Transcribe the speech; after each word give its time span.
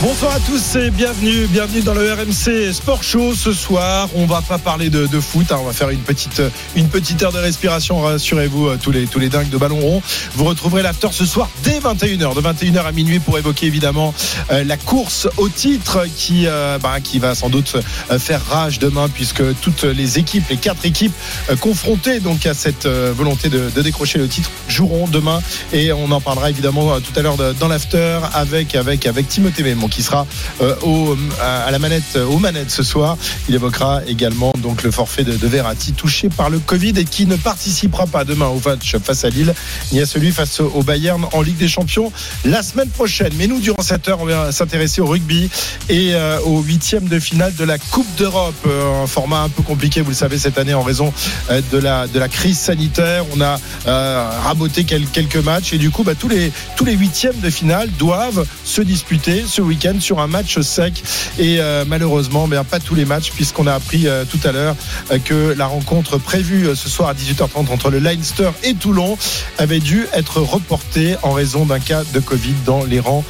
Bonsoir 0.00 0.32
à 0.32 0.38
tous 0.38 0.76
et 0.76 0.90
bienvenue, 0.90 1.48
bienvenue 1.48 1.80
dans 1.80 1.92
le 1.92 2.12
RMC 2.12 2.72
Sport 2.72 3.02
Show. 3.02 3.34
Ce 3.34 3.52
soir, 3.52 4.08
on 4.14 4.26
va 4.26 4.42
pas 4.42 4.58
parler 4.58 4.90
de, 4.90 5.06
foot, 5.18 5.50
hein, 5.50 5.56
on 5.60 5.64
va 5.64 5.72
faire 5.72 5.90
une 5.90 5.98
petite, 5.98 6.40
une 6.76 6.88
petite 6.88 7.20
heure 7.24 7.32
de 7.32 7.38
respiration. 7.38 8.00
Rassurez-vous, 8.00 8.76
tous 8.76 8.92
les, 8.92 9.08
tous 9.08 9.18
les 9.18 9.28
dingues 9.28 9.48
de 9.48 9.56
ballon 9.56 9.80
rond. 9.80 10.00
Vous 10.34 10.44
retrouverez 10.44 10.82
l'after 10.82 11.08
ce 11.10 11.26
soir 11.26 11.50
dès 11.64 11.80
21h, 11.80 12.32
de 12.36 12.40
21h 12.40 12.86
à 12.86 12.92
minuit 12.92 13.18
pour 13.18 13.38
évoquer 13.38 13.66
évidemment 13.66 14.14
euh, 14.52 14.62
la 14.62 14.76
course 14.76 15.28
au 15.36 15.48
titre 15.48 16.06
qui, 16.16 16.44
euh, 16.46 16.78
bah, 16.78 17.00
qui 17.00 17.18
va 17.18 17.34
sans 17.34 17.48
doute 17.48 17.74
euh, 18.12 18.20
faire 18.20 18.44
rage 18.44 18.78
demain 18.78 19.08
puisque 19.08 19.42
toutes 19.60 19.82
les 19.82 20.20
équipes, 20.20 20.48
les 20.48 20.58
quatre 20.58 20.86
équipes 20.86 21.12
euh, 21.50 21.56
confrontées 21.56 22.20
donc 22.20 22.46
à 22.46 22.54
cette 22.54 22.86
euh, 22.86 23.12
volonté 23.14 23.48
de, 23.48 23.68
décrocher 23.80 24.18
le 24.18 24.28
titre 24.28 24.50
joueront 24.68 25.06
demain 25.08 25.40
et 25.72 25.92
on 25.92 26.10
en 26.10 26.20
parlera 26.20 26.50
évidemment 26.50 26.92
euh, 26.92 27.00
tout 27.00 27.12
à 27.18 27.22
l'heure 27.22 27.36
dans 27.36 27.68
l'after 27.68 28.20
avec 28.34 28.74
avec 28.74 29.06
avec 29.06 29.28
Timothée 29.28 29.62
Qui 29.88 30.02
sera 30.02 30.26
euh, 30.60 30.74
au, 30.82 31.16
à 31.42 31.70
la 31.70 31.78
manette 31.78 32.16
euh, 32.16 32.24
aux 32.26 32.38
manettes 32.38 32.70
ce 32.70 32.82
soir. 32.82 33.16
Il 33.48 33.54
évoquera 33.54 34.02
également 34.06 34.52
donc 34.58 34.82
le 34.82 34.90
forfait 34.90 35.24
de, 35.24 35.32
de 35.36 35.46
Verratti 35.46 35.92
touché 35.92 36.28
par 36.28 36.50
le 36.50 36.58
Covid 36.58 36.92
et 36.96 37.04
qui 37.04 37.26
ne 37.26 37.36
participera 37.36 38.06
pas 38.06 38.24
demain 38.24 38.46
au 38.46 38.60
match 38.64 38.96
face 39.02 39.24
à 39.24 39.30
Lille 39.30 39.54
ni 39.92 40.00
à 40.00 40.06
celui 40.06 40.32
face 40.32 40.60
au 40.60 40.82
Bayern 40.82 41.24
en 41.32 41.42
Ligue 41.42 41.56
des 41.56 41.68
Champions 41.68 42.12
la 42.44 42.62
semaine 42.62 42.88
prochaine. 42.90 43.32
Mais 43.38 43.46
nous 43.46 43.60
durant 43.60 43.82
cette 43.82 44.08
heure 44.08 44.18
on 44.20 44.26
va 44.26 44.52
s'intéresser 44.52 45.00
au 45.00 45.06
rugby 45.06 45.48
et 45.88 46.14
euh, 46.14 46.38
au 46.40 46.60
huitième 46.60 47.08
de 47.08 47.18
finale 47.18 47.54
de 47.54 47.64
la 47.64 47.78
Coupe 47.78 48.06
d'Europe. 48.16 48.54
Euh, 48.66 49.02
un 49.04 49.06
format 49.06 49.40
un 49.42 49.48
peu 49.48 49.62
compliqué, 49.62 50.00
vous 50.02 50.10
le 50.10 50.16
savez, 50.16 50.38
cette 50.38 50.58
année 50.58 50.74
en 50.74 50.82
raison 50.82 51.12
euh, 51.50 51.60
de 51.72 51.78
la, 51.78 52.06
de 52.06 52.18
la 52.18 52.28
crise 52.28 52.58
sanitaire. 52.58 53.24
On 53.34 53.40
a 53.40 53.58
euh, 53.86 54.28
raboté 54.44 54.84
quel- 54.84 55.06
quelques 55.06 55.36
matchs 55.36 55.72
et 55.72 55.78
du 55.78 55.90
coup, 55.90 56.02
bah, 56.04 56.14
tous, 56.18 56.28
les, 56.28 56.52
tous 56.76 56.84
les 56.84 56.94
huitièmes 56.94 57.38
de 57.40 57.50
finale 57.50 57.88
doivent 57.98 58.44
se 58.64 58.82
disputer 58.82 59.44
ce 59.46 59.60
week-end 59.62 59.77
sur 60.00 60.20
un 60.20 60.26
match 60.26 60.58
sec. 60.60 61.02
Et 61.38 61.60
euh, 61.60 61.84
malheureusement, 61.86 62.48
pas 62.68 62.80
tous 62.80 62.94
les 62.94 63.04
matchs, 63.04 63.30
puisqu'on 63.30 63.66
a 63.66 63.74
appris 63.74 64.06
euh, 64.06 64.24
tout 64.24 64.40
à 64.46 64.52
l'heure 64.52 64.74
euh, 65.12 65.18
que 65.18 65.54
la 65.56 65.66
rencontre 65.66 66.18
prévue 66.18 66.74
ce 66.74 66.88
soir 66.88 67.08
à 67.08 67.14
18h30 67.14 67.70
entre 67.70 67.90
le 67.90 67.98
Leinster 67.98 68.50
et 68.64 68.74
Toulon 68.74 69.16
avait 69.56 69.78
dû 69.78 70.06
être 70.12 70.40
reportée 70.40 71.16
en 71.22 71.32
raison 71.32 71.64
d'un 71.64 71.78
cas 71.78 72.02
de 72.12 72.20
Covid 72.20 72.54
dans 72.66 72.84
les 72.84 73.00
rangs 73.00 73.24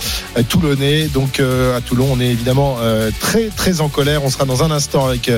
toulonnais. 0.49 1.07
Donc 1.07 1.41
à 1.41 1.81
Toulon, 1.81 2.09
on 2.13 2.21
est 2.21 2.29
évidemment 2.29 2.79
très 3.21 3.49
très 3.49 3.81
en 3.81 3.89
colère. 3.89 4.25
On 4.25 4.31
sera 4.31 4.45
dans 4.45 4.63
un 4.63 4.71
instant 4.71 5.07
avec 5.07 5.31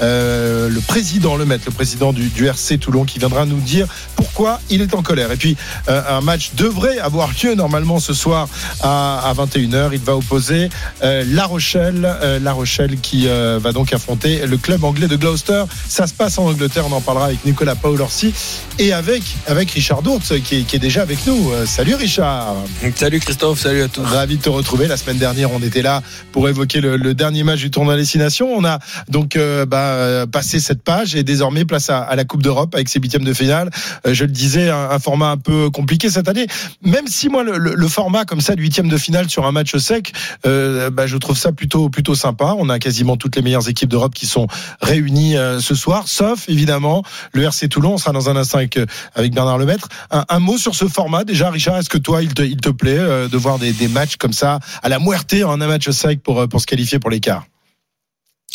le 0.00 0.80
président, 0.86 1.36
le 1.36 1.44
maître, 1.44 1.64
le 1.66 1.72
président 1.72 2.12
du, 2.12 2.28
du 2.28 2.46
RC 2.46 2.78
Toulon, 2.78 3.04
qui 3.04 3.18
viendra 3.18 3.46
nous 3.46 3.60
dire 3.60 3.86
pourquoi 4.16 4.60
il 4.70 4.82
est 4.82 4.94
en 4.94 5.02
colère. 5.02 5.32
Et 5.32 5.36
puis 5.36 5.56
un 5.86 6.20
match 6.20 6.52
devrait 6.54 6.98
avoir 6.98 7.30
lieu 7.42 7.54
normalement 7.54 7.98
ce 8.00 8.14
soir 8.14 8.48
à, 8.80 9.28
à 9.28 9.34
21h. 9.34 9.90
Il 9.92 10.00
va 10.00 10.16
opposer 10.16 10.57
euh, 11.02 11.24
La 11.28 11.46
Rochelle, 11.46 12.04
euh, 12.04 12.38
La 12.40 12.52
Rochelle 12.52 12.98
qui 13.00 13.28
euh, 13.28 13.58
va 13.62 13.72
donc 13.72 13.92
affronter 13.92 14.46
le 14.46 14.56
club 14.56 14.84
anglais 14.84 15.08
de 15.08 15.16
Gloucester. 15.16 15.64
Ça 15.88 16.06
se 16.06 16.14
passe 16.14 16.38
en 16.38 16.46
Angleterre. 16.46 16.84
On 16.90 16.92
en 16.92 17.00
parlera 17.00 17.26
avec 17.26 17.44
Nicolas 17.44 17.74
Paolorsi 17.74 18.32
et 18.78 18.92
avec 18.92 19.22
avec 19.46 19.70
Richard 19.70 20.02
Dourtz 20.02 20.32
qui 20.44 20.56
est, 20.58 20.62
qui 20.62 20.76
est 20.76 20.78
déjà 20.88 21.02
avec 21.02 21.26
nous. 21.26 21.50
Salut 21.66 21.94
Richard. 21.94 22.56
Salut 22.96 23.20
Christophe, 23.20 23.60
salut 23.60 23.82
à 23.82 23.88
tous. 23.88 24.02
Ravi 24.02 24.36
de 24.38 24.42
te 24.42 24.48
retrouver. 24.48 24.86
La 24.88 24.96
semaine 24.96 25.18
dernière, 25.18 25.52
on 25.52 25.62
était 25.62 25.82
là 25.82 26.02
pour 26.32 26.48
évoquer 26.48 26.80
le, 26.80 26.96
le 26.96 27.14
dernier 27.14 27.42
match 27.42 27.60
du 27.60 27.70
tournoi 27.70 27.96
Destination. 27.96 28.48
On 28.54 28.64
a 28.64 28.78
donc 29.08 29.38
bah, 29.68 30.26
passé 30.30 30.60
cette 30.60 30.82
page 30.82 31.14
et 31.14 31.22
désormais 31.22 31.64
place 31.64 31.90
à, 31.90 31.98
à 31.98 32.16
la 32.16 32.24
Coupe 32.24 32.42
d'Europe 32.42 32.74
avec 32.74 32.88
ses 32.88 32.98
huitièmes 33.00 33.24
de 33.24 33.34
finale. 33.34 33.70
Je 34.06 34.24
le 34.24 34.30
disais, 34.30 34.70
un, 34.70 34.90
un 34.90 34.98
format 34.98 35.30
un 35.30 35.36
peu 35.36 35.70
compliqué 35.70 36.10
cette 36.10 36.28
année. 36.28 36.46
Même 36.82 37.06
si 37.06 37.28
moi, 37.28 37.42
le, 37.44 37.58
le- 37.58 37.74
le 37.74 37.88
format 37.88 38.24
comme 38.24 38.40
ça 38.40 38.54
de 38.54 38.60
huitième 38.60 38.88
de 38.88 38.96
finale 38.96 39.28
sur 39.28 39.46
un 39.46 39.52
match 39.52 39.76
sec, 39.76 40.12
euh, 40.48 40.90
bah, 40.90 41.06
je 41.06 41.16
trouve 41.16 41.36
ça 41.36 41.52
plutôt 41.52 41.88
plutôt 41.88 42.14
sympa. 42.14 42.54
On 42.58 42.68
a 42.68 42.78
quasiment 42.78 43.16
toutes 43.16 43.36
les 43.36 43.42
meilleures 43.42 43.68
équipes 43.68 43.90
d'Europe 43.90 44.14
qui 44.14 44.26
sont 44.26 44.46
réunies 44.80 45.36
euh, 45.36 45.60
ce 45.60 45.74
soir, 45.74 46.08
sauf 46.08 46.48
évidemment 46.48 47.02
le 47.32 47.42
RC 47.42 47.68
Toulon. 47.68 47.94
On 47.94 47.98
sera 47.98 48.12
dans 48.12 48.28
un 48.28 48.36
instant 48.36 48.58
avec, 48.58 48.76
euh, 48.76 48.86
Bernard 49.16 49.58
Lemaître. 49.58 49.88
Un, 50.10 50.38
mot 50.40 50.56
sur 50.56 50.74
ce 50.74 50.86
format 50.86 51.24
déjà, 51.24 51.50
Richard. 51.50 51.76
Est-ce 51.76 51.90
que 51.90 51.98
toi, 51.98 52.22
il 52.22 52.32
te, 52.34 52.70
plaît 52.70 52.98
de 52.98 53.36
voir 53.36 53.58
des, 53.58 53.88
matchs 53.88 54.16
comme 54.16 54.32
ça 54.32 54.58
à 54.82 54.88
la 54.88 54.98
muerte 54.98 55.34
en 55.44 55.60
un 55.60 55.66
match 55.66 55.88
sec 55.90 56.22
pour, 56.22 56.48
pour 56.48 56.60
se 56.60 56.66
qualifier 56.66 56.98
pour 56.98 57.10
l'écart? 57.10 57.44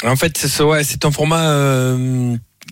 En 0.03 0.15
fait, 0.15 0.37
c'est 0.37 0.49
c'est 0.83 1.05
un 1.05 1.11
format 1.11 1.95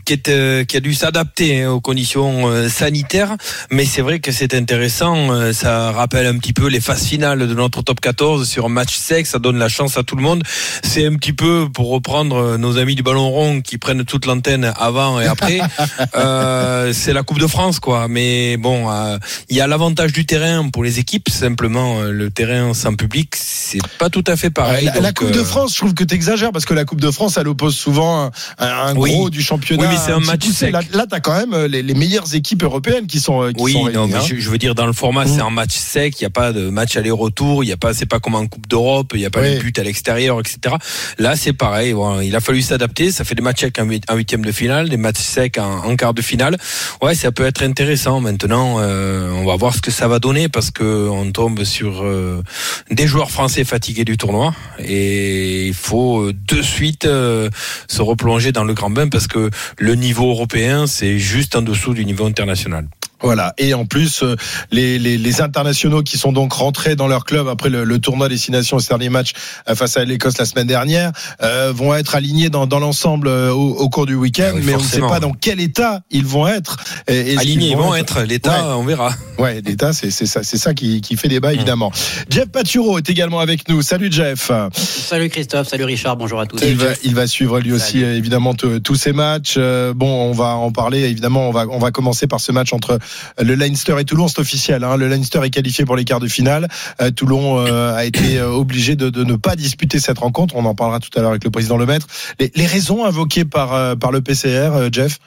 qui, 0.06 0.14
est, 0.14 0.30
euh, 0.30 0.64
qui 0.64 0.78
a 0.78 0.80
dû 0.80 0.94
s'adapter 0.94 1.64
hein, 1.64 1.72
aux 1.72 1.82
conditions 1.82 2.48
euh, 2.50 2.70
sanitaires, 2.70 3.36
mais 3.72 3.86
c'est 3.86 4.02
vrai 4.02 4.20
que 4.20 4.32
c'est 4.32 4.54
intéressant. 4.54 5.32
euh, 5.32 5.54
ça 5.54 5.92
rappelle 5.92 6.26
un 6.28 6.38
petit 6.38 6.54
peu 6.54 6.68
les 6.68 6.80
phases 6.80 7.06
finales 7.06 7.40
de 7.48 7.54
notre 7.54 7.82
top 7.82 8.00
14 8.00 8.48
sur 8.48 8.66
un 8.66 8.70
match 8.70 8.96
sec. 8.96 9.28
Ça 9.28 9.40
donne 9.40 9.58
la 9.58 9.70
chance 9.70 9.98
à 9.98 10.04
tout 10.04 10.16
le 10.16 10.22
monde. 10.24 10.44
C'est 10.84 11.06
un 11.06 11.16
petit 11.16 11.34
peu 11.34 11.68
pour 11.74 11.90
reprendre 11.90 12.58
nos 12.58 12.78
amis 12.78 12.96
du 12.96 13.04
ballon 13.04 13.30
rond 13.30 13.62
qui 13.62 13.78
prennent 13.78 14.04
toute 14.06 14.26
l'antenne 14.26 14.72
avant 14.78 15.20
et 15.20 15.26
après. 15.28 15.60
euh, 16.16 16.94
c'est 16.94 17.14
la 17.14 17.24
Coupe 17.24 17.40
de 17.40 17.48
France, 17.48 17.80
quoi. 17.80 18.08
Mais 18.08 18.58
bon, 18.58 18.90
euh, 18.90 19.18
il 19.50 19.56
y 19.56 19.62
a 19.62 19.68
l'avantage 19.68 20.12
du 20.14 20.26
terrain 20.26 20.68
pour 20.70 20.84
les 20.84 21.00
équipes. 21.00 21.30
Simplement, 21.30 22.02
le 22.02 22.30
terrain 22.30 22.74
sans 22.74 22.96
public, 22.96 23.34
c'est 23.36 23.80
pas 23.98 24.10
tout 24.10 24.24
à 24.28 24.36
fait 24.36 24.50
pareil. 24.50 24.90
la, 25.02 25.14
Coupe 25.14 25.32
de 25.32 25.44
France, 25.44 25.74
je 25.74 25.78
trouve 25.78 25.94
que 25.94 26.04
tu 26.04 26.16
exagères 26.16 26.52
parce 26.52 26.66
que 26.66 26.74
la 26.74 26.86
Coupe 26.86 27.02
de 27.02 27.12
France, 27.12 27.38
elle 27.38 27.48
oppose 27.48 27.76
souvent 27.76 28.26
un, 28.26 28.32
un 28.68 28.96
Oui. 28.96 29.12
gros 29.12 29.30
du 29.30 29.42
championnat. 29.42 29.88
Oui, 29.88 29.91
mais 29.92 29.98
c'est 29.98 30.12
un 30.12 30.20
match 30.20 30.46
sec. 30.48 30.72
Là, 30.72 30.82
là 30.94 31.06
tu 31.10 31.16
as 31.16 31.20
quand 31.20 31.36
même 31.38 31.54
euh, 31.54 31.68
les, 31.68 31.84
les 31.84 31.94
meilleures 31.94 32.34
équipes 32.36 32.64
européennes 32.64 33.08
qui 33.08 33.20
sont, 33.20 33.42
euh, 33.44 33.52
qui 33.52 33.62
Oui, 33.64 33.74
sont 33.74 33.80
non, 33.80 33.86
réunies. 34.04 34.12
mais 34.14 34.18
hein. 34.18 34.24
je, 34.28 34.36
je 34.38 34.50
veux 34.50 34.58
dire 34.58 34.76
dans 34.76 34.86
le 34.88 34.94
format, 34.94 35.26
Mm. 35.26 35.28
c'est 35.36 35.42
un 35.42 35.50
match 35.50 35.74
sec. 35.76 36.20
Il 36.20 36.24
y 36.24 36.26
a 36.26 36.30
pas 36.30 36.52
de 36.54 36.70
match 36.70 36.96
aller-retour. 36.98 37.64
Il 37.64 37.68
y 37.68 37.72
a 37.74 37.78
pas, 37.78 37.94
c'est 37.94 38.06
pas 38.06 38.20
comme 38.20 38.36
en 38.36 38.48
Coupe 38.48 38.68
d'Europe. 38.68 39.12
Il 39.14 39.22
y 39.22 39.26
a 39.26 39.30
pas 39.30 39.42
Oui. 39.42 39.50
les 39.56 39.60
buts 39.60 39.74
à 39.78 39.84
l'extérieur, 39.84 40.40
etc. 40.40 40.76
Là, 41.18 41.36
c'est 41.36 41.54
pareil. 41.54 41.94
Bon, 41.94 42.20
il 42.22 42.36
a 42.36 42.40
fallu 42.40 42.62
s'adapter. 42.62 43.12
Ça 43.12 43.24
fait 43.24 43.36
des 43.36 43.42
matchs 43.42 43.62
secs 43.62 43.78
en 43.80 43.84
huit- 43.86 44.04
en 44.10 44.16
huitième 44.16 44.44
de 44.46 44.52
finale, 44.52 44.90
des 44.90 44.98
matchs 44.98 45.20
secs 45.20 45.58
en, 45.58 45.86
en 45.86 45.96
quart 45.96 46.14
de 46.14 46.22
finale. 46.22 46.58
Ouais, 47.02 47.16
ça 47.16 47.32
peut 47.32 47.46
être 47.46 47.64
intéressant. 47.64 48.20
Maintenant, 48.22 48.78
euh, 48.80 49.32
on 49.34 49.46
va 49.46 49.56
voir 49.56 49.76
ce 49.76 49.82
que 49.82 49.92
ça 49.92 50.08
va 50.08 50.20
donner 50.20 50.50
parce 50.50 50.72
que 50.72 51.10
on 51.10 51.32
tombe 51.32 51.64
sur 51.64 52.04
euh, 52.04 52.42
des 52.90 53.08
joueurs 53.08 53.32
français 53.32 53.64
fatigués 53.64 54.06
du 54.06 54.18
tournoi 54.18 54.54
et 54.80 55.68
il 55.68 55.74
faut 55.74 56.32
de 56.32 56.62
suite 56.62 57.06
euh, 57.06 57.50
se 57.88 58.02
replonger 58.02 58.52
dans 58.52 58.64
le 58.64 58.74
grand 58.74 58.90
bain 58.90 59.08
parce 59.10 59.28
que 59.28 59.50
le 59.82 59.96
niveau 59.96 60.30
européen, 60.30 60.86
c'est 60.86 61.18
juste 61.18 61.56
en 61.56 61.64
dessous 61.64 61.96
du 61.96 62.06
niveau 62.06 62.28
international. 62.28 62.88
Voilà. 63.22 63.54
Et 63.58 63.74
en 63.74 63.86
plus, 63.86 64.24
euh, 64.24 64.36
les, 64.72 64.98
les, 65.00 65.18
les 65.18 65.42
internationaux 65.42 66.02
qui 66.04 66.18
sont 66.18 66.32
donc 66.32 66.54
rentrés 66.54 66.96
dans 66.96 67.08
leur 67.08 67.26
club 67.26 67.48
après 67.48 67.70
le, 67.70 67.84
le 67.84 68.00
tournoi 68.00 68.30
destination, 68.30 68.80
ce 68.80 68.88
dernier 68.88 69.10
match 69.10 69.32
euh, 69.70 69.76
face 69.76 69.98
à 69.98 70.06
l'Écosse 70.06 70.38
la 70.38 70.46
semaine 70.46 70.68
dernière, 70.68 71.12
euh, 71.44 71.72
vont 71.76 71.94
être 71.96 72.16
alignés 72.16 72.50
dans, 72.50 72.68
dans 72.68 72.80
l'ensemble 72.80 73.28
euh, 73.28 73.52
au, 73.54 73.76
au 73.76 73.90
cours 73.90 74.06
du 74.06 74.16
week-end, 74.16 74.50
Ah 74.52 74.56
oui, 74.56 74.62
mais 74.66 74.74
on 74.76 74.80
ne 74.80 74.84
sait 74.84 75.00
pas 75.00 75.20
dans 75.20 75.32
quel 75.34 75.60
état 75.60 76.02
ils 76.12 76.26
vont 76.26 76.48
être. 76.48 76.78
Et, 77.08 77.16
et 77.16 77.32
est-ce 77.34 77.40
Alignés, 77.40 77.70
ils 77.72 77.78
vont 77.78 77.94
être. 77.96 78.22
L'État, 78.22 78.78
on 78.78 78.84
verra. 78.84 79.14
Ouais, 79.38 79.62
l'État, 79.66 79.94
c'est 79.94 80.12
c'est 80.12 80.26
ça, 80.26 80.44
c'est 80.44 80.58
ça 80.58 80.74
qui, 80.74 81.02
qui 81.02 81.16
fait 81.16 81.28
débat 81.28 81.54
évidemment. 81.54 81.92
Jeff 82.30 82.50
Paturo 82.50 82.98
est 82.98 83.10
également 83.10 83.40
avec 83.40 83.68
nous. 83.70 83.82
Salut 83.82 84.12
Jeff. 84.12 84.52
Salut 84.74 85.30
Christophe, 85.30 85.68
salut 85.68 85.86
Richard, 85.86 86.18
bonjour 86.18 86.40
à 86.40 86.46
tous. 86.46 86.60
Il 86.64 86.76
va, 86.78 86.88
il 87.04 87.16
va 87.16 87.28
suivre 87.28 87.60
lui 87.60 87.72
aussi 87.72 88.02
Salut. 88.02 88.16
évidemment 88.18 88.54
tous 88.54 88.96
ces 88.96 89.14
matchs. 89.14 89.56
Euh, 89.58 89.94
bon, 89.94 90.08
on 90.30 90.32
va 90.32 90.56
en 90.56 90.72
parler 90.72 91.00
évidemment. 91.02 91.48
On 91.50 91.52
va 91.52 91.66
on 91.70 91.80
va 91.80 91.92
commencer 91.92 92.28
par 92.28 92.40
ce 92.40 92.52
match 92.52 92.74
entre 92.74 93.00
le 93.40 93.56
Leinster 93.56 93.96
et 94.00 94.06
Toulon. 94.06 94.28
C'est 94.28 94.40
officiel. 94.40 94.84
Hein. 94.84 94.98
Le 94.98 95.08
Leinster 95.08 95.40
est 95.44 95.50
qualifié 95.50 95.86
pour 95.86 95.96
les 95.96 96.06
quarts 96.06 96.20
de 96.20 96.28
finale. 96.28 96.68
Euh, 97.02 97.12
Toulon 97.12 97.60
euh, 97.60 97.96
a 97.96 98.06
été 98.06 98.38
euh, 98.38 98.50
obligé 98.50 98.96
de, 98.96 99.10
de 99.10 99.24
ne 99.24 99.36
pas 99.36 99.56
disputer 99.56 100.00
cette 100.00 100.20
rencontre. 100.20 100.56
On 100.56 100.66
en 100.66 100.76
parlera 100.76 101.00
tout 101.00 101.10
à 101.18 101.22
l'heure 101.22 101.32
avec 101.32 101.44
le 101.44 101.52
président 101.52 101.78
Lemaître. 101.78 102.08
Les, 102.40 102.52
les 102.56 102.66
raisons 102.66 103.06
invoquées 103.06 103.46
par 103.46 103.74
euh, 103.74 103.96
par 103.96 104.12
le 104.12 104.22
PCR, 104.22 104.72
euh, 104.76 104.90
Jeff? 104.92 105.20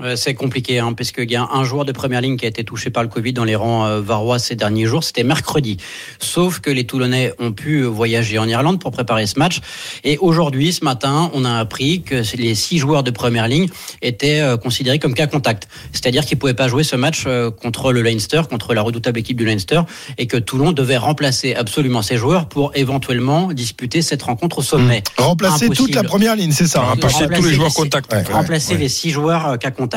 Euh, 0.00 0.14
C'est 0.16 0.34
compliqué, 0.34 0.78
hein, 0.78 0.92
parce 0.92 1.10
qu'il 1.10 1.30
y 1.30 1.34
a 1.36 1.48
un 1.52 1.64
joueur 1.64 1.84
de 1.84 1.90
première 1.92 2.20
ligne 2.20 2.36
qui 2.36 2.44
a 2.44 2.48
été 2.48 2.62
touché 2.62 2.90
par 2.90 3.02
le 3.02 3.08
Covid 3.08 3.32
dans 3.32 3.44
les 3.44 3.56
rangs 3.56 3.84
euh, 3.86 4.00
varois 4.00 4.38
ces 4.38 4.54
derniers 4.54 4.86
jours. 4.86 5.02
C'était 5.02 5.24
mercredi. 5.24 5.76
Sauf 6.20 6.60
que 6.60 6.70
les 6.70 6.84
Toulonnais 6.84 7.32
ont 7.40 7.50
pu 7.52 7.82
voyager 7.82 8.38
en 8.38 8.46
Irlande 8.48 8.80
pour 8.80 8.92
préparer 8.92 9.26
ce 9.26 9.38
match. 9.40 9.60
Et 10.04 10.16
aujourd'hui, 10.18 10.72
ce 10.72 10.84
matin, 10.84 11.30
on 11.34 11.44
a 11.44 11.58
appris 11.58 12.02
que 12.02 12.22
les 12.36 12.54
six 12.54 12.78
joueurs 12.78 13.02
de 13.02 13.10
première 13.10 13.48
ligne 13.48 13.68
étaient 14.00 14.40
euh, 14.40 14.56
considérés 14.56 15.00
comme 15.00 15.14
cas 15.14 15.26
contact. 15.26 15.66
C'est-à-dire 15.92 16.24
qu'ils 16.24 16.38
pouvaient 16.38 16.54
pas 16.54 16.68
jouer 16.68 16.84
ce 16.84 16.94
match 16.94 17.24
euh, 17.26 17.50
contre 17.50 17.92
le 17.92 18.02
Leinster, 18.02 18.42
contre 18.48 18.74
la 18.74 18.82
redoutable 18.82 19.18
équipe 19.18 19.36
du 19.36 19.44
Leinster, 19.44 19.80
et 20.16 20.28
que 20.28 20.36
Toulon 20.36 20.70
devait 20.70 20.96
remplacer 20.96 21.56
absolument 21.56 22.02
ces 22.02 22.16
joueurs 22.18 22.46
pour 22.48 22.70
éventuellement 22.76 23.52
disputer 23.52 24.00
cette 24.02 24.22
rencontre 24.22 24.58
au 24.58 24.62
sommet. 24.62 25.02
Remplacer 25.16 25.70
toute 25.70 25.94
la 25.94 26.04
première 26.04 26.36
ligne, 26.36 26.52
c'est 26.52 26.68
ça. 26.68 26.82
hein, 26.82 26.90
Remplacer 26.90 27.26
tous 27.26 27.42
les 27.44 27.54
joueurs. 27.54 27.72
Ouais. 28.12 28.22
remplacer 28.32 28.74
ouais. 28.74 28.78
les 28.80 28.88
six 28.88 29.10
joueurs 29.10 29.46
euh, 29.48 29.56
cas 29.56 29.72
contact. 29.72 29.87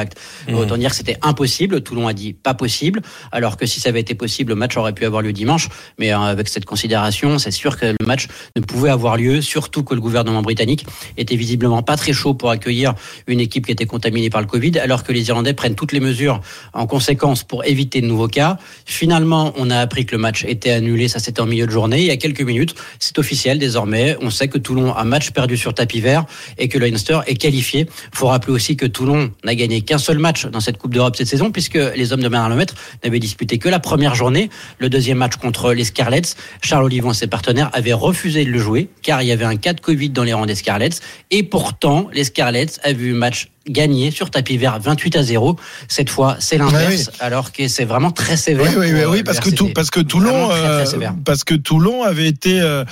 Mmh. 0.48 0.56
Autant 0.56 0.78
dire 0.78 0.90
que 0.90 0.96
c'était 0.96 1.18
impossible. 1.22 1.82
Toulon 1.82 2.08
a 2.08 2.14
dit 2.14 2.34
pas 2.34 2.54
possible, 2.54 3.02
alors 3.32 3.58
que 3.58 3.66
si 3.66 3.80
ça 3.80 3.90
avait 3.90 4.00
été 4.02 4.16
possible, 4.16 4.50
le 4.50 4.56
match 4.56 4.78
aurait 4.78 4.94
pu 4.94 5.06
avoir 5.06 5.22
lieu 5.22 5.34
dimanche. 5.34 5.70
Mais 6.00 6.14
euh, 6.14 6.20
avec 6.20 6.48
cette 6.48 6.66
considération, 6.66 7.40
c'est 7.40 7.52
sûr 7.52 7.78
que 7.78 7.88
le 8.00 8.06
match 8.06 8.28
ne 8.56 8.62
pouvait 8.62 8.90
avoir 8.90 9.18
lieu, 9.18 9.42
surtout 9.42 9.84
que 9.84 9.94
le 9.94 10.02
gouvernement 10.02 10.42
britannique 10.42 10.86
était 11.18 11.36
visiblement 11.36 11.84
pas 11.84 11.98
très 11.98 12.14
chaud 12.14 12.34
pour 12.34 12.50
accueillir 12.50 12.94
une 13.28 13.40
équipe 13.40 13.66
qui 13.66 13.72
était 13.72 13.86
contaminée 13.86 14.30
par 14.30 14.42
le 14.42 14.48
Covid, 14.48 14.80
alors 14.80 15.04
que 15.04 15.12
les 15.12 15.28
Irlandais 15.28 15.54
prennent 15.54 15.76
toutes 15.76 15.92
les 15.92 16.00
mesures 16.00 16.42
en 16.74 16.88
conséquence 16.88 17.44
pour 17.44 17.66
éviter 17.66 18.02
de 18.02 18.08
nouveaux 18.08 18.28
cas. 18.28 18.58
Finalement, 18.86 19.54
on 19.58 19.70
a 19.70 19.78
appris 19.78 20.06
que 20.06 20.14
le 20.14 20.22
match 20.22 20.46
était 20.46 20.72
annulé, 20.72 21.08
ça 21.08 21.20
c'était 21.20 21.42
en 21.42 21.46
milieu 21.46 21.66
de 21.66 21.72
journée. 21.72 22.00
Il 22.00 22.08
y 22.08 22.12
a 22.12 22.18
quelques 22.18 22.42
minutes, 22.42 22.76
c'est 23.00 23.18
officiel 23.20 23.60
désormais. 23.60 24.18
On 24.22 24.30
sait 24.30 24.48
que 24.48 24.58
Toulon 24.58 24.94
a 24.94 25.04
match 25.04 25.32
perdu 25.32 25.58
sur 25.58 25.74
tapis 25.74 26.02
vert 26.02 26.26
et 26.58 26.68
que 26.68 26.78
le 26.78 26.88
Leinster 26.88 27.20
est 27.28 27.36
qualifié. 27.36 27.88
faut 28.14 28.28
rappeler 28.28 28.54
aussi 28.54 28.76
que 28.76 28.86
Toulon 28.86 29.32
n'a 29.44 29.56
gagné 29.56 29.81
qu'un 29.84 29.98
seul 29.98 30.18
match 30.18 30.46
dans 30.46 30.60
cette 30.60 30.78
Coupe 30.78 30.94
d'Europe 30.94 31.16
cette 31.16 31.28
saison, 31.28 31.52
puisque 31.52 31.76
les 31.76 32.14
hommes 32.14 32.22
de 32.22 32.30
Bernard 32.30 32.50
Lemaitre 32.50 32.76
n'avaient 33.04 33.20
disputé 33.20 33.58
que 33.58 33.70
la 33.70 33.80
première 33.80 34.16
journée. 34.16 34.50
Le 34.80 34.90
deuxième 34.90 35.18
match 35.18 35.36
contre 35.36 35.74
les 35.74 35.84
Scarlets, 35.84 36.36
Charles 36.62 36.86
Olivon 36.86 37.12
et 37.12 37.16
ses 37.16 37.28
partenaires 37.28 37.70
avaient 37.74 37.94
refusé 37.94 38.46
de 38.46 38.50
le 38.50 38.60
jouer, 38.60 38.90
car 39.02 39.22
il 39.22 39.28
y 39.28 39.32
avait 39.32 39.46
un 39.46 39.58
cas 39.58 39.74
de 39.74 39.82
Covid 39.82 40.10
dans 40.10 40.24
les 40.24 40.34
rangs 40.34 40.46
des 40.46 40.56
Scarlets. 40.56 41.00
Et 41.30 41.44
pourtant, 41.44 42.10
les 42.14 42.24
Scarlets 42.24 42.80
avaient 42.84 43.12
un 43.12 43.16
match 43.16 43.50
gagné 43.70 44.12
sur 44.12 44.30
tapis 44.30 44.58
vert 44.58 44.80
28 44.80 45.16
à 45.18 45.24
0. 45.24 45.56
Cette 45.88 46.10
fois, 46.10 46.36
c'est 46.40 46.58
l'inverse, 46.58 47.10
oui. 47.12 47.18
alors 47.20 47.52
que 47.52 47.68
c'est 47.68 47.86
vraiment 47.86 48.12
très 48.12 48.36
sévère. 48.38 48.72
Oui, 48.78 48.92
oui, 48.92 49.04
oui, 49.08 49.20
euh, 49.20 49.24
parce 49.24 49.40
que 49.40 49.50
tout, 49.52 49.70
parce 49.74 49.90
que 49.92 50.00
Toulon, 50.00 50.50
très, 50.50 50.84
très 50.86 50.96
euh, 51.06 51.10
parce 51.24 51.44
que 51.44 51.54
Toulon 51.56 52.04
avait 52.04 52.28
été 52.28 52.60
euh, 52.60 52.84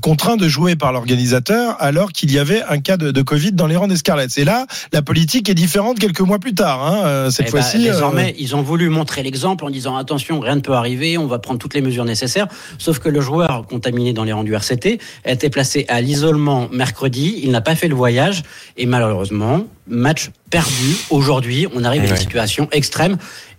contraint 0.00 0.36
de 0.36 0.48
jouer 0.48 0.76
par 0.76 0.92
l'organisateur 0.92 1.76
alors 1.80 2.12
qu'il 2.12 2.32
y 2.32 2.38
avait 2.38 2.62
un 2.68 2.78
cas 2.80 2.96
de, 2.96 3.10
de 3.10 3.22
Covid 3.22 3.52
dans 3.52 3.66
les 3.66 3.76
rangs 3.76 3.88
des 3.88 3.96
Scarlets. 3.96 4.28
Et 4.38 4.44
là, 4.44 4.66
la 4.92 5.02
politique 5.02 5.48
est 5.48 5.54
différente 5.54 5.98
quelques 5.98 6.20
mois 6.20 6.38
plus 6.38 6.54
tard. 6.54 6.82
Hein, 6.84 7.30
cette 7.30 7.48
Eh 7.48 7.52
ben, 7.52 7.60
fois-ci. 7.62 7.88
euh, 7.88 7.92
désormais, 7.92 8.34
ils 8.38 8.56
ont 8.56 8.62
voulu 8.62 8.88
montrer 8.88 9.22
l'exemple 9.22 9.64
en 9.64 9.70
disant 9.70 9.96
attention, 9.96 10.40
rien 10.40 10.56
ne 10.56 10.60
peut 10.60 10.72
arriver, 10.74 11.18
on 11.18 11.26
va 11.26 11.38
prendre 11.38 11.58
toutes 11.58 11.74
les 11.74 11.82
mesures 11.82 12.04
nécessaires. 12.04 12.48
Sauf 12.78 12.98
que 12.98 13.08
le 13.08 13.20
joueur 13.20 13.66
contaminé 13.66 14.12
dans 14.12 14.24
les 14.24 14.32
rangs 14.32 14.44
du 14.44 14.54
RCT 14.54 14.98
a 15.26 15.30
été 15.32 15.50
placé 15.50 15.84
à 15.88 16.00
l'isolement 16.00 16.68
mercredi. 16.72 17.40
Il 17.42 17.50
n'a 17.50 17.60
pas 17.60 17.74
fait 17.74 17.88
le 17.88 17.94
voyage 17.94 18.42
et 18.76 18.86
malheureusement, 18.86 19.64
match 19.86 20.30
perdu. 20.50 20.96
Aujourd'hui, 21.10 21.66
on 21.74 21.84
arrive 21.84 22.02
à 22.02 22.04
une 22.06 22.12
Ouais. 22.12 22.18
situation 22.18 22.68
extrême. 22.72 23.16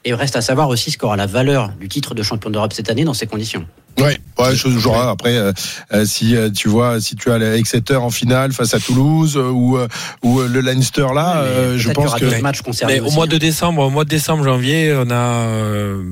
Et 0.08 0.14
reste 0.14 0.36
à 0.36 0.42
savoir 0.42 0.70
aussi 0.70 0.92
ce 0.92 1.00
qu'aura 1.00 1.16
la 1.18 1.26
valeur 1.26 1.70
du 1.80 1.88
titre 1.90 2.14
de 2.14 2.22
champion 2.22 2.52
d'Europe 2.52 2.74
cette 2.74 2.92
année 2.92 3.04
dans 3.06 3.16
ces 3.16 3.26
conditions. 3.26 3.66
Ouais, 4.00 4.20
ouais, 4.38 4.56
chose 4.56 4.76
hein. 4.88 5.10
Après, 5.10 5.36
euh, 5.36 5.52
euh, 5.94 6.06
si 6.06 6.36
euh, 6.36 6.52
tu 6.52 6.68
vois, 6.70 7.02
si 7.02 7.16
tu 7.16 7.32
as 7.32 7.40
l'Exeter 7.40 7.96
en 7.96 8.12
finale 8.12 8.52
face 8.54 8.74
à 8.76 8.80
Toulouse 8.80 9.36
euh, 9.36 9.50
ou 9.50 9.78
euh, 9.78 9.88
ou 10.22 10.42
le 10.42 10.60
Leinster 10.62 11.08
là, 11.16 11.42
Mais 11.44 11.50
euh, 11.50 11.78
je 11.80 11.86
peut-être 11.90 11.96
qu'il 11.96 12.04
y 12.04 12.06
pense 12.06 12.08
aura 12.08 12.20
que 12.20 12.26
matchs 12.42 12.62
Mais 12.86 13.00
au 13.00 13.06
aussi, 13.06 13.16
mois 13.16 13.24
hein. 13.24 13.28
de 13.28 13.38
décembre, 13.38 13.82
au 13.84 13.90
mois 13.90 14.04
de 14.04 14.10
décembre, 14.10 14.44
janvier, 14.44 14.94
on 14.96 15.10
a 15.10 15.16
euh, 15.16 16.04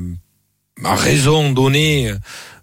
à 0.83 0.95
raison 0.95 1.51
donné 1.51 2.11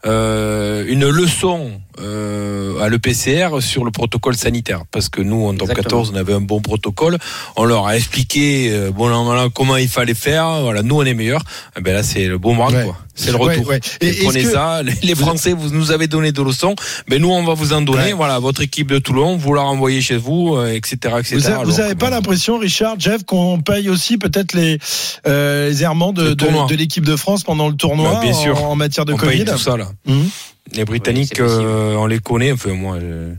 euh, 0.06 0.84
une 0.88 1.08
leçon 1.08 1.80
euh, 2.00 2.80
à 2.80 2.88
l'EPCR 2.88 3.60
sur 3.60 3.84
le 3.84 3.90
protocole 3.90 4.36
sanitaire. 4.36 4.82
Parce 4.90 5.08
que 5.08 5.20
nous 5.20 5.46
en 5.46 5.52
top 5.54 5.70
Exactement. 5.70 5.82
14 6.02 6.12
on 6.14 6.16
avait 6.16 6.34
un 6.34 6.40
bon 6.40 6.60
protocole. 6.60 7.18
On 7.56 7.64
leur 7.64 7.86
a 7.86 7.96
expliqué 7.96 8.70
euh, 8.70 8.90
bon 8.90 9.08
là, 9.08 9.48
comment 9.54 9.76
il 9.76 9.88
fallait 9.88 10.14
faire. 10.14 10.60
Voilà 10.62 10.82
nous 10.82 10.96
on 10.96 11.04
est 11.04 11.14
meilleurs. 11.14 11.42
Eh 11.76 11.80
ben 11.80 11.94
là 11.94 12.02
c'est 12.02 12.26
le 12.26 12.38
boomerang 12.38 12.72
Ouais. 12.74 12.84
quoi. 12.84 12.96
C'est 13.14 13.32
le 13.32 13.36
Ouais, 13.38 13.54
retour. 13.56 13.66
ouais. 13.68 13.80
Et 14.00 14.08
est-ce 14.08 14.24
prenez 14.24 14.42
que- 14.44 14.50
ça. 14.50 14.82
Les, 15.02 15.14
Français 15.14 15.52
vous 15.52 15.70
nous 15.70 15.90
avez 15.90 16.06
donné 16.06 16.32
de 16.32 16.42
leçons. 16.42 16.74
Ben 17.08 17.20
nous 17.20 17.30
on 17.30 17.42
va 17.44 17.54
vous 17.54 17.72
en 17.72 17.82
donner. 17.82 17.98
Ouais. 18.04 18.12
voilà 18.12 18.38
votre 18.38 18.62
équipe 18.62 18.88
de 18.90 18.98
Toulon 18.98 19.36
vous 19.36 19.52
la 19.54 19.62
renvoyez 19.62 20.00
chez 20.00 20.16
vous 20.16 20.54
euh, 20.56 20.72
etc 20.72 21.16
etc 21.18 21.36
Vous, 21.36 21.46
a- 21.46 21.50
vous 21.50 21.60
Alors 21.62 21.80
avez 21.80 21.94
que, 21.94 21.98
pas 21.98 22.06
bon, 22.10 22.14
l'impression, 22.16 22.58
Richard, 22.58 22.96
Jeff, 22.98 23.24
qu'on 23.24 23.60
paye 23.60 23.88
aussi 23.88 24.16
peut-être 24.18 24.54
les, 24.54 24.78
euh, 25.26 25.68
les 25.68 25.82
errements 25.82 26.12
de, 26.12 26.22
Le 26.30 26.34
de, 26.34 26.68
de 26.68 26.74
l'équipe 26.76 27.04
de 27.04 27.16
France 27.16 27.42
pendant 27.42 27.68
le 27.68 27.74
tournoi 27.74 28.12
Bah, 28.14 28.20
bien 28.22 28.32
en, 28.32 28.42
sûr. 28.42 28.64
en 28.64 28.76
matière 28.76 29.04
de 29.04 29.12
on 29.12 29.16
Covid? 29.16 29.44
paye 29.44 29.44
tout 29.44 29.58
ça 29.58 29.76
là. 29.76 29.88
Mhm. 30.06 30.28
Les 30.72 30.84
Britanniques, 30.84 31.34
Oui, 31.38 31.44
euh, 31.48 31.94
on 31.96 32.06
les 32.06 32.18
connaît. 32.20 32.52
Enfin, 32.52 32.72
moi, 32.74 32.98
je, 33.00 33.32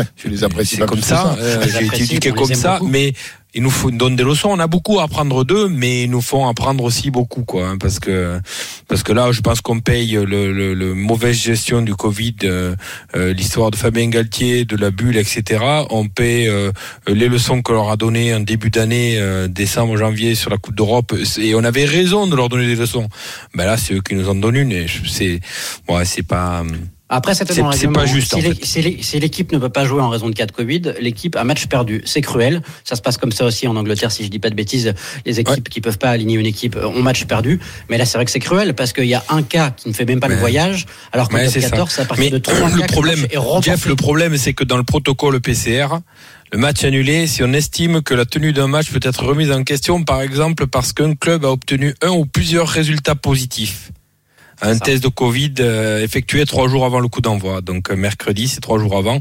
Ouais, 0.00 0.06
les 0.28 0.42
c'est 0.80 0.86
comme 0.86 1.00
ça. 1.02 1.16
ça. 1.16 1.36
euh, 1.38 1.60
Je 1.60 1.66
les 1.66 1.70
J'ai 1.70 1.84
apprécie, 1.84 2.04
été 2.04 2.14
éduqué 2.14 2.30
on 2.30 2.34
les 2.34 2.40
comme 2.40 2.54
ça, 2.54 2.78
beaucoup. 2.78 2.90
mais 2.90 3.12
ils 3.54 3.62
nous 3.62 3.72
donnent 3.90 4.16
des 4.16 4.24
leçons. 4.24 4.48
On 4.50 4.58
a 4.58 4.66
beaucoup 4.66 5.00
à 5.00 5.04
apprendre 5.04 5.44
d'eux, 5.44 5.68
mais 5.68 6.04
ils 6.04 6.10
nous 6.10 6.20
font 6.20 6.48
apprendre 6.48 6.84
aussi 6.84 7.10
beaucoup, 7.10 7.44
quoi. 7.44 7.68
hein, 7.68 7.76
parce 7.78 7.98
que 7.98 8.40
parce 8.88 9.02
que 9.02 9.12
là, 9.12 9.30
je 9.32 9.40
pense 9.40 9.60
qu'on 9.60 9.80
paye 9.80 10.12
le, 10.12 10.52
le, 10.52 10.74
le 10.74 10.94
mauvaise 10.94 11.36
gestion 11.36 11.82
du 11.82 11.94
Covid, 11.94 12.36
euh, 12.44 12.74
euh, 13.16 13.32
l'histoire 13.32 13.70
de 13.70 13.76
Fabien 13.76 14.08
Galtier, 14.08 14.64
de 14.64 14.76
la 14.76 14.90
bulle, 14.90 15.16
etc. 15.16 15.62
On 15.90 16.08
paye 16.08 16.48
euh, 16.48 16.72
les 17.06 17.28
leçons 17.28 17.62
qu'on 17.62 17.74
leur 17.74 17.90
a 17.90 17.96
données 17.96 18.34
en 18.34 18.40
début 18.40 18.70
d'année, 18.70 19.16
euh, 19.18 19.48
décembre, 19.48 19.96
janvier, 19.96 20.34
sur 20.34 20.50
la 20.50 20.56
Coupe 20.56 20.74
d'Europe, 20.74 21.14
et 21.38 21.54
on 21.54 21.64
avait 21.64 21.84
raison 21.84 22.26
de 22.26 22.36
leur 22.36 22.48
donner 22.48 22.66
des 22.66 22.76
leçons. 22.76 23.08
Ben 23.54 23.66
là, 23.66 23.76
c'est 23.76 23.94
eux 23.94 24.00
qui 24.00 24.14
nous 24.14 24.28
en 24.28 24.34
donnent 24.34 24.56
une, 24.56 24.86
c'est 25.06 25.40
ouais, 25.88 26.04
c'est 26.04 26.22
pas. 26.22 26.64
Après, 27.14 27.34
C'est- 27.34 27.44
pas 27.92 28.06
juste, 28.06 28.34
Si 28.62 29.20
l'équipe 29.20 29.52
ne 29.52 29.58
peut 29.58 29.68
pas 29.68 29.84
jouer 29.84 30.00
en 30.00 30.08
raison 30.08 30.30
de 30.30 30.34
cas 30.34 30.46
de 30.46 30.52
Covid, 30.52 30.94
l'équipe 30.98 31.36
a 31.36 31.44
match 31.44 31.66
perdu. 31.66 32.00
C'est 32.06 32.22
cruel. 32.22 32.62
Ça 32.84 32.96
se 32.96 33.02
passe 33.02 33.18
comme 33.18 33.32
ça 33.32 33.44
aussi 33.44 33.68
en 33.68 33.76
Angleterre, 33.76 34.10
si 34.10 34.24
je 34.24 34.28
dis 34.30 34.38
pas 34.38 34.48
de 34.48 34.54
bêtises. 34.54 34.94
Les 35.26 35.38
équipes 35.38 35.68
qui 35.68 35.82
peuvent 35.82 35.98
pas 35.98 36.08
aligner 36.08 36.36
une 36.36 36.46
équipe 36.46 36.74
euh, 36.74 36.86
ont 36.86 37.02
match 37.02 37.24
perdu. 37.26 37.60
Mais 37.90 37.98
là, 37.98 38.06
c'est 38.06 38.16
vrai 38.16 38.24
que 38.24 38.30
c'est 38.30 38.38
cruel 38.38 38.72
parce 38.74 38.94
qu'il 38.94 39.04
y 39.04 39.12
a 39.14 39.22
un 39.28 39.42
cas 39.42 39.72
qui 39.76 39.90
ne 39.90 39.92
fait 39.92 40.06
même 40.06 40.20
pas 40.20 40.28
le 40.28 40.34
Ouais. 40.36 40.40
voyage, 40.40 40.86
alors 41.12 41.28
qu'en 41.28 41.36
Ouais, 41.36 41.44
top 41.44 41.52
c'est 41.52 41.60
ça. 41.60 41.68
14, 41.68 41.90
c'est 41.92 42.00
à 42.00 42.04
partir 42.06 42.24
Mais 42.24 42.30
de 42.30 42.38
3 42.38 42.70
le 42.70 42.86
problème, 42.86 43.26
Jeff, 43.60 43.84
le 43.84 43.94
problème, 43.96 44.36
c'est 44.38 44.54
que 44.54 44.64
dans 44.64 44.78
le 44.78 44.82
protocole 44.84 45.38
PCR, 45.40 45.88
le 46.50 46.58
match 46.58 46.82
annulé, 46.82 47.26
si 47.26 47.42
on 47.42 47.52
estime 47.52 48.00
que 48.00 48.14
la 48.14 48.24
tenue 48.24 48.54
d'un 48.54 48.68
match 48.68 48.90
peut 48.90 49.00
être 49.02 49.22
remise 49.22 49.50
en 49.52 49.64
question, 49.64 50.02
par 50.02 50.22
exemple, 50.22 50.66
parce 50.66 50.94
qu'un 50.94 51.14
club 51.14 51.44
a 51.44 51.50
obtenu 51.50 51.94
un 52.00 52.10
ou 52.10 52.24
plusieurs 52.24 52.68
résultats 52.68 53.14
positifs. 53.16 53.90
Un 54.62 54.74
ça. 54.74 54.80
test 54.80 55.02
de 55.02 55.08
Covid 55.08 55.54
euh, 55.60 56.02
effectué 56.02 56.44
trois 56.46 56.68
jours 56.68 56.84
avant 56.84 57.00
le 57.00 57.08
coup 57.08 57.20
d'envoi. 57.20 57.60
Donc 57.60 57.90
euh, 57.90 57.96
mercredi, 57.96 58.48
c'est 58.48 58.60
trois 58.60 58.78
jours 58.78 58.96
avant. 58.96 59.18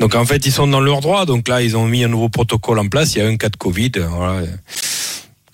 Donc 0.00 0.14
en 0.14 0.24
fait, 0.26 0.44
ils 0.46 0.52
sont 0.52 0.66
dans 0.66 0.80
leur 0.80 1.00
droit. 1.00 1.24
Donc 1.26 1.48
là, 1.48 1.62
ils 1.62 1.76
ont 1.76 1.86
mis 1.86 2.04
un 2.04 2.08
nouveau 2.08 2.28
protocole 2.28 2.78
en 2.78 2.88
place. 2.88 3.14
Il 3.14 3.18
y 3.18 3.22
a 3.22 3.26
un 3.26 3.36
cas 3.36 3.48
de 3.48 3.56
Covid. 3.56 3.92
euh, 3.96 4.06
Voilà. 4.10 4.42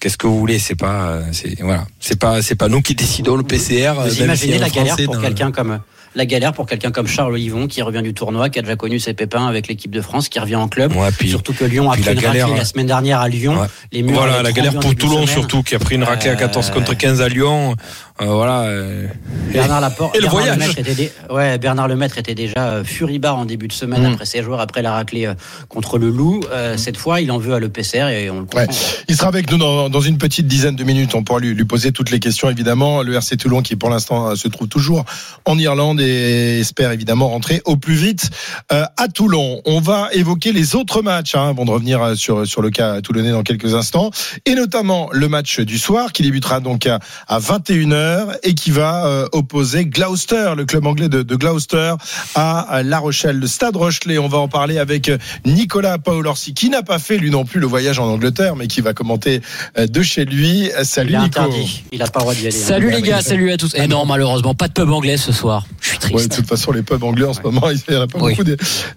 Qu'est-ce 0.00 0.16
que 0.16 0.26
vous 0.28 0.38
voulez? 0.38 0.58
C'est 0.60 0.76
pas, 0.76 1.18
c'est 1.32 1.60
voilà, 1.60 1.84
c'est 1.98 2.18
pas, 2.18 2.40
c'est 2.40 2.54
pas 2.54 2.68
nous 2.68 2.82
qui 2.82 2.94
décidons 2.94 3.34
le 3.36 3.42
PCR. 3.42 3.94
Vous 4.04 4.22
imaginez 4.22 4.58
la 4.58 4.68
galère 4.70 4.96
pour 5.04 5.20
quelqu'un 5.20 5.50
comme 5.50 5.80
la 6.14 6.24
galère 6.24 6.52
pour 6.52 6.66
quelqu'un 6.66 6.90
comme 6.90 7.06
Charles 7.06 7.32
Olivon 7.34 7.66
qui 7.66 7.82
revient 7.82 8.02
du 8.02 8.14
tournoi, 8.14 8.48
qui 8.48 8.58
a 8.58 8.62
déjà 8.62 8.76
connu 8.76 8.98
ses 8.98 9.12
pépins 9.12 9.46
avec 9.46 9.68
l'équipe 9.68 9.90
de 9.90 10.00
France, 10.00 10.28
qui 10.28 10.38
revient 10.40 10.56
en 10.56 10.66
club. 10.68 10.94
Ouais, 10.96 11.10
puis- 11.16 11.28
Surtout 11.28 11.52
que 11.52 11.64
Lyon 11.64 11.90
a 11.90 11.94
pris 11.94 12.02
la 12.04 12.12
une 12.12 12.18
raclée 12.18 12.28
galère, 12.40 12.48
la 12.54 12.62
hein. 12.62 12.64
semaine 12.64 12.86
dernière 12.86 13.20
à 13.20 13.28
Lyon. 13.28 13.60
Ouais. 13.60 13.66
Les 13.92 14.02
murs 14.02 14.14
Voilà, 14.14 14.42
la 14.42 14.52
galère 14.52 14.78
pour 14.80 14.94
Toulon 14.94 15.14
semaine. 15.22 15.26
surtout, 15.28 15.62
qui 15.62 15.74
a 15.74 15.78
pris 15.78 15.96
une 15.96 16.04
raclée 16.04 16.30
à 16.30 16.36
14 16.36 16.70
Euh, 16.70 16.72
contre 16.74 16.94
15 16.96 17.20
à 17.20 17.28
Lyon. 17.28 17.74
Euh, 18.20 18.26
voilà. 18.26 18.62
euh, 18.62 19.06
Bernard 19.52 19.80
Laporte, 19.80 20.14
Et 20.14 20.18
le 20.18 20.24
Bernard 20.26 20.40
voyage. 20.42 20.58
Lemaître 20.58 20.78
était, 20.78 20.94
dé- 20.94 21.12
ouais, 21.30 21.58
Bernard 21.58 21.88
Lemaître 21.88 22.18
était 22.18 22.34
déjà 22.34 22.68
euh, 22.68 22.84
furibard 22.84 23.36
en 23.38 23.44
début 23.46 23.68
de 23.68 23.72
semaine 23.72 24.02
Mm. 24.02 24.12
après 24.14 24.26
ses 24.26 24.42
joueurs, 24.42 24.60
après 24.60 24.82
la 24.82 24.92
raclée 24.92 25.30
contre 25.68 25.98
le 25.98 26.08
Loup. 26.10 26.40
Euh, 26.50 26.76
Cette 26.76 26.96
fois, 26.96 27.20
il 27.20 27.30
en 27.30 27.38
veut 27.38 27.54
à 27.54 27.60
l'EPCR 27.60 28.08
et 28.08 28.30
on 28.30 28.40
le 28.40 28.44
comprend. 28.46 28.60
Ouais. 28.60 28.68
Il 29.08 29.16
sera 29.16 29.28
avec 29.28 29.50
nous 29.50 29.58
dans, 29.58 29.88
dans 29.88 30.00
une 30.00 30.18
petite 30.18 30.46
dizaine 30.46 30.76
de 30.76 30.84
minutes. 30.84 31.14
On 31.14 31.22
pourra 31.22 31.40
lui, 31.40 31.54
lui 31.54 31.64
poser 31.64 31.92
toutes 31.92 32.10
les 32.10 32.18
questions, 32.20 32.50
évidemment. 32.50 33.02
Le 33.02 33.14
RC 33.14 33.36
Toulon, 33.36 33.62
qui 33.62 33.76
pour 33.76 33.90
l'instant 33.90 34.34
se 34.36 34.48
trouve 34.48 34.68
toujours 34.68 35.04
en 35.44 35.58
Irlande 35.58 36.00
et 36.00 36.60
espère 36.60 36.92
évidemment 36.92 37.28
rentrer 37.28 37.62
au 37.64 37.76
plus 37.76 37.94
vite 37.94 38.30
euh, 38.72 38.84
à 38.96 39.08
Toulon. 39.08 39.60
On 39.64 39.80
va 39.80 40.08
évoquer 40.12 40.52
les 40.52 40.74
autres 40.76 41.02
matchs 41.02 41.34
hein, 41.34 41.48
avant 41.50 41.64
de 41.64 41.70
revenir 41.70 42.16
sur, 42.16 42.46
sur 42.46 42.62
le 42.62 42.70
cas 42.70 43.00
toulonnais 43.00 43.30
dans 43.30 43.42
quelques 43.42 43.74
instants. 43.74 44.10
Et 44.44 44.54
notamment 44.54 45.08
le 45.12 45.28
match 45.28 45.60
du 45.60 45.78
soir 45.78 46.12
qui 46.12 46.22
débutera 46.22 46.60
donc 46.60 46.86
à, 46.86 46.98
à 47.28 47.38
21h 47.38 48.07
et 48.42 48.54
qui 48.54 48.70
va 48.70 49.06
euh, 49.06 49.26
opposer 49.32 49.84
Gloucester, 49.86 50.52
le 50.56 50.64
club 50.64 50.86
anglais 50.86 51.08
de, 51.08 51.22
de 51.22 51.36
Gloucester, 51.36 51.94
à 52.34 52.82
La 52.84 52.98
Rochelle. 52.98 53.38
Le 53.38 53.46
Stade 53.46 53.76
Rochelet, 53.76 54.18
on 54.18 54.28
va 54.28 54.38
en 54.38 54.48
parler 54.48 54.78
avec 54.78 55.10
Nicolas 55.46 55.98
Paolorsi, 55.98 56.54
qui 56.54 56.68
n'a 56.70 56.82
pas 56.82 56.98
fait 56.98 57.16
lui 57.18 57.30
non 57.30 57.44
plus 57.44 57.60
le 57.60 57.66
voyage 57.66 57.98
en 57.98 58.06
Angleterre, 58.06 58.56
mais 58.56 58.66
qui 58.66 58.80
va 58.80 58.92
commenter 58.94 59.40
euh, 59.78 59.86
de 59.86 60.02
chez 60.02 60.24
lui. 60.24 60.70
Salut 60.82 61.12
Il 61.14 61.18
Nico. 61.20 61.40
interdit. 61.40 61.84
Il 61.92 61.98
n'a 61.98 62.06
pas 62.06 62.20
le 62.20 62.22
droit 62.24 62.34
d'y 62.34 62.46
aller. 62.46 62.56
hein. 62.56 62.66
Salut 62.66 62.90
les 62.90 63.02
gars, 63.02 63.20
salut 63.22 63.50
à 63.52 63.56
tous. 63.56 63.74
Et 63.74 63.86
non, 63.86 64.04
malheureusement, 64.06 64.54
pas 64.54 64.68
de 64.68 64.72
pub 64.72 64.90
anglais 64.90 65.16
ce 65.16 65.32
soir. 65.32 65.66
Je 65.80 65.88
suis 65.88 65.98
Ouais, 65.98 66.04
de 66.12 66.28
triste. 66.28 66.36
toute 66.36 66.46
façon, 66.48 66.72
les 66.72 66.82
pubs 66.82 67.02
anglais 67.02 67.26
en 67.26 67.32
ce 67.34 67.40
moment, 67.42 67.68
il 67.70 67.80
n'y 67.88 67.96
en 67.96 68.02
a 68.02 68.06
pas 68.06 68.18
Oui. 68.20 68.34
beaucoup 68.34 68.48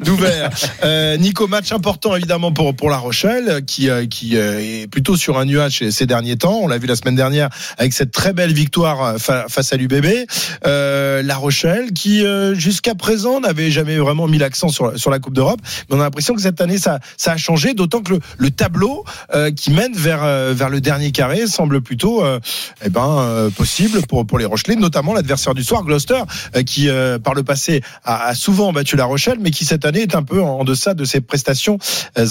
d'ouverts. 0.04 0.50
Euh, 0.84 1.16
Nico, 1.18 1.48
match 1.48 1.72
important 1.72 2.16
évidemment 2.16 2.52
pour, 2.52 2.76
pour 2.76 2.90
La 2.90 2.98
Rochelle, 2.98 3.64
qui, 3.66 3.90
euh, 3.90 4.06
qui 4.08 4.36
euh, 4.38 4.60
est 4.60 4.88
plutôt 4.88 5.16
sur 5.16 5.38
un 5.38 5.46
nuage 5.46 5.88
ces 5.90 6.06
derniers 6.06 6.38
temps. 6.38 6.60
On 6.62 6.68
l'a 6.68 6.78
vu 6.78 6.88
la 6.88 6.96
semaine 6.96 7.16
dernière 7.16 7.50
avec 7.78 7.94
cette 7.94 8.12
très 8.12 8.34
belle 8.34 8.54
victoire 8.54 9.01
euh, 9.06 9.18
fa- 9.18 9.46
face 9.50 9.74
à 9.74 9.78
l'UBB. 9.78 10.06
Euh, 10.66 11.22
la 11.24 11.36
Rochelle, 11.36 11.92
qui 11.94 12.26
euh, 12.26 12.54
jusqu'à 12.56 12.96
présent 12.96 13.40
n'avait 13.40 13.72
jamais 13.72 13.98
vraiment 13.98 14.28
mis 14.28 14.38
l'accent 14.38 14.70
sur, 14.70 14.98
sur 14.98 15.12
la 15.12 15.20
Coupe 15.20 15.34
d'Europe. 15.34 15.60
Mais 15.90 15.96
on 15.96 16.00
a 16.00 16.04
l'impression 16.04 16.34
que 16.36 16.42
cette 16.42 16.62
année, 16.62 16.78
ça, 16.78 17.00
ça 17.18 17.34
a 17.34 17.38
changé, 17.38 17.74
d'autant 17.74 18.02
que 18.02 18.14
le, 18.14 18.20
le 18.38 18.52
tableau 18.52 19.04
qui 19.56 19.72
mène 19.72 19.94
vers, 19.94 20.24
vers 20.54 20.70
le 20.70 20.82
dernier 20.82 21.12
carré 21.12 21.48
semble 21.48 21.82
plutôt 21.82 22.24
eh 22.84 22.90
ben, 22.90 23.50
possible 23.56 24.02
pour, 24.08 24.26
pour 24.26 24.40
les 24.40 24.46
Rochelais, 24.46 24.76
notamment 24.76 25.14
l'adversaire 25.14 25.54
du 25.54 25.64
soir, 25.64 25.84
Gloucester, 25.84 26.22
qui 26.66 26.90
par 27.24 27.34
le 27.34 27.44
passé 27.44 27.82
a, 28.04 28.34
souvent 28.36 28.74
battu 28.74 28.96
la 28.96 29.06
Rochelle, 29.06 29.38
mais 29.40 29.52
qui 29.52 29.66
cette 29.66 29.86
année 29.86 30.02
est 30.02 30.16
un 30.16 30.24
peu 30.24 30.42
en, 30.42 30.64
deçà 30.64 30.94
de 30.94 31.06
ses 31.06 31.22
prestations 31.22 31.78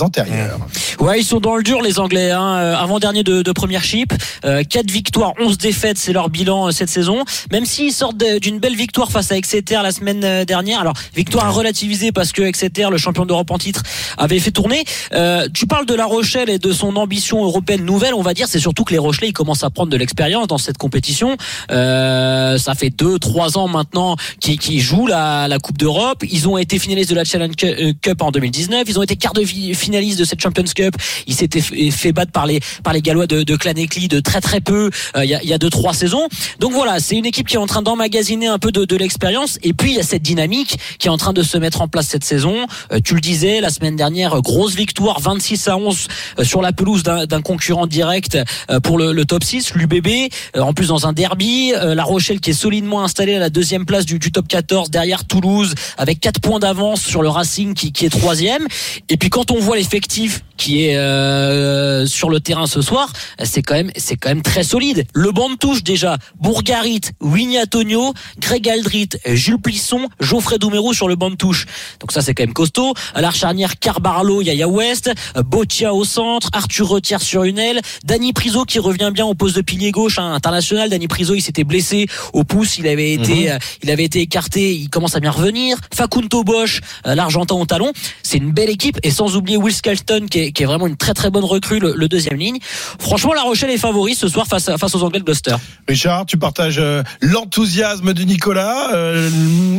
antérieures. 0.00 0.58
Ouais, 1.00 1.20
ils 1.20 1.24
sont 1.24 1.40
dans 1.40 1.56
le 1.56 1.62
dur 1.62 1.82
les 1.82 1.98
Anglais. 1.98 2.30
Hein. 2.30 2.54
Avant-dernier 2.78 3.22
de, 3.22 3.42
de 3.42 3.52
première 3.52 3.82
chip, 3.82 4.12
euh, 4.44 4.62
4 4.68 4.90
victoires, 4.90 5.32
11 5.38 5.58
défaites, 5.58 5.98
c'est 5.98 6.12
leur 6.12 6.28
bilan 6.30 6.59
euh, 6.68 6.70
cette 6.70 6.90
saison. 6.90 7.24
Même 7.52 7.66
s'ils 7.66 7.92
sortent 7.92 8.16
d'une 8.16 8.58
belle 8.58 8.76
victoire 8.76 9.10
face 9.10 9.32
à 9.32 9.36
Exeter 9.36 9.78
la 9.82 9.92
semaine 9.92 10.24
euh, 10.24 10.44
dernière. 10.44 10.80
Alors 10.80 10.94
victoire 11.14 11.46
à 11.46 11.50
relativiser 11.50 12.12
parce 12.12 12.32
que 12.32 12.42
Exeter, 12.42 12.88
le 12.90 12.98
champion 12.98 13.26
d'Europe 13.26 13.50
en 13.50 13.58
titre, 13.58 13.82
avait 14.18 14.38
fait 14.38 14.50
tourner. 14.50 14.84
Euh, 15.12 15.48
tu 15.52 15.66
parles 15.66 15.86
de 15.86 15.94
La 15.94 16.06
Rochelle 16.06 16.50
et 16.50 16.58
de 16.58 16.72
son 16.72 16.96
ambition 16.96 17.42
européenne 17.44 17.84
nouvelle. 17.84 18.14
On 18.14 18.22
va 18.22 18.34
dire, 18.34 18.48
c'est 18.48 18.58
surtout 18.58 18.84
que 18.84 18.92
les 18.92 18.98
Rochelais 18.98 19.28
ils 19.28 19.32
commencent 19.32 19.64
à 19.64 19.70
prendre 19.70 19.90
de 19.90 19.96
l'expérience 19.96 20.46
dans 20.46 20.58
cette 20.58 20.78
compétition. 20.78 21.36
Euh, 21.70 22.58
ça 22.58 22.74
fait 22.74 22.90
deux, 22.90 23.18
trois 23.18 23.58
ans 23.58 23.68
maintenant 23.68 24.16
qu'ils 24.40 24.58
qu'ils 24.58 24.80
jouent 24.80 25.06
la, 25.06 25.48
la 25.48 25.58
Coupe 25.58 25.78
d'Europe. 25.78 26.24
Ils 26.30 26.48
ont 26.48 26.58
été 26.58 26.78
finalistes 26.78 27.10
de 27.10 27.14
la 27.14 27.24
Challenge 27.24 27.54
euh, 27.64 27.92
Cup 28.00 28.22
en 28.22 28.30
2019. 28.30 28.84
Ils 28.86 28.98
ont 28.98 29.02
été 29.02 29.16
quart 29.16 29.32
de 29.32 29.44
finalistes 29.44 30.18
de 30.18 30.24
cette 30.24 30.40
Champions 30.40 30.64
Cup. 30.74 30.94
Ils 31.26 31.34
s'étaient 31.34 31.60
fait 31.60 32.12
battre 32.12 32.32
par 32.32 32.46
les 32.46 32.60
par 32.82 32.92
les 32.92 33.02
Gallois 33.02 33.26
de, 33.26 33.42
de 33.42 33.56
Clanecli 33.56 34.08
de 34.08 34.20
très 34.20 34.40
très 34.40 34.60
peu 34.60 34.90
il 35.16 35.24
y, 35.24 35.34
a, 35.34 35.42
y 35.42 35.52
a 35.52 35.58
deux 35.58 35.70
trois 35.70 35.94
saisons. 35.94 36.28
Donc 36.58 36.72
voilà, 36.72 37.00
c'est 37.00 37.16
une 37.16 37.26
équipe 37.26 37.48
qui 37.48 37.56
est 37.56 37.58
en 37.58 37.66
train 37.66 37.82
d'emmagasiner 37.82 38.46
un 38.46 38.58
peu 38.58 38.72
de, 38.72 38.84
de 38.84 38.96
l'expérience. 38.96 39.58
Et 39.62 39.72
puis 39.72 39.92
il 39.92 39.96
y 39.96 40.00
a 40.00 40.02
cette 40.02 40.22
dynamique 40.22 40.78
qui 40.98 41.08
est 41.08 41.10
en 41.10 41.16
train 41.16 41.32
de 41.32 41.42
se 41.42 41.58
mettre 41.58 41.80
en 41.80 41.88
place 41.88 42.08
cette 42.08 42.24
saison. 42.24 42.66
Euh, 42.92 42.98
tu 43.02 43.14
le 43.14 43.20
disais 43.20 43.60
la 43.60 43.70
semaine 43.70 43.96
dernière, 43.96 44.40
grosse 44.42 44.74
victoire 44.74 45.20
26 45.20 45.68
à 45.68 45.76
11 45.76 46.08
euh, 46.38 46.44
sur 46.44 46.62
la 46.62 46.72
pelouse 46.72 47.02
d'un 47.02 47.42
concurrent 47.42 47.86
direct 47.86 48.38
euh, 48.70 48.80
pour 48.80 48.98
le, 48.98 49.12
le 49.12 49.24
top 49.24 49.44
6, 49.44 49.74
l'UBB. 49.74 50.30
Euh, 50.56 50.60
en 50.60 50.72
plus 50.72 50.88
dans 50.88 51.06
un 51.06 51.12
derby, 51.12 51.72
La 51.82 52.04
Rochelle 52.04 52.40
qui 52.40 52.50
est 52.50 52.54
solidement 52.54 53.02
installée 53.02 53.34
à 53.34 53.38
la 53.38 53.50
deuxième 53.50 53.86
place 53.86 54.04
du, 54.04 54.18
du 54.18 54.32
top 54.32 54.48
14 54.48 54.90
derrière 54.90 55.24
Toulouse 55.24 55.74
avec 55.96 56.20
4 56.20 56.40
points 56.40 56.58
d'avance 56.58 57.02
sur 57.02 57.22
le 57.22 57.28
Racing 57.28 57.74
qui, 57.74 57.92
qui 57.92 58.06
est 58.06 58.10
troisième. 58.10 58.66
Et 59.08 59.16
puis 59.16 59.30
quand 59.30 59.50
on 59.50 59.58
voit 59.58 59.76
l'effectif 59.76 60.42
qui 60.60 60.84
est 60.84 60.96
euh, 60.98 62.04
sur 62.04 62.28
le 62.28 62.38
terrain 62.38 62.66
ce 62.66 62.82
soir, 62.82 63.10
c'est 63.42 63.62
quand 63.62 63.74
même 63.74 63.90
c'est 63.96 64.16
quand 64.16 64.28
même 64.28 64.42
très 64.42 64.62
solide. 64.62 65.06
Le 65.14 65.32
banc 65.32 65.48
de 65.48 65.54
touche 65.54 65.82
déjà, 65.82 66.18
Bourgarit, 66.38 67.00
Winnie 67.22 67.58
Antonio, 67.58 68.12
Greg 68.38 68.68
Aldrit, 68.68 69.08
Jules 69.26 69.58
Plisson, 69.58 70.08
Geoffrey 70.20 70.58
Doumerou 70.58 70.92
sur 70.92 71.08
le 71.08 71.16
banc 71.16 71.30
de 71.30 71.36
touche. 71.36 71.64
Donc 71.98 72.12
ça 72.12 72.20
c'est 72.20 72.34
quand 72.34 72.42
même 72.42 72.52
costaud. 72.52 72.92
À 73.14 73.22
la 73.22 73.30
charnière 73.30 73.78
Carbarlo, 73.78 74.42
Yaya 74.42 74.68
West, 74.68 75.10
Botia 75.46 75.94
au 75.94 76.04
centre, 76.04 76.50
Arthur 76.52 76.88
Retière 76.88 77.22
sur 77.22 77.44
une 77.44 77.58
aile, 77.58 77.80
Danny 78.04 78.34
Priso 78.34 78.66
qui 78.66 78.78
revient 78.78 79.10
bien 79.14 79.24
au 79.24 79.34
poste 79.34 79.56
de 79.56 79.62
pilier 79.62 79.92
gauche 79.92 80.18
hein, 80.18 80.34
international. 80.34 80.90
Danny 80.90 81.08
Priso 81.08 81.34
il 81.34 81.40
s'était 81.40 81.64
blessé 81.64 82.06
au 82.34 82.44
pouce, 82.44 82.76
il 82.76 82.86
avait 82.86 83.14
été 83.14 83.50
euh, 83.50 83.58
il 83.82 83.90
avait 83.90 84.04
été 84.04 84.20
écarté, 84.20 84.74
il 84.74 84.90
commence 84.90 85.16
à 85.16 85.20
bien 85.20 85.30
revenir. 85.30 85.78
Facunto 85.94 86.44
Bosch, 86.44 86.80
euh, 87.06 87.14
l'Argentin 87.14 87.54
au 87.54 87.64
talon. 87.64 87.92
C'est 88.22 88.36
une 88.36 88.52
belle 88.52 88.68
équipe 88.68 88.98
et 89.02 89.10
sans 89.10 89.36
oublier 89.36 89.56
Will 89.56 89.74
Skelton 89.74 90.26
qui 90.30 90.40
est, 90.40 90.49
qui 90.52 90.62
est 90.62 90.66
vraiment 90.66 90.86
une 90.86 90.96
très 90.96 91.14
très 91.14 91.30
bonne 91.30 91.44
recrue, 91.44 91.78
le, 91.78 91.94
le 91.94 92.08
deuxième 92.08 92.38
ligne. 92.38 92.58
Franchement, 92.98 93.32
La 93.34 93.42
Rochelle 93.42 93.70
est 93.70 93.78
favori 93.78 94.14
ce 94.14 94.28
soir 94.28 94.46
face, 94.46 94.68
à- 94.68 94.78
face 94.78 94.94
aux 94.94 95.02
Anglais 95.02 95.20
de 95.20 95.24
Gloucester. 95.24 95.56
Richard, 95.88 96.26
tu 96.26 96.36
partages 96.38 96.78
euh, 96.78 97.02
l'enthousiasme 97.20 98.12
de 98.12 98.22
Nicolas. 98.22 98.92
euh, 98.94 99.28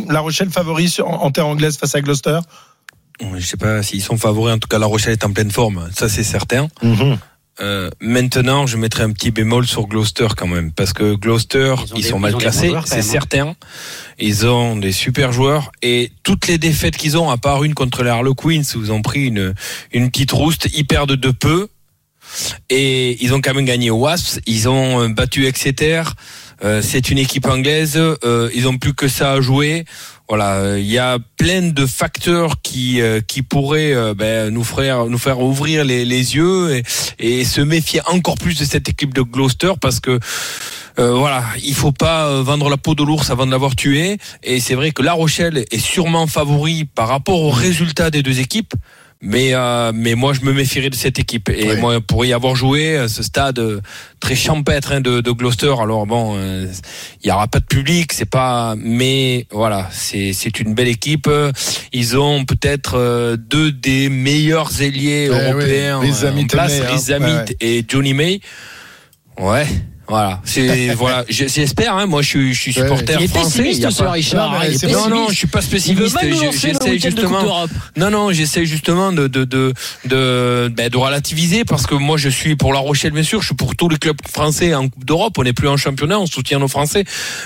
la 0.10 0.20
Rochelle 0.20 0.50
favori 0.50 0.90
sur- 0.90 1.08
en, 1.08 1.24
en 1.24 1.32
terre 1.32 1.48
anglaise 1.48 1.78
face 1.78 1.96
à 1.96 2.02
Gloucester? 2.02 2.40
Je 3.38 3.46
sais 3.46 3.58
pas 3.58 3.84
s'ils 3.84 4.02
sont 4.02 4.18
favoris. 4.18 4.56
En 4.56 4.58
tout 4.58 4.68
cas, 4.68 4.80
La 4.80 4.88
Rochelle 4.88 5.14
est 5.14 5.24
en 5.24 5.32
pleine 5.32 5.52
forme. 5.52 5.90
Ça, 5.96 6.10
c'est 6.10 6.24
certain. 6.24 6.68
Euh, 7.60 7.90
maintenant, 8.00 8.66
je 8.66 8.78
mettrai 8.78 9.04
un 9.04 9.12
petit 9.12 9.30
bémol 9.30 9.68
sur 9.68 9.86
Gloucester 9.86 10.28
quand 10.38 10.48
même, 10.48 10.72
parce 10.72 10.94
que 10.94 11.14
Gloucester, 11.16 11.76
Ils 11.86 11.94
ont 11.94 11.98
ils, 11.98 12.02
des- 12.04 12.10
sont 12.10 12.18
ils 12.18 12.22
mal 12.22 12.36
classés, 12.38 12.72
c'est 12.86 12.96
hein. 13.00 13.02
certain. 13.02 13.56
Ils 14.20 14.48
ont 14.48 14.78
des 14.78 14.92
super 14.94 15.32
joueurs 15.34 15.72
et 15.82 16.12
toutes 16.24 16.48
les 16.48 16.58
défaites 16.58 16.96
qu'ils 16.98 17.18
ont, 17.18 17.30
à 17.30 17.38
part 17.38 17.64
une 17.64 17.74
contre 17.74 18.04
les 18.04 18.10
Harlequins, 18.10 18.62
ils 18.76 18.92
ont 18.92 19.02
pris 19.02 19.28
une 19.28 19.54
une 19.92 20.10
petite 20.10 20.32
rouste, 20.32 20.70
ils 20.74 20.86
perdent 20.88 21.16
de 21.16 21.32
peu. 21.32 21.68
Et 22.70 23.22
ils 23.24 23.34
ont 23.34 23.42
quand 23.42 23.54
même 23.54 23.66
gagné 23.66 23.90
au 23.90 23.98
Wasps. 23.98 24.40
Ils 24.46 24.70
ont 24.70 25.02
euh, 25.02 25.10
battu 25.10 25.46
Exeter. 25.48 26.04
Euh, 26.64 26.82
c'est 26.82 27.10
une 27.10 27.18
équipe 27.18 27.48
anglaise. 27.48 27.98
Euh, 27.98 28.50
ils 28.54 28.68
ont 28.68 28.78
plus 28.78 28.94
que 28.94 29.08
ça 29.08 29.34
à 29.34 29.42
jouer. 29.42 29.86
Voilà, 30.30 30.78
il 30.78 30.86
y 30.86 30.98
a 30.98 31.18
plein 31.38 31.62
de 31.62 31.86
facteurs 31.86 32.62
qui 32.64 33.02
euh, 33.02 33.20
qui 33.20 33.42
pourraient 33.42 33.94
euh, 33.94 34.14
ben, 34.14 34.50
nous 34.50 34.64
faire 34.64 35.08
nous 35.08 35.18
faire 35.18 35.42
ouvrir 35.42 35.84
les, 35.84 36.06
les 36.06 36.36
yeux 36.36 36.74
et, 36.74 36.84
et 37.20 37.44
se 37.44 37.60
méfier 37.60 38.00
encore 38.08 38.36
plus 38.36 38.58
de 38.58 38.64
cette 38.64 38.88
équipe 38.88 39.14
de 39.14 39.24
Gloucester 39.24 39.74
parce 39.82 40.00
que 40.00 40.20
euh, 41.00 41.14
voilà, 41.14 41.44
il 41.64 41.74
faut 41.74 41.92
pas 41.92 42.42
vendre 42.42 42.70
la 42.70 42.78
peau 42.78 42.96
de 42.96 43.04
l'ours 43.04 43.30
avant 43.30 43.46
de 43.46 43.52
l'avoir 43.52 43.76
tué. 43.76 44.18
Et 44.44 44.60
c'est 44.60 44.76
vrai 44.76 44.92
que 44.92 45.02
La 45.02 45.14
Rochelle 45.14 45.66
est 45.70 45.80
sûrement 45.80 46.28
favori 46.28 46.86
par 46.86 47.10
rapport 47.10 47.42
aux 47.42 47.50
résultats 47.52 48.10
des 48.10 48.24
deux 48.24 48.40
équipes. 48.40 48.74
Mais 49.24 49.54
euh, 49.54 49.92
mais 49.94 50.16
moi 50.16 50.34
je 50.34 50.42
me 50.42 50.52
méfierais 50.52 50.90
de 50.90 50.96
cette 50.96 51.20
équipe. 51.20 51.50
Et 51.50 51.76
moi 51.78 52.02
pour 52.02 52.26
y 52.26 52.34
avoir 52.34 52.56
joué 52.56 52.98
à 52.98 53.08
ce 53.08 53.22
stade 53.22 53.60
euh, 53.60 53.80
très 54.20 54.36
champêtre 54.36 54.94
hein, 54.94 55.02
de, 55.02 55.22
de 55.22 55.32
Gloucester 55.32 55.74
alors 55.80 56.08
bon 56.08 56.36
euh, 56.38 56.66
il 57.24 57.28
y 57.28 57.32
aura 57.32 57.48
pas 57.48 57.60
de 57.60 57.66
public 57.66 58.14
c'est 58.14 58.26
pas 58.30 58.74
mais 58.78 59.46
voilà 59.52 59.88
c'est 59.92 60.34
c'est 60.34 60.60
une 60.60 60.74
belle 60.74 60.88
équipe. 60.88 61.30
Ils 61.94 62.18
ont 62.18 62.46
peut-être 62.46 62.98
euh, 62.98 63.38
deux 63.38 63.72
des 63.72 64.10
meilleurs 64.10 64.82
ailiers 64.82 65.30
Eh 65.32 65.52
européens 65.52 66.00
oui, 66.02 66.12
euh, 66.24 66.32
en 66.32 66.48
place 66.48 66.80
hein. 66.82 66.88
Riz 66.90 67.14
Hamid 67.14 67.28
Ouais, 67.30 67.38
ouais. 67.38 67.56
et 67.62 67.86
Johnny 67.88 68.14
May. 68.16 68.42
Ouais 69.40 69.68
voilà 70.12 70.40
c'est 70.44 70.94
voilà 70.96 71.24
Je- 71.30 71.48
j'espère 71.48 71.96
hein, 71.96 72.06
moi 72.06 72.22
je 72.22 72.28
suis 72.28 72.54
je 72.54 72.60
suis 72.62 72.74
supporter 72.74 73.16
Il 73.20 73.24
est 73.26 73.28
français 73.28 73.60
il 73.72 73.80
y 73.80 73.86
a 73.86 73.88
pessimiste 73.88 73.92
ce 73.98 74.04
pas- 74.04 74.12
Richard. 74.12 74.52
Non, 74.52 74.58
il 74.62 74.68
est 74.68 74.72
non 74.74 74.80
pessimiste. 74.80 75.10
non 75.10 75.28
je 75.30 75.36
suis 75.36 75.48
pas 75.48 75.60
Il 75.62 75.70
pessimiste 75.70 76.18
le 76.22 76.30
j'essaie 76.52 77.00
justement 77.00 77.66
non, 77.98 78.10
non, 78.12 78.32
j'essaie 78.32 78.66
justement 78.66 79.12
de 79.12 79.28
de 79.28 79.44
de 79.46 79.74
de, 80.06 80.72
ben, 80.76 80.90
de 80.90 80.98
relativiser 80.98 81.64
parce 81.66 81.86
que 81.88 81.96
moi 81.96 82.18
je 82.18 82.30
suis 82.30 82.56
pour 82.56 82.74
La 82.74 82.80
Rochelle 82.80 83.12
bien 83.12 83.24
sûr, 83.24 83.42
je 83.42 83.48
suis 83.48 83.56
pour 83.56 83.76
tous 83.76 83.90
les 83.90 83.98
clubs 83.98 84.18
français 84.32 84.74
en 84.76 84.88
Coupe 84.90 85.06
d'Europe. 85.06 85.34
On 85.38 85.44
n'est 85.44 85.54
plus 85.54 85.68
en 85.68 85.78
championnat, 85.78 86.20
on 86.20 86.26
soutient 86.26 86.60
nos 86.60 86.68
Français. 86.68 87.04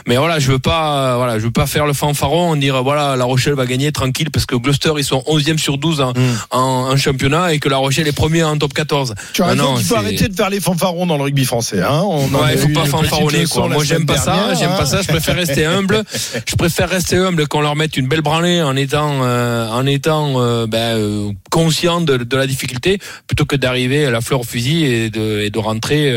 Mais 0.07 0.17
voilà, 0.17 0.39
je 0.39 0.51
veux 0.51 0.59
pas, 0.59 1.17
voilà, 1.17 1.37
je 1.39 1.45
veux 1.45 1.51
pas 1.51 1.67
faire 1.67 1.85
le 1.85 1.93
fanfaron, 1.93 2.55
dire 2.55 2.81
voilà 2.83 3.15
La 3.15 3.25
Rochelle 3.25 3.53
va 3.53 3.65
gagner 3.65 3.91
tranquille 3.91 4.31
parce 4.31 4.45
que 4.45 4.55
Gloucester 4.55 4.91
ils 4.97 5.03
sont 5.03 5.23
11e 5.27 5.57
sur 5.57 5.77
12 5.77 6.01
en, 6.01 6.13
en, 6.51 6.59
en 6.59 6.97
championnat 6.97 7.53
et 7.53 7.59
que 7.59 7.69
La 7.69 7.77
Rochelle 7.77 8.07
est 8.07 8.11
premier 8.15 8.43
en 8.43 8.57
top 8.57 8.73
14. 8.73 9.13
Tu 9.33 9.41
as 9.41 9.45
Ah 9.45 9.49
raison, 9.51 9.75
il 9.77 9.83
faut 9.85 9.95
arrêter 9.95 10.27
de 10.27 10.35
faire 10.35 10.49
les 10.49 10.59
fanfarons 10.59 11.05
dans 11.05 11.17
le 11.17 11.23
rugby 11.23 11.45
français. 11.45 11.81
Hein. 11.81 12.01
On 12.03 12.33
en 12.33 12.41
a 12.41 12.45
Ouais, 12.47 12.54
il 12.55 12.73
faut 12.73 12.79
pas 12.79 12.85
fanfaronner 12.85 13.45
Moi 13.73 13.83
j'aime 13.83 14.05
pas 14.05 14.17
ça, 14.17 14.53
j'aime 14.57 14.71
pas 14.71 14.85
ça. 14.85 15.01
Je 15.01 15.07
préfère 15.07 15.35
rester 15.35 15.65
humble. 15.65 16.03
Je 16.47 16.55
préfère 16.55 16.89
rester 16.89 17.17
humble 17.17 17.47
qu'on 17.47 17.61
leur 17.61 17.75
mette 17.75 17.97
une 17.97 18.07
belle 18.07 18.21
branlée 18.21 18.61
en 18.61 18.75
étant 18.75 19.23
euh, 19.23 19.67
en 19.69 19.85
étant 19.85 20.41
euh, 20.41 20.67
ben, 20.67 20.97
euh, 20.97 21.31
conscient 21.51 22.01
de, 22.01 22.17
de 22.17 22.37
la 22.37 22.47
difficulté 22.47 22.99
plutôt 23.27 23.45
que 23.45 23.55
d'arriver 23.55 24.05
à 24.05 24.11
la 24.11 24.21
fleur 24.21 24.41
au 24.41 24.43
fusil 24.43 24.85
et 24.85 25.09
de, 25.09 25.41
et 25.41 25.49
de 25.49 25.59
rentrer 25.59 26.11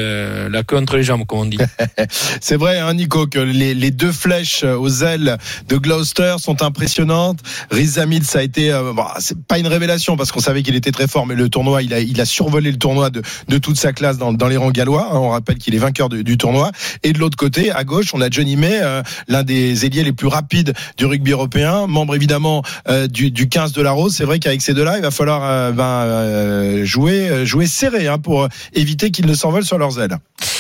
la 0.51 0.63
queue 0.63 0.77
entre 0.77 0.97
les 0.97 1.03
jambes 1.03 1.25
comme 1.27 1.41
on 1.41 1.45
dit. 1.47 1.59
C'est 2.41 2.57
vrai, 2.57 2.79
hein, 2.79 2.95
Nico, 2.95 3.27
que 3.27 3.39
les, 3.39 3.75
les 3.75 3.91
deux 3.91 4.13
flèches 4.13 4.65
aux 4.65 5.03
ailes 5.03 5.37
de 5.69 5.77
Gloucester 5.77 6.37
sont 6.39 6.63
impressionnantes. 6.63 7.41
Riz 7.71 7.99
Hamid, 7.99 8.25
ça 8.25 8.41
a 8.41 8.43
été, 8.43 8.71
bon, 8.95 9.05
c'est 9.19 9.39
pas 9.47 9.59
une 9.59 9.67
révélation 9.67 10.17
parce 10.17 10.33
qu'on 10.33 10.41
savait 10.41 10.63
qu'il 10.63 10.75
était 10.77 10.93
très 10.93 11.07
fort, 11.07 11.27
mais 11.27 11.35
le 11.35 11.49
tournoi, 11.49 11.83
il 11.83 11.93
a, 11.95 12.01
il 12.01 12.21
a 12.21 12.25
survolé 12.25 12.71
le 12.71 12.79
tournoi 12.79 13.11
de, 13.11 13.23
de 13.49 13.59
toute 13.59 13.77
sa 13.79 13.93
classe 13.93 14.19
dans, 14.19 14.33
dans 14.33 14.49
les 14.49 14.57
rangs 14.57 14.71
gallois. 14.71 15.09
hein. 15.13 15.17
on 15.17 15.31
rappelle 15.31 15.59
qu'il 15.59 15.75
est 15.75 15.79
vainqueur 15.79 16.09
du, 16.09 16.28
du 16.29 16.37
tournoi. 16.37 16.71
Et 17.03 17.13
de 17.13 17.19
l'autre 17.19 17.37
côté, 17.37 17.71
à 17.71 17.85
gauche, 17.85 18.13
on 18.13 18.21
a 18.21 18.29
Johnny 18.31 18.57
May, 18.57 18.81
euh, 18.83 19.03
l'un 19.29 19.43
des 19.43 19.87
ailiers 19.87 20.05
les 20.05 20.13
plus 20.13 20.29
rapides 20.29 20.75
du 20.99 21.07
rugby 21.07 21.31
européen, 21.33 21.87
membre 21.87 22.15
évidemment 22.15 22.63
euh, 22.89 23.07
du, 23.07 23.31
du 23.31 23.49
15 23.49 23.73
de 23.73 23.81
la 23.83 23.93
Rose. 23.93 24.15
C'est 24.15 24.25
vrai 24.25 24.39
qu'avec 24.39 24.61
ces 24.61 24.75
deux-là, 24.75 24.97
il 24.97 25.03
va 25.03 25.11
falloir 25.11 25.43
euh, 25.45 25.73
ben, 25.73 26.85
jouer, 26.85 27.47
jouer 27.47 27.67
serré 27.67 28.09
hein, 28.09 28.19
pour 28.19 28.47
éviter 28.75 29.11
qu'ils 29.11 29.27
ne 29.27 29.35
s'envolent 29.35 29.65
sur 29.65 29.79
leurs 29.79 29.99
ailes. 30.01 30.19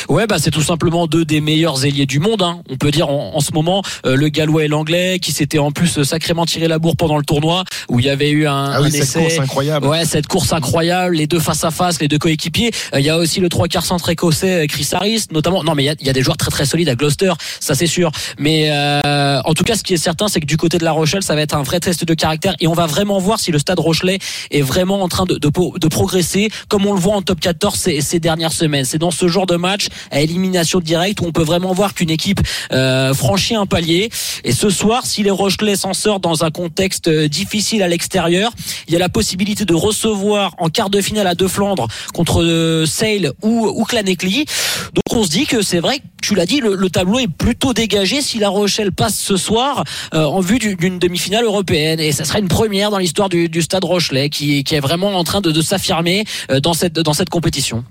Ouais, 0.09 0.27
bah 0.27 0.37
c'est 0.39 0.51
tout 0.51 0.63
simplement 0.63 1.07
deux 1.07 1.27
des 1.27 1.43
meilleurs 1.43 1.85
ailiers 1.85 2.07
du 2.07 2.19
monde. 2.19 2.41
Hein. 2.41 2.63
On 2.71 2.77
peut 2.79 2.91
dire 2.91 3.11
en, 3.11 3.33
en 3.35 3.41
ce 3.41 3.53
moment 3.53 3.83
le 4.05 4.29
gallois 4.29 4.65
et 4.65 4.69
l'anglais 4.69 5.19
qui 5.19 5.33
s'étaient 5.33 5.59
en 5.59 5.71
plus 5.71 6.03
sacrément 6.03 6.47
tiré 6.47 6.67
la 6.67 6.79
bourre 6.79 6.97
pendant 6.97 7.19
le 7.19 7.25
tournoi 7.25 7.65
où 7.91 7.99
il 8.01 8.07
y 8.07 8.09
avait 8.09 8.31
eu 8.31 8.47
un, 8.47 8.71
Ah 8.73 8.81
oui, 8.81 8.87
un 8.89 8.91
cette 8.91 9.03
essai. 9.03 9.21
course 9.21 9.39
incroyable. 9.39 9.87
Ouais, 9.87 10.05
cette 10.07 10.27
course 10.27 10.53
incroyable, 10.55 11.17
les 11.17 11.27
deux 11.27 11.41
face 11.41 11.63
à 11.65 11.71
face, 11.71 12.01
les 12.01 12.09
deux 12.09 12.19
coéquipiers. 12.19 12.71
Il 12.97 13.05
y 13.05 13.11
a 13.11 13.19
aussi 13.19 13.41
le 13.41 13.49
trois 13.51 13.69
quarts 13.69 13.85
centre 13.85 14.09
écossais, 14.09 14.67
Chris 14.69 14.89
Harris, 14.93 15.27
notamment. 15.31 15.48
Non, 15.51 15.75
mais 15.75 15.85
il 15.85 16.03
y 16.03 16.07
y 16.07 16.11
a 16.11 16.13
des 16.13 16.23
joueurs 16.23 16.37
très 16.37 16.51
très 16.51 16.67
solides 16.67 16.89
à 16.89 16.95
Gloucester, 16.95 17.33
ça 17.61 17.75
c'est 17.75 17.87
sûr. 17.87 18.11
Mais 18.39 18.71
euh, 18.71 19.41
en 19.45 19.55
tout 19.55 19.65
cas, 19.65 19.77
ce 19.77 19.83
qui 19.83 19.95
est 19.95 19.99
certain, 19.99 20.29
c'est 20.29 20.41
que 20.41 20.47
du 20.47 20.57
côté 20.57 20.79
de 20.79 20.85
La 20.85 20.93
Rochelle, 20.93 21.23
ça 21.23 21.35
va 21.35 21.43
être 21.43 21.55
un 21.55 21.63
vrai 21.63 21.81
test 21.81 22.05
de 22.05 22.15
caractère 22.15 22.55
et 22.61 22.67
on 22.67 22.75
va 22.75 22.87
vraiment 22.87 23.19
voir 23.19 23.41
si 23.41 23.51
le 23.51 23.59
Stade 23.59 23.79
Rochelet 23.79 24.19
est 24.51 24.63
vraiment 24.63 25.03
en 25.03 25.09
train 25.09 25.25
de, 25.25 25.35
de, 25.35 25.51
de 25.79 25.89
progresser, 25.89 26.51
comme 26.69 26.87
on 26.87 26.95
le 26.95 27.01
voit 27.01 27.15
en 27.15 27.23
top 27.23 27.41
14 27.41 27.75
ces, 27.75 28.01
ces 28.01 28.21
dernières 28.21 28.53
semaines. 28.53 28.85
C'est 28.85 28.99
dans 28.99 29.11
ce 29.11 29.29
genre 29.29 29.47
de 29.47 29.57
match 29.57 29.89
à 30.11 30.21
élimination 30.21 30.81
directe 30.81 31.21
où 31.21 31.27
on 31.27 31.33
peut 31.33 31.43
vraiment 31.43 31.73
voir 31.73 31.95
qu'une 31.95 32.11
équipe 32.11 32.41
euh, 32.73 33.15
franchit 33.15 33.55
un 33.55 33.67
palier. 33.67 34.11
Et 34.45 34.53
ce 34.53 34.71
soir, 34.71 35.07
si 35.07 35.23
les 35.23 35.31
Rochelais 35.31 35.77
s'en 35.77 35.95
sortent 35.95 36.23
dans 36.23 36.45
un 36.45 36.51
contexte 36.51 37.09
euh, 37.09 37.29
difficile 37.29 37.83
à 37.83 37.89
l'extérieur, 37.89 38.53
il 38.87 38.93
y 38.93 38.97
a 38.97 38.99
la 38.99 39.09
possibilité 39.09 39.65
de 39.65 39.75
recevoir 39.75 40.55
en 40.59 40.69
quart 40.69 40.91
de 40.91 41.01
finale 41.01 41.27
à 41.27 41.35
deux 41.35 41.49
Flandre 41.49 41.89
contre 42.15 42.43
euh, 42.43 42.87
Sale 42.87 43.33
ou, 43.43 43.67
ou. 43.69 43.87
Donc 43.89 45.03
on 45.13 45.25
se 45.25 45.31
dit 45.31 45.38
que 45.47 45.63
c'est 45.63 45.81
vrai, 45.81 46.01
tu 46.23 46.35
l'as 46.35 46.47
dit, 46.47 46.61
le, 46.61 46.75
le, 46.75 46.91
tableau 46.91 47.19
est 47.19 47.29
plutôt 47.29 47.75
dégagé 47.75 48.23
si 48.23 48.39
La 48.39 48.49
Rochelle 48.49 48.93
passe 48.93 49.19
ce 49.19 49.37
soir 49.37 49.85
euh, 50.15 50.25
en 50.25 50.41
vue 50.41 50.59
d'une 50.59 50.99
demi-finale 50.99 51.45
européenne. 51.45 52.01
Et 52.01 52.13
ça 52.13 52.25
serait 52.25 52.41
une 52.41 52.49
première 52.49 52.91
dans 52.91 52.99
l'histoire 52.99 53.29
du, 53.29 53.49
du, 53.49 53.63
Stade 53.63 53.85
Rochelet 53.85 54.31
qui, 54.31 54.65
qui, 54.65 54.75
est 54.75 54.81
vraiment 54.81 55.15
en 55.15 55.25
train 55.25 55.41
de, 55.41 55.51
de 55.51 55.61
s'affirmer 55.61 56.25
euh, 56.51 56.61
dans 56.61 56.73
cette, 56.75 56.95
dans 56.95 57.13
cette 57.13 57.29
compétition. 57.29 57.85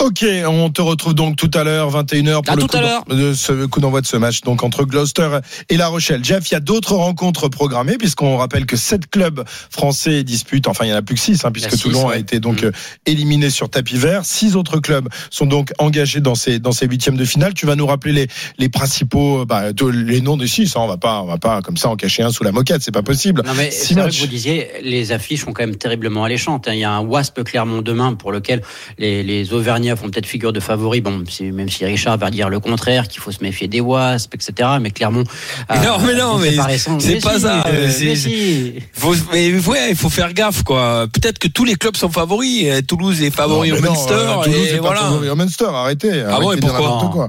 Ok, 0.00 0.24
on 0.46 0.70
te 0.70 0.80
retrouve 0.80 1.14
donc 1.14 1.36
tout 1.36 1.50
à 1.52 1.64
l'heure, 1.64 1.90
21h, 1.90 2.42
pour 2.42 2.52
à 2.52 2.56
le 2.56 2.62
tout 2.62 2.68
coup, 2.68 3.80
de 3.80 3.80
d'envoi 3.80 4.00
de 4.00 4.06
ce 4.06 4.16
match, 4.16 4.40
donc 4.40 4.62
entre 4.62 4.84
Gloucester 4.84 5.38
et 5.68 5.76
La 5.76 5.88
Rochelle. 5.88 6.24
Jeff, 6.24 6.50
il 6.50 6.54
y 6.54 6.56
a 6.56 6.60
d'autres 6.60 6.94
rencontres 6.94 7.48
programmées, 7.48 7.98
puisqu'on 7.98 8.38
rappelle 8.38 8.64
que 8.64 8.76
sept 8.76 9.08
clubs 9.10 9.44
français 9.70 10.24
disputent, 10.24 10.66
enfin 10.66 10.86
il 10.86 10.88
y 10.88 10.92
en 10.92 10.96
a 10.96 11.02
plus 11.02 11.14
que 11.14 11.20
six, 11.20 11.44
hein, 11.44 11.52
puisque 11.52 11.72
six, 11.72 11.82
Toulon 11.82 12.08
ouais. 12.08 12.14
a 12.14 12.18
été 12.18 12.40
donc 12.40 12.54
Mmh. 12.62 12.66
euh, 12.66 12.72
éliminé 13.06 13.50
sur 13.50 13.68
tapis 13.68 13.96
vert. 13.96 14.24
Six 14.24 14.56
autres 14.56 14.78
clubs 14.78 15.08
sont 15.30 15.46
donc 15.46 15.72
engagés 15.78 16.20
dans 16.20 16.34
ces 16.34 16.58
dans 16.64 16.72
ces 16.72 16.86
huitièmes 16.86 17.16
de 17.16 17.24
finale. 17.24 17.54
Tu 17.54 17.66
vas 17.66 17.76
nous 17.76 17.86
rappeler 17.86 18.12
les 18.12 18.26
les 18.58 18.68
principaux, 18.68 19.44
bah, 19.46 19.72
de- 19.72 19.86
les 19.86 20.20
noms 20.20 20.36
des 20.36 20.48
six. 20.48 20.74
hein, 20.76 20.80
on 20.82 20.88
va 20.88 20.96
pas 20.96 21.20
on 21.22 21.26
va 21.26 21.38
pas 21.38 21.62
comme 21.62 21.76
ça 21.76 21.88
en 21.88 21.96
cacher 21.96 22.22
un 22.24 22.30
sous 22.32 22.42
la 22.42 22.50
moquette, 22.52 22.82
c'est 22.82 22.90
pas 22.92 23.02
possible. 23.02 23.42
Non 23.46 23.52
mais 23.56 23.70
c'est 23.70 23.94
vrai 23.94 24.10
que 24.10 24.16
vous 24.16 24.26
disiez, 24.26 24.68
les 24.82 25.12
affiches 25.12 25.44
sont 25.44 25.52
quand 25.52 25.62
même 25.66 25.76
terriblement 25.76 26.24
alléchantes. 26.24 26.66
hein. 26.66 26.72
Il 26.74 26.80
y 26.80 26.84
a 26.84 26.90
un 26.90 27.00
Wasp 27.00 27.42
Clermont 27.44 27.82
demain 27.82 28.14
pour 28.14 28.32
lequel 28.32 28.62
les, 28.98 29.22
les 29.22 29.52
Auvergnats 29.52 29.94
font 29.96 30.08
peut-être 30.08 30.26
figure 30.26 30.52
de 30.52 30.60
favoris. 30.60 31.02
Bon, 31.02 31.22
même 31.42 31.68
si 31.68 31.84
Richard 31.84 32.18
va 32.18 32.30
dire 32.30 32.48
le 32.48 32.58
contraire, 32.60 33.06
qu'il 33.08 33.20
faut 33.20 33.30
se 33.32 33.42
méfier 33.42 33.68
des 33.68 33.80
Wasp, 33.80 34.34
etc. 34.34 34.70
Mais 34.80 34.90
Clermont. 34.90 35.24
Non, 35.70 35.98
mais 36.06 36.14
non, 36.14 36.36
a 36.36 36.38
mais 36.38 36.78
c'est 36.78 37.20
pas 37.20 37.34
si, 37.34 37.40
ça, 37.40 37.64
euh, 37.66 37.90
mais 38.00 38.16
si. 38.16 38.72
Faut, 38.92 39.14
mais 39.32 39.52
ouais, 39.66 39.90
il 39.90 39.96
faut 39.96 40.08
faire 40.08 40.32
gaffe, 40.32 40.62
quoi. 40.62 41.06
Peut-être 41.12 41.38
que 41.38 41.48
tous 41.48 41.64
les 41.64 41.74
clubs 41.74 41.96
sont 41.96 42.08
favoris. 42.08 42.64
Euh, 42.66 42.80
Toulouse 42.86 43.22
est 43.22 43.30
favori 43.30 43.70
Non, 43.70 43.76
au 43.76 43.80
non, 43.80 43.90
Munster. 43.90 44.14
euh, 44.14 44.42
Toulouse 44.44 44.56
et 44.66 44.70
est 44.70 44.76
pas 44.76 44.82
voilà. 44.82 45.00
favori 45.00 45.28
au 45.28 45.36
Munster, 45.36 45.64
arrêtez. 45.72 46.22
arrêtez 46.22 46.42
bon, 46.42 46.53
et 46.56 46.60
pourquoi 46.60 46.80
n'importe 46.80 47.12
quoi. 47.12 47.28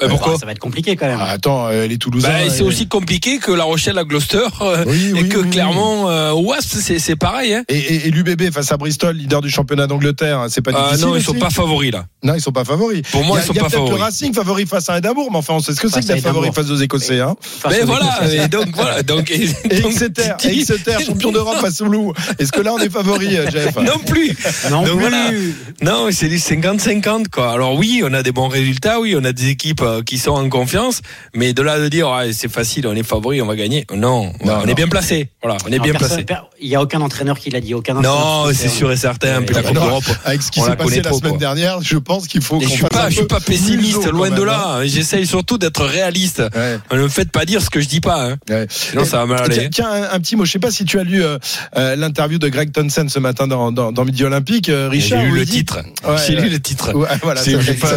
Euh, 0.00 0.08
pourquoi 0.08 0.32
Bah, 0.34 0.38
Ça 0.38 0.46
va 0.46 0.52
être 0.52 0.58
compliqué 0.60 0.94
quand 0.96 1.06
même. 1.06 1.18
Ah, 1.20 1.30
Attends, 1.30 1.66
euh, 1.68 1.86
les 1.86 1.98
Toulousains. 1.98 2.28
Bah, 2.28 2.50
c'est 2.50 2.62
euh, 2.62 2.66
aussi 2.66 2.86
compliqué 2.86 3.38
que 3.38 3.50
La 3.50 3.64
Rochelle 3.64 3.98
à 3.98 4.04
Gloucester 4.04 4.38
euh, 4.62 4.84
Oui, 4.86 5.08
et 5.08 5.12
oui, 5.22 5.28
que 5.28 5.38
oui, 5.38 5.50
euh, 5.58 6.30
au 6.30 6.42
Wasp, 6.42 6.68
c'est 6.80 6.98
c'est 7.00 7.16
pareil. 7.16 7.54
Hein. 7.54 7.64
Et, 7.68 7.76
et, 7.78 8.06
et 8.06 8.10
l'UBB 8.10 8.52
face 8.52 8.70
à 8.70 8.76
Bristol, 8.76 9.16
leader 9.16 9.40
du 9.40 9.50
championnat 9.50 9.86
d'Angleterre, 9.88 10.46
c'est 10.50 10.62
pas 10.62 10.70
Ah, 10.74 10.84
difficile. 10.90 11.06
non, 11.08 11.16
ils 11.16 11.22
sont 11.22 11.34
pas 11.34 11.50
favoris 11.50 11.90
là. 11.92 12.04
Non, 12.22 12.34
ils 12.34 12.40
sont 12.40 12.52
pas 12.52 12.64
favoris. 12.64 13.02
Pour 13.10 13.24
moi, 13.24 13.38
a- 13.38 13.40
ils 13.40 13.46
sont 13.46 13.52
il 13.52 13.56
y 13.56 13.58
a 13.58 13.62
pas 13.64 13.68
peut-être 13.70 13.80
favoris. 13.80 13.98
le 13.98 14.04
Racing 14.04 14.34
favori 14.34 14.66
face 14.66 14.88
à 14.88 14.98
Édimbourg, 14.98 15.30
mais 15.32 15.38
enfin, 15.38 15.54
on 15.54 15.60
sait 15.60 15.74
ce 15.74 15.80
que 15.80 15.88
c'est 15.88 16.00
que 16.00 16.06
d'être 16.06 16.18
à 16.18 16.28
favori 16.28 16.50
face 16.52 16.70
aux 16.70 16.76
Écossais. 16.76 17.20
Hein. 17.20 17.34
Face 17.40 17.72
Mais 17.72 17.82
aux 17.82 17.86
voilà, 17.86 18.18
Écossais. 18.20 18.44
et 18.44 18.48
donc 18.48 18.68
voilà, 18.74 19.02
donc, 19.02 19.30
et, 19.32 19.48
Exeter, 19.70 20.34
Exeter, 20.44 20.96
champion 21.04 21.32
d'Europe 21.32 21.58
face 21.60 21.80
au 21.80 21.86
Loup. 21.86 22.12
Est-ce 22.38 22.52
que 22.52 22.60
là, 22.60 22.72
on 22.72 22.78
est 22.78 22.90
favori, 22.90 23.30
Jeff? 23.50 23.76
Non 23.76 23.98
plus. 24.06 24.36
Non 24.70 24.84
plus. 24.96 25.54
Non, 25.82 26.08
c'est 26.12 26.28
du 26.28 26.36
50-50 26.38 27.28
quoi. 27.28 27.52
Alors 27.52 27.74
oui, 27.74 28.02
on 28.04 28.12
a 28.14 28.22
des 28.22 28.32
bons 28.32 28.48
résultats, 28.48 29.00
oui, 29.00 29.14
on 29.16 29.24
a 29.24 29.32
des 29.32 29.48
équipes 29.48 29.82
qui 30.04 30.18
sont 30.18 30.30
en 30.32 30.48
confiance, 30.48 31.00
mais 31.34 31.52
de 31.52 31.62
là 31.62 31.78
de 31.78 31.88
dire 31.88 32.08
ah, 32.08 32.24
c'est 32.32 32.50
facile, 32.50 32.86
on 32.86 32.94
est 32.94 33.02
favori, 33.02 33.40
on 33.42 33.46
va 33.46 33.56
gagner. 33.56 33.86
Non, 33.94 33.98
Non, 34.24 34.32
on 34.44 34.46
non. 34.46 34.64
est 34.66 34.74
bien 34.74 34.88
placé. 34.88 35.30
Voilà, 35.42 35.58
on 35.66 35.72
est 35.72 35.78
bien 35.78 35.92
placé. 35.94 36.24
Il 36.60 36.68
n'y 36.68 36.74
a 36.76 36.82
aucun 36.82 37.00
entraîneur 37.00 37.38
qui 37.38 37.50
l'a 37.50 37.60
dit. 37.60 37.74
Aucun 37.74 37.94
Non, 37.94 38.46
c'est 38.52 38.68
sûr 38.68 38.90
et 38.90 38.96
certain. 38.96 39.42
Puis 39.42 39.54
la 39.54 39.60
Ouais, 39.60 39.66
Coupe 39.68 39.76
non, 39.76 39.84
d'Europe. 39.86 40.04
Avec 40.24 40.42
ce 40.42 40.50
qui 40.50 40.60
s'est 40.60 40.70
la 40.70 40.76
passé 40.76 40.96
la 40.96 41.02
trop, 41.10 41.18
semaine 41.18 41.32
quoi. 41.32 41.38
dernière, 41.38 41.78
je 41.82 41.96
pense 41.98 42.26
qu'il 42.26 42.42
faut 42.42 42.56
qu'on 42.58 42.64
je 42.64 42.68
suis 42.68 42.78
fasse 42.80 42.88
pas, 42.90 43.04
un 43.06 43.10
je 43.10 43.14
suis 43.16 43.26
pas 43.26 43.40
pessimiste, 43.40 44.06
loin 44.10 44.30
de 44.30 44.42
là. 44.42 44.80
J'essaye 44.84 45.26
surtout 45.26 45.58
d'être 45.58 45.84
réaliste. 45.84 46.40
hein. 46.40 46.48
Ouais, 46.90 46.96
Ne 46.98 47.02
me 47.04 47.08
faites 47.08 47.30
pas 47.30 47.44
dire 47.44 47.62
ce 47.62 47.70
que 47.70 47.80
je 47.80 47.88
dis 47.88 48.00
pas. 48.00 48.30
Hein. 48.30 48.36
ouais. 48.50 48.66
Sinon, 48.68 49.04
ça 49.04 49.18
va 49.18 49.26
mal 49.26 49.48
Tiens, 49.50 49.58
aller. 49.60 49.70
tiens, 49.70 49.88
un, 49.90 50.14
un 50.16 50.20
petit 50.20 50.36
mot. 50.36 50.44
Je 50.44 50.52
sais 50.52 50.58
pas 50.58 50.70
si 50.70 50.84
tu 50.84 50.98
as 50.98 51.04
lu 51.04 51.22
euh, 51.22 51.38
euh, 51.76 51.94
l'interview 51.96 52.38
de 52.38 52.48
Greg 52.48 52.72
Townsend 52.72 53.08
ce 53.08 53.18
matin 53.18 53.46
dans, 53.46 53.70
dans, 53.72 53.92
dans 53.92 54.04
Midi 54.04 54.24
Olympique. 54.24 54.68
Euh, 54.68 54.88
J'ai 54.92 54.98
Richard, 55.16 55.22
lu 55.24 55.30
le 55.38 55.46
titre. 55.46 55.78
J'ai 56.26 56.34
lu 56.36 56.48
le 56.48 56.58
titre. 56.60 56.92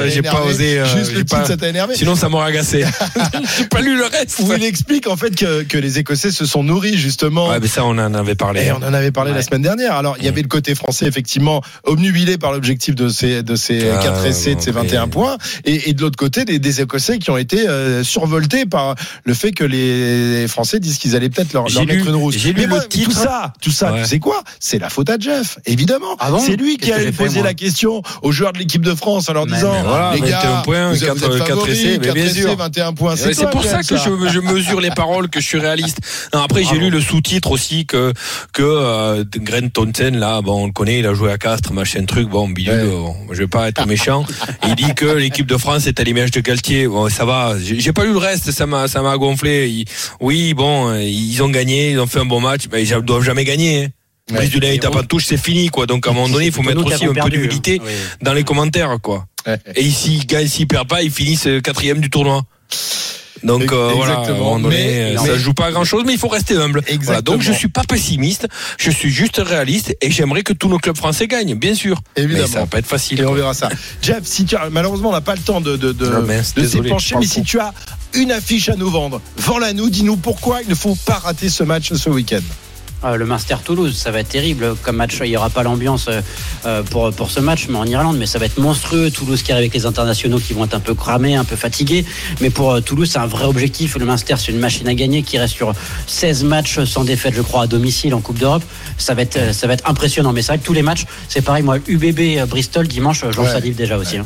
J'ai 0.08 0.22
pas- 0.22 0.42
osé, 0.44 0.80
euh, 0.80 0.86
Juste 0.98 1.14
le 1.14 1.24
titre, 1.26 1.46
ça 1.48 1.58
t'a 1.58 1.68
énervé. 1.82 1.96
Sinon, 1.96 2.16
ça 2.16 2.30
m'aurait 2.30 2.48
agacé. 2.50 2.86
J'ai 3.58 3.66
pas 3.66 3.82
lu 3.82 3.98
le 3.98 4.06
reste. 4.06 4.40
Où 4.40 4.52
il 4.54 4.64
explique 4.64 5.08
en 5.08 5.16
fait 5.18 5.36
que, 5.36 5.64
que 5.64 5.78
les 5.78 6.00
Écossais 6.00 6.32
se 6.32 6.46
sont 6.46 6.64
nourris 6.64 6.98
justement. 6.98 7.50
Ouais, 7.50 7.60
mais 7.60 7.68
ça, 7.68 7.84
on 7.86 7.98
en 7.98 8.14
avait 8.14 8.36
parlé. 8.36 8.66
Et 8.66 8.72
on 8.72 8.78
en 8.78 8.94
avait 8.94 9.12
parlé 9.12 9.34
la 9.34 9.42
semaine 9.42 9.62
dernière. 9.62 9.94
Alors, 9.96 10.16
il 10.20 10.26
y 10.26 10.28
avait 10.28 10.42
le 10.42 10.48
côté 10.48 10.76
français, 10.76 11.06
effectivement, 11.06 11.62
obnubilé 11.84 12.38
par 12.38 12.52
l'objectif 12.52 12.96
de 12.96 13.10
ces, 13.10 13.44
de 13.44 13.56
ces 13.56 13.90
Ah, 13.90 14.02
4 14.04 14.26
essais, 14.26 14.56
de 14.56 14.62
ces 14.62 14.72
bon, 14.72 14.82
21 14.82 15.06
mais- 15.06 15.12
points. 15.12 15.38
Et, 15.66 15.90
et 15.90 15.94
de 15.94 16.02
l'autre 16.02 16.18
côté, 16.18 16.46
des, 16.46 16.60
des 16.60 16.82
Écossais 16.82 17.20
qui 17.20 17.30
ont 17.32 17.38
été 17.38 17.68
euh, 17.68 18.04
survoltés 18.04 18.66
par 18.66 18.96
le 19.24 19.34
fait 19.34 19.52
que 19.52 19.64
les 19.64 20.48
Français 20.48 20.80
disent 20.80 20.98
qu'ils 20.98 21.16
allaient 21.16 21.30
peut-être 21.30 21.54
leur, 21.54 21.68
leur 21.70 21.82
lu- 21.86 21.96
mettre 21.98 22.08
une 22.08 22.16
rousse. 22.16 22.36
j'ai 22.38 22.54
lu 22.54 22.62
Mais 22.62 22.68
moi, 22.68 22.80
le 22.80 22.88
titre. 22.88 23.10
Tout 23.10 23.16
ça, 23.16 23.54
tout 23.62 23.72
ça, 23.72 23.92
Ouais. 23.94 24.02
tu 24.04 24.08
sais 24.10 24.20
quoi? 24.20 24.42
C'est 24.60 24.80
la 24.80 24.90
faute 24.90 25.10
à 25.10 25.18
Jeff, 25.20 25.58
évidemment. 25.66 26.16
Ah 26.20 26.32
bon? 26.32 26.40
C'est 26.40 26.56
lui 26.56 26.78
qui 26.78 26.90
Qu'est-ce 26.92 27.12
poser 27.12 27.40
moi 27.40 27.48
la 27.48 27.54
question 27.54 28.02
aux 28.22 28.32
joueurs 28.32 28.54
de 28.54 28.60
l'équipe 28.60 28.82
de 28.84 28.94
France 28.96 29.30
en 29.30 29.34
leur 29.34 29.46
Mais- 29.48 29.54
disant 29.56 29.74
mais 29.74 29.82
voilà, 29.88 30.12
les 30.14 30.20
21 30.22 30.30
gars, 30.42 30.62
points, 30.64 30.90
vous, 30.90 30.96
vous 31.00 31.06
quatre- 31.06 31.16
êtes 31.36 31.48
favoris, 31.48 31.71
mais 31.74 32.00
4 32.00 32.14
bien 32.14 32.26
essais, 32.26 32.42
sûr. 32.42 32.56
21 32.56 32.94
points. 32.94 33.16
Ouais, 33.16 33.34
C'est 33.34 33.50
pour 33.50 33.64
ça 33.64 33.82
que 33.84 33.98
je, 33.98 34.30
je 34.34 34.40
mesure 34.40 34.80
les 34.82 34.92
paroles, 34.92 35.30
que 35.30 35.40
je 35.40 35.46
suis 35.48 35.60
réaliste. 35.60 35.98
Non, 36.34 36.42
après, 36.42 36.64
j'ai 36.64 36.78
lu 36.78 36.90
le 36.90 37.02
sous-titre 37.02 37.52
aussi 37.52 37.86
que 37.86 38.14
que 38.54 38.62
euh, 38.64 39.24
Thompson 39.74 40.12
là, 40.14 40.42
bon, 40.42 40.64
on 40.64 40.66
le 40.68 40.72
connaît, 40.72 41.00
il 41.00 41.06
a 41.08 41.14
joué 41.14 41.32
à 41.32 41.38
Castres, 41.38 41.74
machin 41.74 42.06
truc. 42.06 42.30
Bon, 42.30 42.48
bidule, 42.50 42.74
Ouais. 42.74 42.86
bon, 42.88 43.16
je 43.32 43.38
vais 43.40 43.48
pas 43.48 43.68
être 43.70 43.86
méchant. 43.88 44.26
Il 44.68 44.76
dit 44.76 44.94
que 44.96 45.06
l'équipe 45.06 45.48
de 45.48 45.58
France 45.58 45.88
est 45.88 46.00
à 46.00 46.04
l'image 46.04 46.32
de 46.32 46.40
Galtier. 46.42 46.88
Bon, 46.88 47.10
ça 47.10 47.26
va. 47.26 47.56
J'ai 47.62 47.80
j'ai 47.80 47.94
pas 47.94 48.06
lu 48.06 48.12
le 48.12 48.18
reste, 48.18 48.52
ça 48.52 48.66
m'a 48.66 48.88
ça 48.88 49.02
m'a 49.02 49.18
gonflé. 49.18 49.70
Il- 49.70 49.86
oui, 50.20 50.54
bon, 50.54 50.94
ils 50.96 51.42
ont 51.44 51.50
gagné, 51.50 51.92
ils 51.92 52.00
ont 52.00 52.08
fait 52.08 52.20
un 52.20 52.26
bon 52.26 52.40
match, 52.40 52.64
mais 52.72 52.84
ils 52.84 52.96
doivent 53.02 53.24
jamais 53.24 53.44
gagner. 53.46 53.86
Hein. 53.86 53.88
Brice 54.32 54.50
du 54.50 54.60
il 54.64 54.80
tape 54.80 54.94
pas 54.94 55.02
de 55.02 55.08
touche, 55.08 55.26
c'est 55.26 55.38
fini, 55.38 55.70
quoi. 55.70 55.86
Donc, 55.86 56.08
à 56.08 56.12
un 56.12 56.14
moment 56.14 56.30
donné, 56.30 56.48
il 56.48 56.52
faut 56.52 56.64
mettre 56.64 56.86
aussi 56.86 57.06
un 57.06 57.14
peu 57.14 57.30
d'humilité 57.30 57.82
dans 58.22 58.34
les 58.34 58.44
commentaires, 58.44 58.98
quoi. 59.02 59.26
Et 59.76 59.90
s'ils 59.90 60.26
gagnent, 60.26 60.48
s'ils 60.48 60.68
perdent 60.68 60.88
pas, 60.88 61.02
ils 61.02 61.12
finissent 61.12 61.48
euh, 61.48 61.62
quatrième 61.62 62.00
du 62.00 62.10
tournoi. 62.10 62.44
Donc 63.44 63.72
euh, 63.72 63.92
voilà, 63.96 64.20
à 64.20 64.58
Mais- 64.60 65.16
euh, 65.16 65.18
ça 65.18 65.24
mais- 65.34 65.40
joue 65.40 65.54
pas 65.54 65.68
à 65.68 65.72
grand 65.72 65.84
chose, 65.84 66.04
mais 66.06 66.14
il 66.14 66.20
faut 66.20 66.28
rester 66.28 66.56
humble. 66.56 66.82
Voilà, 66.82 66.94
Exactement. 66.94 67.38
donc 67.38 67.42
je 67.44 67.52
suis 67.52 67.70
pas 67.70 67.82
pessimiste, 67.84 68.48
je 68.78 68.92
suis 68.92 69.10
juste 69.10 69.42
réaliste 69.44 69.96
et 70.02 70.12
j'aimerais 70.12 70.44
que 70.44 70.54
tous 70.54 70.70
nos 70.70 70.78
clubs 70.78 70.96
français 70.96 71.28
gagnent, 71.28 71.56
bien 71.56 71.74
sûr. 71.74 72.00
Évidemment. 72.16 72.46
Mais 72.48 72.54
ça 72.54 72.60
va 72.60 72.66
pas 72.68 72.78
être 72.80 72.86
facile. 72.88 73.20
Et 73.20 73.26
on 73.26 73.34
verra 73.34 73.54
ça. 73.54 73.70
Jeff, 74.02 74.22
si 74.26 74.46
tu 74.46 74.56
as, 74.56 74.70
malheureusement, 74.70 75.10
on 75.10 75.14
n'a 75.14 75.22
pas 75.22 75.36
le 75.36 75.42
temps 75.42 75.60
de, 75.60 75.76
de, 75.76 75.92
de, 75.92 76.12
Ah, 76.16 76.60
de 76.62 76.68
s'épancher, 76.68 77.16
mais 77.20 77.26
si 77.26 77.42
tu 77.42 77.60
as 77.60 77.74
une 78.14 78.32
affiche 78.32 78.70
à 78.70 78.76
nous 78.76 78.90
vendre, 78.90 79.22
vends-la 79.38 79.74
nous, 79.74 79.90
dis-nous 79.90 80.18
pourquoi 80.18 80.62
il 80.62 80.70
ne 80.70 80.76
faut 80.76 80.96
pas 81.06 81.16
rater 81.16 81.50
ce 81.50 81.64
match 81.64 81.94
ce 81.94 82.10
week-end. 82.10 82.42
Euh, 83.04 83.16
le 83.16 83.26
Munster 83.26 83.56
Toulouse, 83.66 83.96
ça 83.98 84.12
va 84.12 84.20
être 84.20 84.30
terrible 84.30 84.76
comme 84.84 84.98
match. 84.98 85.18
Il 85.24 85.30
n'y 85.30 85.38
aura 85.38 85.50
pas 85.50 85.64
l'ambiance 85.64 86.06
euh, 86.08 86.22
euh, 86.68 86.84
pour, 86.84 87.12
pour 87.12 87.32
ce 87.32 87.40
match, 87.40 87.66
mais 87.68 87.78
en 87.78 87.86
Irlande, 87.86 88.18
mais 88.20 88.28
ça 88.28 88.38
va 88.38 88.46
être 88.46 88.60
monstrueux. 88.60 89.10
Toulouse 89.10 89.42
qui 89.42 89.52
arrive 89.52 89.64
avec 89.64 89.74
les 89.74 89.86
internationaux 89.88 90.38
qui 90.40 90.54
vont 90.54 90.66
être 90.66 90.76
un 90.76 90.80
peu 90.80 90.94
cramés, 90.94 91.36
un 91.36 91.44
peu 91.44 91.56
fatigués. 91.56 92.06
Mais 92.42 92.52
pour 92.52 92.72
euh, 92.74 92.80
Toulouse, 92.82 93.10
c'est 93.12 93.18
un 93.20 93.26
vrai 93.26 93.46
objectif. 93.46 93.98
Le 93.98 94.06
Munster, 94.06 94.36
c'est 94.38 94.52
une 94.52 94.60
machine 94.60 94.88
à 94.88 94.94
gagner 94.94 95.24
qui 95.24 95.40
reste 95.40 95.56
sur 95.56 95.74
16 96.06 96.44
matchs 96.44 96.84
sans 96.84 97.04
défaite, 97.04 97.34
je 97.36 97.42
crois, 97.42 97.64
à 97.64 97.68
domicile 97.68 98.14
en 98.14 98.22
Coupe 98.22 98.38
d'Europe. 98.38 98.64
Ça 99.00 99.16
va 99.16 99.24
être, 99.24 99.52
ça 99.54 99.66
va 99.66 99.74
être 99.74 99.90
impressionnant. 99.90 100.32
Mais 100.32 100.44
c'est 100.44 100.50
vrai 100.50 100.60
que 100.60 100.66
tous 100.66 100.74
les 100.74 100.84
matchs, 100.84 101.06
c'est 101.28 101.42
pareil. 101.42 101.64
Moi, 101.64 101.78
UBB 101.88 102.46
Bristol 102.48 102.88
dimanche, 102.88 103.26
j'en 103.32 103.42
Ouais. 103.44 103.50
salive 103.52 103.76
déjà 103.76 103.98
aussi. 103.98 104.18
hein. 104.18 104.26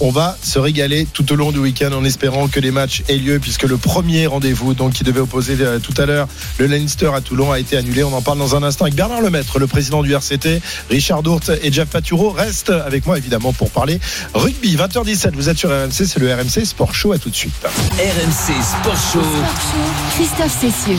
On 0.00 0.10
va 0.10 0.38
se 0.42 0.58
régaler 0.58 1.06
tout 1.12 1.30
au 1.32 1.36
long 1.36 1.52
du 1.52 1.58
week-end 1.58 1.90
en 1.92 2.04
espérant 2.04 2.48
que 2.48 2.60
les 2.60 2.70
matchs 2.70 3.02
aient 3.08 3.16
lieu, 3.18 3.38
puisque 3.38 3.64
le 3.64 3.76
premier 3.76 4.26
rendez-vous, 4.26 4.72
donc 4.72 4.94
qui 4.94 5.04
devait 5.04 5.20
opposer 5.20 5.56
tout 5.82 5.94
à 6.00 6.06
l'heure 6.06 6.28
le 6.58 6.66
Leinster 6.66 7.10
à 7.14 7.20
Toulon, 7.20 7.52
a 7.52 7.58
été 7.60 7.76
annulé. 7.76 7.97
On 8.04 8.12
en 8.12 8.22
parle 8.22 8.38
dans 8.38 8.54
un 8.54 8.62
instant 8.62 8.84
avec 8.84 8.94
Bernard 8.94 9.20
Lemaître, 9.20 9.58
le 9.58 9.66
président 9.66 10.02
du 10.02 10.14
RCT, 10.14 10.60
Richard 10.90 11.22
Dourte 11.22 11.50
et 11.62 11.72
Jeff 11.72 11.88
Paturo 11.88 12.30
restent 12.30 12.70
avec 12.70 13.06
moi 13.06 13.18
évidemment 13.18 13.52
pour 13.52 13.70
parler 13.70 14.00
rugby. 14.34 14.76
20h17, 14.76 15.32
vous 15.34 15.48
êtes 15.48 15.58
sur 15.58 15.70
RMC, 15.70 15.90
c'est 15.90 16.18
le 16.18 16.32
RMC 16.32 16.64
Sport 16.64 16.94
Show. 16.94 17.12
À 17.12 17.18
tout 17.18 17.30
de 17.30 17.34
suite. 17.34 17.54
RMC 17.64 18.62
Sport 18.62 18.96
Show. 18.96 19.20
Sport 19.20 19.60
Show, 19.60 20.14
Christophe 20.14 20.60
Cessieux. 20.60 20.98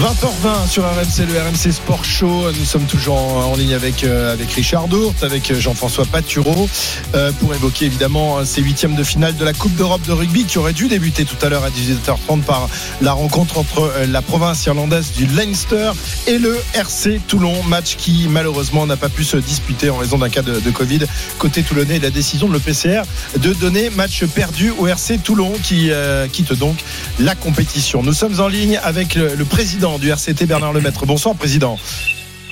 20h20 0.00 0.68
sur 0.68 0.84
RMC, 0.84 1.26
le 1.32 1.38
RMC 1.38 1.72
Sport 1.72 2.04
Show. 2.04 2.50
Nous 2.58 2.64
sommes 2.64 2.86
toujours 2.86 3.16
en, 3.16 3.52
en 3.52 3.56
ligne 3.56 3.74
avec, 3.74 4.04
euh, 4.04 4.32
avec 4.32 4.50
Richard 4.52 4.88
Dourte, 4.88 5.22
avec 5.22 5.50
euh, 5.50 5.60
Jean-François 5.60 6.06
Paturo, 6.06 6.68
euh, 7.14 7.30
pour 7.32 7.54
évoquer 7.54 7.86
évidemment 7.86 8.44
ces 8.44 8.62
huitièmes 8.62 8.94
de 8.94 9.04
finale 9.04 9.36
de 9.36 9.44
la 9.44 9.52
Coupe 9.52 9.74
d'Europe 9.76 10.02
de 10.06 10.12
rugby 10.12 10.44
qui 10.44 10.58
aurait 10.58 10.72
dû 10.72 10.88
débuter 10.88 11.24
tout 11.24 11.36
à 11.44 11.48
l'heure 11.48 11.64
à 11.64 11.70
18h30 11.70 12.42
par 12.42 12.68
la 13.00 13.12
rencontre 13.12 13.58
entre 13.58 13.92
la 14.08 14.22
province 14.22 14.64
irlandaise 14.66 15.12
du 15.12 15.26
Leinster 15.26 15.92
et 16.26 16.31
le 16.38 16.56
RC 16.74 17.20
Toulon. 17.26 17.62
Match 17.64 17.96
qui 17.96 18.26
malheureusement 18.28 18.86
n'a 18.86 18.96
pas 18.96 19.08
pu 19.08 19.24
se 19.24 19.36
disputer 19.36 19.90
en 19.90 19.96
raison 19.96 20.18
d'un 20.18 20.28
cas 20.28 20.42
de, 20.42 20.70
Covid 20.70 21.00
côté 21.38 21.62
toulonnais. 21.62 21.98
La 21.98 22.10
décision 22.10 22.48
de 22.48 22.54
l'EPCR 22.54 23.02
de 23.38 23.52
donner 23.52 23.90
match 23.90 24.24
perdu 24.26 24.72
au 24.78 24.86
RC 24.86 25.18
Toulon 25.18 25.52
qui 25.62 25.90
euh, 25.90 26.28
quitte 26.28 26.52
donc 26.52 26.76
la 27.18 27.34
compétition. 27.34 28.02
Nous 28.02 28.12
sommes 28.12 28.40
en 28.40 28.48
ligne 28.48 28.80
avec 28.82 29.14
le, 29.14 29.34
le 29.34 29.44
président 29.44 29.98
du 29.98 30.10
RCT 30.10 30.46
Bernard 30.46 30.72
Lemaître. 30.72 31.06
Bonsoir 31.06 31.34
président. 31.34 31.78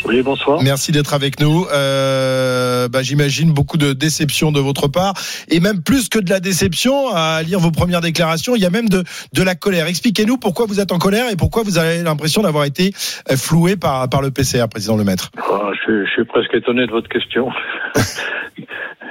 Oui, 0.04 0.22
bonsoir. 0.22 0.60
Merci 0.62 0.92
d'être 0.92 1.14
avec 1.14 1.40
nous. 1.40 1.66
Euh, 1.72 2.88
bah, 2.88 3.02
J'imagine 3.02 3.52
beaucoup 3.52 3.76
de 3.76 3.92
déception 3.92 4.52
de 4.52 4.60
votre 4.60 4.88
part 4.88 5.14
et 5.48 5.60
même 5.60 5.82
plus 5.82 6.08
que 6.08 6.18
de 6.18 6.30
la 6.30 6.40
déception 6.40 7.08
à 7.14 7.42
lire 7.42 7.58
vos 7.58 7.70
premières 7.70 8.00
déclarations, 8.00 8.56
il 8.56 8.62
y 8.62 8.66
a 8.66 8.70
même 8.70 8.88
de, 8.88 9.04
de 9.32 9.42
la 9.42 9.54
colère. 9.54 9.86
Expliquez-nous 9.86 10.38
pourquoi 10.38 10.66
vous 10.66 10.80
êtes 10.80 10.92
en 10.92 10.98
colère 10.98 11.30
et 11.30 11.36
pourquoi 11.36 11.62
vous 11.62 11.78
avez 11.78 12.02
l'impression 12.02 12.42
d'avoir 12.42 12.64
été 12.64 12.92
floué 13.36 13.76
par, 13.76 14.08
par 14.08 14.22
le 14.22 14.30
PCR, 14.30 14.66
président 14.70 14.96
Le 14.96 15.04
Maître. 15.04 15.30
Ah, 15.38 15.70
je, 15.86 16.04
je, 16.04 16.10
suis 16.10 16.24
presque 16.24 16.54
étonné 16.54 16.86
de 16.86 16.90
votre 16.90 17.08
question. 17.08 17.48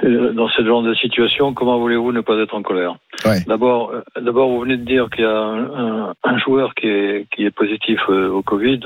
Dans 0.02 0.48
ce 0.48 0.64
genre 0.64 0.82
de 0.82 0.94
situation, 0.94 1.52
comment 1.52 1.78
voulez-vous 1.78 2.12
ne 2.12 2.22
pas 2.22 2.34
être 2.38 2.54
en 2.54 2.62
colère? 2.62 2.96
Ouais. 3.24 3.40
D'abord, 3.46 3.92
d'abord, 4.20 4.48
vous 4.50 4.60
venez 4.60 4.76
de 4.76 4.84
dire 4.84 5.08
qu'il 5.10 5.24
y 5.24 5.26
a 5.26 5.36
un, 5.36 6.08
un, 6.08 6.14
un, 6.22 6.38
joueur 6.38 6.74
qui 6.74 6.86
est, 6.86 7.26
qui 7.34 7.44
est 7.44 7.50
positif 7.50 8.00
au 8.08 8.42
Covid. 8.42 8.80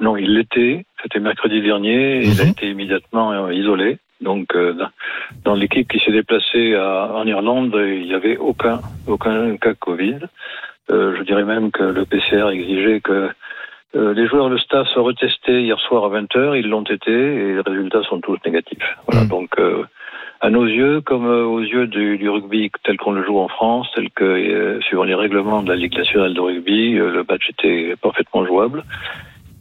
Non, 0.00 0.16
il 0.16 0.34
l'était. 0.34 0.84
C'était 1.02 1.20
mercredi 1.20 1.62
dernier. 1.62 2.24
Il 2.24 2.40
a 2.40 2.44
été 2.44 2.70
immédiatement 2.70 3.50
isolé. 3.50 3.98
Donc, 4.20 4.54
euh, 4.56 4.74
dans 5.44 5.54
l'équipe 5.54 5.88
qui 5.88 6.00
s'est 6.00 6.10
déplacée 6.10 6.74
à, 6.74 7.12
en 7.14 7.26
Irlande, 7.26 7.72
il 7.76 8.04
n'y 8.04 8.14
avait 8.14 8.36
aucun, 8.36 8.80
aucun 9.06 9.56
cas 9.56 9.74
Covid. 9.74 10.18
Euh, 10.90 11.16
je 11.18 11.22
dirais 11.22 11.44
même 11.44 11.70
que 11.70 11.82
le 11.82 12.04
PCR 12.04 12.48
exigeait 12.50 13.00
que 13.00 13.30
euh, 13.94 14.12
les 14.14 14.26
joueurs, 14.26 14.48
le 14.48 14.58
staff 14.58 14.86
soient 14.88 15.02
retestés 15.02 15.62
hier 15.62 15.78
soir 15.80 16.04
à 16.04 16.20
20h. 16.20 16.58
Ils 16.58 16.68
l'ont 16.68 16.82
été 16.82 17.12
et 17.12 17.54
les 17.54 17.60
résultats 17.60 18.02
sont 18.02 18.20
tous 18.20 18.38
négatifs. 18.44 18.96
Voilà. 19.06 19.24
Mm. 19.24 19.28
Donc, 19.28 19.50
euh, 19.58 19.84
à 20.40 20.50
nos 20.50 20.66
yeux, 20.66 21.00
comme 21.00 21.26
aux 21.26 21.60
yeux 21.60 21.86
du, 21.86 22.28
rugby 22.28 22.70
tel 22.84 22.96
qu'on 22.96 23.12
le 23.12 23.24
joue 23.24 23.38
en 23.38 23.48
France, 23.48 23.88
tel 23.94 24.10
que, 24.10 24.24
euh, 24.24 24.80
suivant 24.82 25.04
les 25.04 25.14
règlements 25.14 25.62
de 25.62 25.68
la 25.68 25.76
Ligue 25.76 25.96
nationale 25.96 26.34
de 26.34 26.40
rugby, 26.40 26.92
le 26.92 27.24
match 27.28 27.50
était 27.50 27.94
parfaitement 28.00 28.46
jouable. 28.46 28.84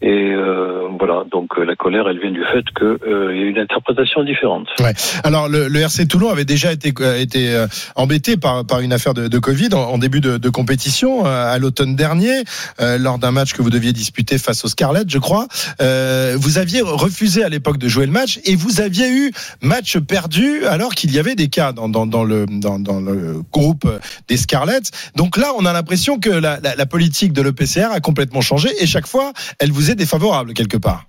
Et 0.02 0.32
euh, 0.32 0.90
voilà, 1.00 1.24
donc 1.32 1.50
euh, 1.58 1.66
la 1.66 1.76
colère, 1.76 2.08
elle 2.08 2.20
vient 2.20 2.32
du 2.32 2.44
fait 2.54 2.64
qu'il 2.78 3.12
euh, 3.12 3.36
y 3.36 3.44
a 3.44 3.46
une 3.48 3.58
interprétation 3.58 4.24
différente. 4.24 4.68
Ouais. 4.80 4.94
Alors 5.24 5.50
le, 5.50 5.68
le, 5.68 5.80
RC 5.80 6.06
Toulon 6.08 6.30
avait 6.30 6.46
déjà 6.46 6.72
été, 6.72 6.94
été 7.20 7.52
euh, 7.52 7.66
embêté 7.96 8.38
par, 8.38 8.64
par 8.64 8.82
une 8.82 8.94
affaire 8.94 9.16
de, 9.16 9.28
de 9.28 9.40
Covid 9.40 9.70
en, 9.74 9.80
en, 9.80 9.98
début 9.98 10.22
de, 10.22 10.38
de 10.38 10.50
compétition 10.50 11.26
euh, 11.26 11.54
à 11.54 11.58
l'automne 11.58 11.96
dernier, 11.96 12.44
euh, 12.80 13.00
lors 13.00 13.18
d'un 13.18 13.32
match 13.32 13.54
que 13.54 13.64
vous 13.64 13.72
deviez 13.72 13.92
disputer 13.92 14.38
face 14.38 14.64
aux 14.66 14.68
Scarlett, 14.68 15.10
je 15.10 15.18
crois. 15.18 15.48
vous 15.80 16.58
aviez 16.60 16.82
refusé 16.82 17.44
à 17.44 17.50
l'époque 17.50 17.80
de 17.80 17.88
jouer 17.88 18.06
le 18.06 18.12
match 18.12 18.40
et 18.46 18.56
vous 18.56 18.82
aviez 18.82 19.10
eu 19.10 19.32
match 19.62 19.98
perdu 19.98 20.66
alors 20.66 20.94
qu'il 20.94 21.12
y 21.12 21.18
avait 21.18 21.36
des 21.36 21.48
cas 21.48 21.72
dans, 21.72 21.90
dans, 21.90 22.06
dans, 22.06 22.24
le, 22.24 22.46
dans, 22.48 22.78
dans 22.80 23.00
le 23.00 23.42
groupe 23.52 23.90
des 24.28 24.38
Scarlett. 24.38 24.92
Donc 25.16 25.38
là, 25.38 25.54
on 25.58 25.66
a 25.66 25.74
l'impression 25.74 26.20
que 26.20 26.30
la, 26.30 26.60
la, 26.62 26.76
la 26.76 26.86
politique 26.86 27.34
de 27.34 27.42
l'EPCR 27.42 27.92
a 27.92 28.00
complètement 28.00 28.42
changé 28.42 28.70
et 28.80 28.86
chaque 28.86 29.08
fois, 29.08 29.34
elle 29.60 29.72
vous 29.72 29.87
est 29.90 29.96
défavorable 29.96 30.54
quelque 30.54 30.78
part. 30.78 31.04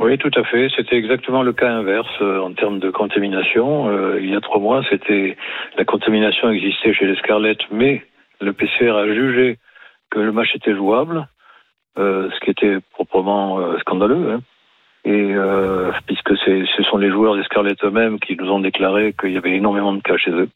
Oui, 0.00 0.16
tout 0.16 0.30
à 0.34 0.44
fait. 0.44 0.70
C'était 0.74 0.96
exactement 0.96 1.42
le 1.42 1.52
cas 1.52 1.70
inverse 1.70 2.08
euh, 2.22 2.40
en 2.40 2.54
termes 2.54 2.78
de 2.78 2.90
contamination. 2.90 3.90
Euh, 3.90 4.18
il 4.18 4.30
y 4.30 4.34
a 4.34 4.40
trois 4.40 4.58
mois, 4.58 4.82
c'était 4.88 5.36
la 5.76 5.84
contamination 5.84 6.50
existait 6.50 6.94
chez 6.94 7.06
les 7.06 7.16
Scarlett, 7.16 7.58
mais 7.70 8.02
le 8.40 8.54
PCR 8.54 8.96
a 8.96 9.06
jugé 9.06 9.58
que 10.10 10.18
le 10.18 10.32
match 10.32 10.54
était 10.54 10.74
jouable, 10.74 11.28
euh, 11.98 12.30
ce 12.30 12.40
qui 12.40 12.50
était 12.50 12.78
proprement 12.94 13.78
scandaleux. 13.80 14.32
Hein. 14.32 14.40
Et 15.04 15.34
puisque 16.06 16.36
ce 16.36 16.82
sont 16.82 16.98
les 16.98 17.10
joueurs 17.10 17.36
des 17.36 17.42
Scarlett 17.44 17.82
eux-mêmes 17.84 18.18
qui 18.20 18.36
nous 18.36 18.50
ont 18.50 18.60
déclaré 18.60 19.14
qu'il 19.18 19.32
y 19.32 19.38
avait 19.38 19.56
énormément 19.56 19.92
de 19.94 20.02
cas 20.02 20.18
chez 20.18 20.30
eux. 20.30 20.48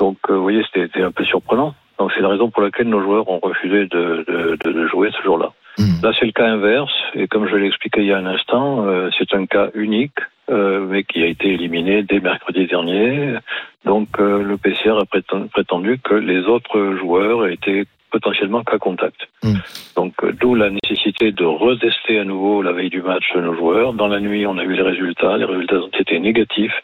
Donc, 0.00 0.18
vous 0.28 0.42
voyez, 0.42 0.64
c'était 0.72 1.02
un 1.02 1.12
peu 1.12 1.24
surprenant. 1.24 1.74
Donc, 1.98 2.10
c'est 2.12 2.22
la 2.22 2.28
raison 2.28 2.50
pour 2.50 2.62
laquelle 2.62 2.88
nos 2.88 3.00
joueurs 3.00 3.28
ont 3.28 3.38
refusé 3.40 3.86
de 3.86 4.88
jouer 4.90 5.10
ce 5.16 5.22
jour-là. 5.22 5.52
Mmh. 5.78 6.02
Là, 6.02 6.12
c'est 6.18 6.26
le 6.26 6.32
cas 6.32 6.46
inverse, 6.46 6.92
et 7.14 7.26
comme 7.28 7.48
je 7.48 7.56
l'ai 7.56 7.70
il 7.96 8.04
y 8.04 8.12
a 8.12 8.18
un 8.18 8.26
instant, 8.26 8.86
euh, 8.86 9.10
c'est 9.18 9.34
un 9.34 9.46
cas 9.46 9.68
unique, 9.74 10.18
euh, 10.50 10.86
mais 10.88 11.04
qui 11.04 11.22
a 11.22 11.26
été 11.26 11.48
éliminé 11.48 12.02
dès 12.02 12.20
mercredi 12.20 12.66
dernier. 12.66 13.36
Donc, 13.84 14.08
euh, 14.18 14.42
le 14.42 14.56
PCR 14.56 14.98
a 14.98 15.04
prétendu 15.04 15.98
que 15.98 16.14
les 16.14 16.44
autres 16.44 16.96
joueurs 17.00 17.46
étaient 17.46 17.84
potentiellement 18.12 18.62
cas 18.62 18.78
contact. 18.78 19.20
Mmh. 19.42 19.54
Donc, 19.96 20.14
d'où 20.40 20.54
la 20.54 20.70
nécessité 20.70 21.32
de 21.32 21.44
retester 21.44 22.18
à 22.18 22.24
nouveau 22.24 22.62
la 22.62 22.72
veille 22.72 22.90
du 22.90 23.02
match 23.02 23.24
nos 23.34 23.54
joueurs. 23.54 23.94
Dans 23.94 24.08
la 24.08 24.20
nuit, 24.20 24.46
on 24.46 24.58
a 24.58 24.62
eu 24.62 24.74
les 24.74 24.82
résultats. 24.82 25.36
Les 25.36 25.44
résultats 25.44 25.76
ont 25.76 25.98
été 25.98 26.20
négatifs. 26.20 26.74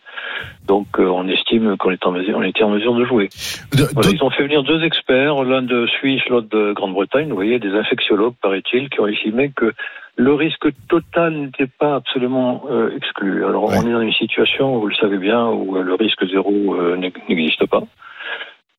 Donc, 0.67 0.87
euh, 0.99 1.07
on 1.07 1.29
estime 1.29 1.77
qu'on 1.77 1.91
est 1.91 2.05
en 2.07 2.13
mesure, 2.13 2.39
on 2.39 2.43
était 2.43 2.63
en 2.63 2.71
mesure 2.71 2.95
de 2.95 3.05
jouer. 3.05 3.29
De, 3.73 3.85
voilà, 3.95 4.11
de... 4.11 4.15
Ils 4.15 4.23
ont 4.23 4.31
fait 4.31 4.43
venir 4.43 4.63
deux 4.63 4.83
experts, 4.85 5.43
l'un 5.45 5.63
de 5.63 5.87
Suisse, 5.87 6.23
l'autre 6.29 6.49
de 6.51 6.73
Grande-Bretagne. 6.73 7.29
Vous 7.29 7.35
voyez, 7.35 7.59
des 7.59 7.73
infectiologues, 7.73 8.35
paraît-il, 8.43 8.89
qui 8.91 9.01
ont 9.01 9.07
estimé 9.07 9.51
que 9.55 9.73
le 10.17 10.35
risque 10.35 10.69
total 10.89 11.33
n'était 11.35 11.69
pas 11.69 11.95
absolument 11.95 12.65
euh, 12.71 12.97
exclu. 12.97 13.45
Alors, 13.45 13.69
ouais. 13.69 13.77
on 13.79 13.89
est 13.89 13.93
dans 13.93 14.01
une 14.01 14.13
situation, 14.13 14.79
vous 14.79 14.89
le 14.89 14.95
savez 14.97 15.19
bien, 15.19 15.47
où 15.47 15.77
euh, 15.77 15.83
le 15.83 15.95
risque 15.95 16.27
zéro 16.29 16.75
euh, 16.75 16.97
n'existe 16.97 17.67
pas. 17.67 17.83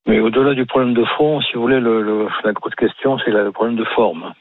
Mais 0.09 0.19
au-delà 0.19 0.55
du 0.55 0.65
problème 0.65 0.95
de 0.95 1.05
fond, 1.05 1.39
si 1.39 1.53
vous 1.53 1.61
voulez, 1.61 1.79
le, 1.79 2.01
le, 2.01 2.27
la 2.43 2.51
grosse 2.51 2.73
question, 2.73 3.19
c'est 3.19 3.29
le 3.29 3.51
problème 3.51 3.75
de 3.75 3.83
forme. 3.83 4.33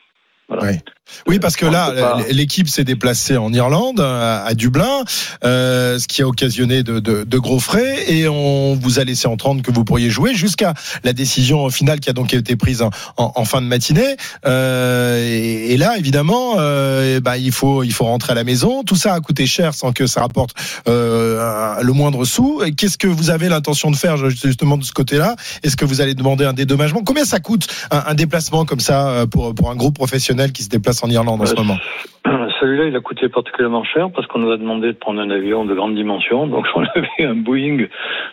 Voilà. 0.49 0.73
Oui. 0.73 0.79
oui. 1.27 1.39
parce 1.39 1.57
que 1.57 1.67
là, 1.67 2.17
l'équipe 2.31 2.69
s'est 2.69 2.85
déplacée 2.85 3.37
en 3.37 3.53
Irlande, 3.53 4.01
à 4.01 4.55
Dublin, 4.55 5.05
euh, 5.45 5.99
ce 5.99 6.09
qui 6.09 6.23
a 6.23 6.27
occasionné 6.27 6.83
de, 6.83 7.01
de, 7.01 7.25
de, 7.25 7.39
gros 7.39 7.61
frais, 7.61 8.11
et 8.11 8.27
on 8.29 8.75
vous 8.75 8.99
a 8.99 9.05
laissé 9.05 9.29
entendre 9.29 9.61
que 9.63 9.71
vous 9.71 9.85
pourriez 9.85 10.09
jouer 10.09 10.35
jusqu'à 10.35 10.73
la 11.05 11.13
décision 11.13 11.69
finale 11.69 12.01
qui 12.01 12.09
a 12.09 12.15
donc 12.15 12.33
été 12.33 12.57
prise 12.57 12.81
en, 12.81 12.89
en, 13.19 13.33
en 13.35 13.45
fin 13.45 13.61
de 13.61 13.67
matinée. 13.67 14.17
Euh, 14.47 15.19
et, 15.23 15.75
et, 15.75 15.77
là, 15.77 15.99
évidemment, 15.99 16.55
euh, 16.57 17.21
bah, 17.21 17.37
il 17.37 17.53
faut 17.53 17.83
il 17.83 17.93
faut 17.93 18.05
rentrer 18.07 18.33
à 18.33 18.35
la 18.35 18.45
maison. 18.45 18.85
Tout 18.85 18.97
ça 18.97 19.13
a 19.13 19.21
coûté 19.21 19.45
cher 19.45 19.75
sans 19.75 19.93
que 19.93 20.07
ça 20.07 20.23
rapporte 20.23 20.55
euh, 20.89 21.75
le 21.83 21.93
moindre 21.93 22.25
sou. 22.25 22.63
Qu'est-ce 22.75 22.97
que 22.97 23.07
vous 23.07 23.29
avez 23.29 23.51
l'intention 23.51 23.91
de 23.91 23.97
faire 23.97 24.17
justement 24.31 24.79
de 24.79 24.85
ce 24.85 24.93
côté-là? 24.93 25.37
Est-ce 25.63 25.77
que 25.77 25.85
vous 25.85 26.01
allez 26.01 26.15
demander 26.15 26.47
un 26.47 26.55
dédommagement? 26.55 27.03
Combien 27.05 27.27
ça 27.27 27.39
coûte 27.39 27.67
un, 27.91 28.05
un 28.07 28.15
déplacement 28.15 28.65
comme 28.65 28.81
ça 28.81 29.09
euh, 29.09 29.27
pour 29.27 29.55
pour 29.55 29.71
un 29.71 29.77
groupe 29.77 29.97
professionnel? 29.97 30.38
Qui 30.47 30.63
se 30.63 30.69
déplace 30.69 31.03
en 31.03 31.09
Irlande 31.09 31.41
en 31.41 31.47
ce 31.47 31.55
moment 31.55 31.77
Celui-là, 32.61 32.87
il 32.87 32.97
a 32.97 33.01
coûté 33.01 33.29
particulièrement 33.29 33.85
cher 33.85 34.11
parce 34.15 34.27
qu'on 34.27 34.41
nous 34.41 34.51
a 34.51 34.57
demandé 34.57 34.89
de 34.89 34.99
prendre 34.99 35.21
un 35.21 35.31
avion 35.31 35.65
de 35.65 35.75
grande 35.75 35.95
dimension. 35.95 36.47
Donc, 36.47 36.67
on 36.75 36.83
avait 36.83 37.25
un 37.25 37.35
Boeing 37.35 37.87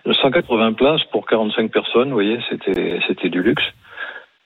de 0.06 0.14
180 0.14 0.74
places 0.74 1.02
pour 1.12 1.26
45 1.28 1.72
personnes. 1.72 2.10
Vous 2.10 2.16
voyez, 2.16 2.40
c'était, 2.50 3.00
c'était 3.08 3.30
du 3.30 3.42
luxe. 3.42 3.64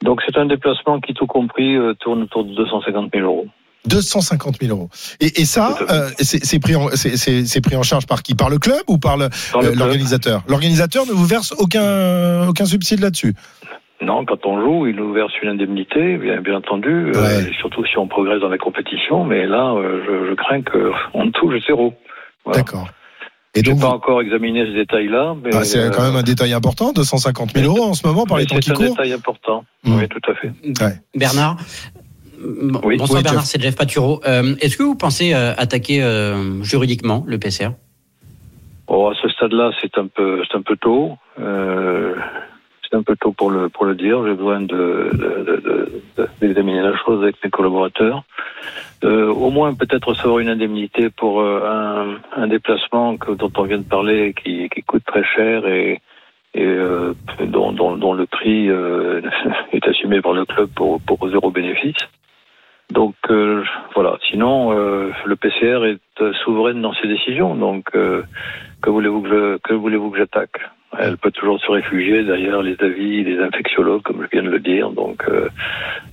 Donc, 0.03 0.21
c'est 0.25 0.37
un 0.37 0.45
déplacement 0.45 0.99
qui, 0.99 1.13
tout 1.13 1.27
compris, 1.27 1.75
euh, 1.75 1.93
tourne 1.99 2.23
autour 2.23 2.45
de 2.45 2.53
250 2.55 3.11
000 3.13 3.25
euros. 3.25 3.47
250 3.85 4.57
000 4.61 4.75
euros. 4.75 4.89
Et, 5.19 5.41
et 5.41 5.45
ça, 5.45 5.77
euh, 5.89 6.09
c'est 6.17 6.59
pris, 6.59 6.75
en, 6.75 6.87
pris 6.87 7.75
en 7.75 7.83
charge 7.83 8.05
par 8.07 8.23
qui? 8.23 8.35
Par 8.35 8.49
le 8.49 8.59
club 8.59 8.81
ou 8.87 8.97
par 8.97 9.17
l'organisateur? 9.17 10.43
L'organisateur 10.47 11.05
ne 11.05 11.11
vous 11.11 11.25
verse 11.25 11.53
aucun, 11.57 12.47
aucun 12.47 12.65
subside 12.65 12.99
là-dessus? 12.99 13.33
Non, 14.01 14.23
quand 14.25 14.45
on 14.45 14.61
joue, 14.61 14.87
il 14.87 14.95
nous 14.95 15.11
verse 15.11 15.33
une 15.43 15.49
indemnité, 15.49 16.17
bien, 16.17 16.41
bien 16.41 16.55
entendu, 16.55 16.89
euh, 16.89 17.11
ouais. 17.11 17.49
euh, 17.49 17.53
surtout 17.59 17.85
si 17.85 17.97
on 17.97 18.07
progresse 18.07 18.39
dans 18.39 18.47
la 18.47 18.57
compétition, 18.57 19.25
mais 19.25 19.45
là, 19.45 19.73
euh, 19.73 20.01
je, 20.07 20.29
je, 20.29 20.33
crains 20.35 20.61
qu'on 20.61 21.31
touche 21.31 21.55
zéro. 21.67 21.93
Voilà. 22.45 22.59
D'accord. 22.61 22.87
Et 23.55 23.61
donc, 23.61 23.81
pas 23.81 23.89
encore 23.89 24.21
examiné 24.21 24.65
ce 24.65 24.71
détail-là. 24.71 25.35
mais 25.43 25.49
Ah, 25.53 25.65
c'est 25.65 25.91
quand 25.91 26.03
même 26.03 26.15
un 26.15 26.23
détail 26.23 26.53
important, 26.53 26.93
250 26.93 27.51
000 27.57 27.65
euros 27.65 27.89
en 27.89 27.93
ce 27.93 28.07
moment 28.07 28.25
par 28.25 28.37
les 28.37 28.45
temps 28.45 28.57
qui 28.57 28.69
courent. 28.71 28.77
C'est 28.77 28.85
un 28.85 28.89
détail 28.91 29.13
important, 29.13 29.65
mmh. 29.83 29.97
oui, 29.97 30.07
tout 30.07 30.31
à 30.31 30.35
fait. 30.35 30.51
Ouais. 30.83 30.93
Bernard 31.15 31.57
oui. 32.83 32.95
Bonsoir 32.95 33.17
oui, 33.17 33.23
Bernard, 33.23 33.45
c'est 33.45 33.61
Jeff 33.61 33.75
Paturo. 33.75 34.21
Euh, 34.25 34.55
Est-ce 34.61 34.77
que 34.77 34.83
vous 34.83 34.95
pensez 34.95 35.33
attaquer 35.33 36.01
juridiquement 36.61 37.25
le 37.27 37.37
PCR 37.37 37.71
oh, 38.87 39.09
À 39.09 39.13
ce 39.21 39.27
stade-là, 39.27 39.71
c'est 39.81 39.97
un 39.97 40.07
peu, 40.07 40.41
c'est 40.49 40.57
un 40.57 40.61
peu 40.61 40.77
tôt. 40.77 41.17
Euh, 41.37 42.15
c'est 42.89 42.97
un 42.97 43.03
peu 43.03 43.15
tôt 43.15 43.31
pour 43.31 43.51
le 43.51 43.69
pour 43.69 43.85
le 43.85 43.95
dire. 43.95 44.25
J'ai 44.25 44.33
besoin 44.33 44.61
de 44.61 45.11
d'examiner 46.41 46.81
la 46.81 46.95
chose 46.97 47.21
avec 47.21 47.35
mes 47.43 47.49
collaborateurs. 47.49 48.23
Euh, 49.03 49.27
au 49.27 49.49
moins 49.49 49.73
peut-être 49.75 50.09
recevoir 50.09 50.39
une 50.39 50.49
indemnité 50.49 51.09
pour 51.09 51.41
euh, 51.41 52.17
un, 52.35 52.47
déplacement 52.47 53.13
dont 53.13 53.51
on 53.55 53.63
vient 53.63 53.77
de 53.77 53.83
parler 53.83 54.33
qui, 54.33 54.67
coûte 54.85 55.03
très 55.05 55.23
cher 55.23 55.65
et, 55.67 56.01
euh, 56.57 57.13
dont, 57.45 58.13
le 58.13 58.25
prix 58.25 58.67
est 59.73 59.87
assumé 59.87 60.21
par 60.21 60.33
le 60.33 60.45
club 60.45 60.69
pour, 60.75 60.99
pour 61.01 61.29
zéro 61.29 61.51
bénéfice. 61.51 61.97
Donc 62.91 63.15
voilà. 63.93 64.17
Sinon, 64.29 64.71
le 64.71 65.35
PCR 65.35 65.85
est 65.85 66.33
souverain 66.43 66.73
dans 66.73 66.93
ses 66.93 67.07
décisions. 67.07 67.55
Donc 67.55 67.91
que 67.91 68.89
voulez-vous 68.89 69.21
que 69.21 69.59
que 69.63 69.73
voulez-vous 69.73 70.09
que 70.09 70.17
j'attaque? 70.17 70.59
Elle 70.97 71.17
peut 71.17 71.31
toujours 71.31 71.59
se 71.59 71.71
réfugier 71.71 72.23
derrière 72.23 72.61
les 72.61 72.75
avis 72.79 73.23
des 73.23 73.39
infectiologues, 73.39 74.01
comme 74.01 74.23
je 74.23 74.29
viens 74.31 74.43
de 74.43 74.49
le 74.49 74.59
dire. 74.59 74.89
Donc, 74.89 75.23
euh, 75.27 75.49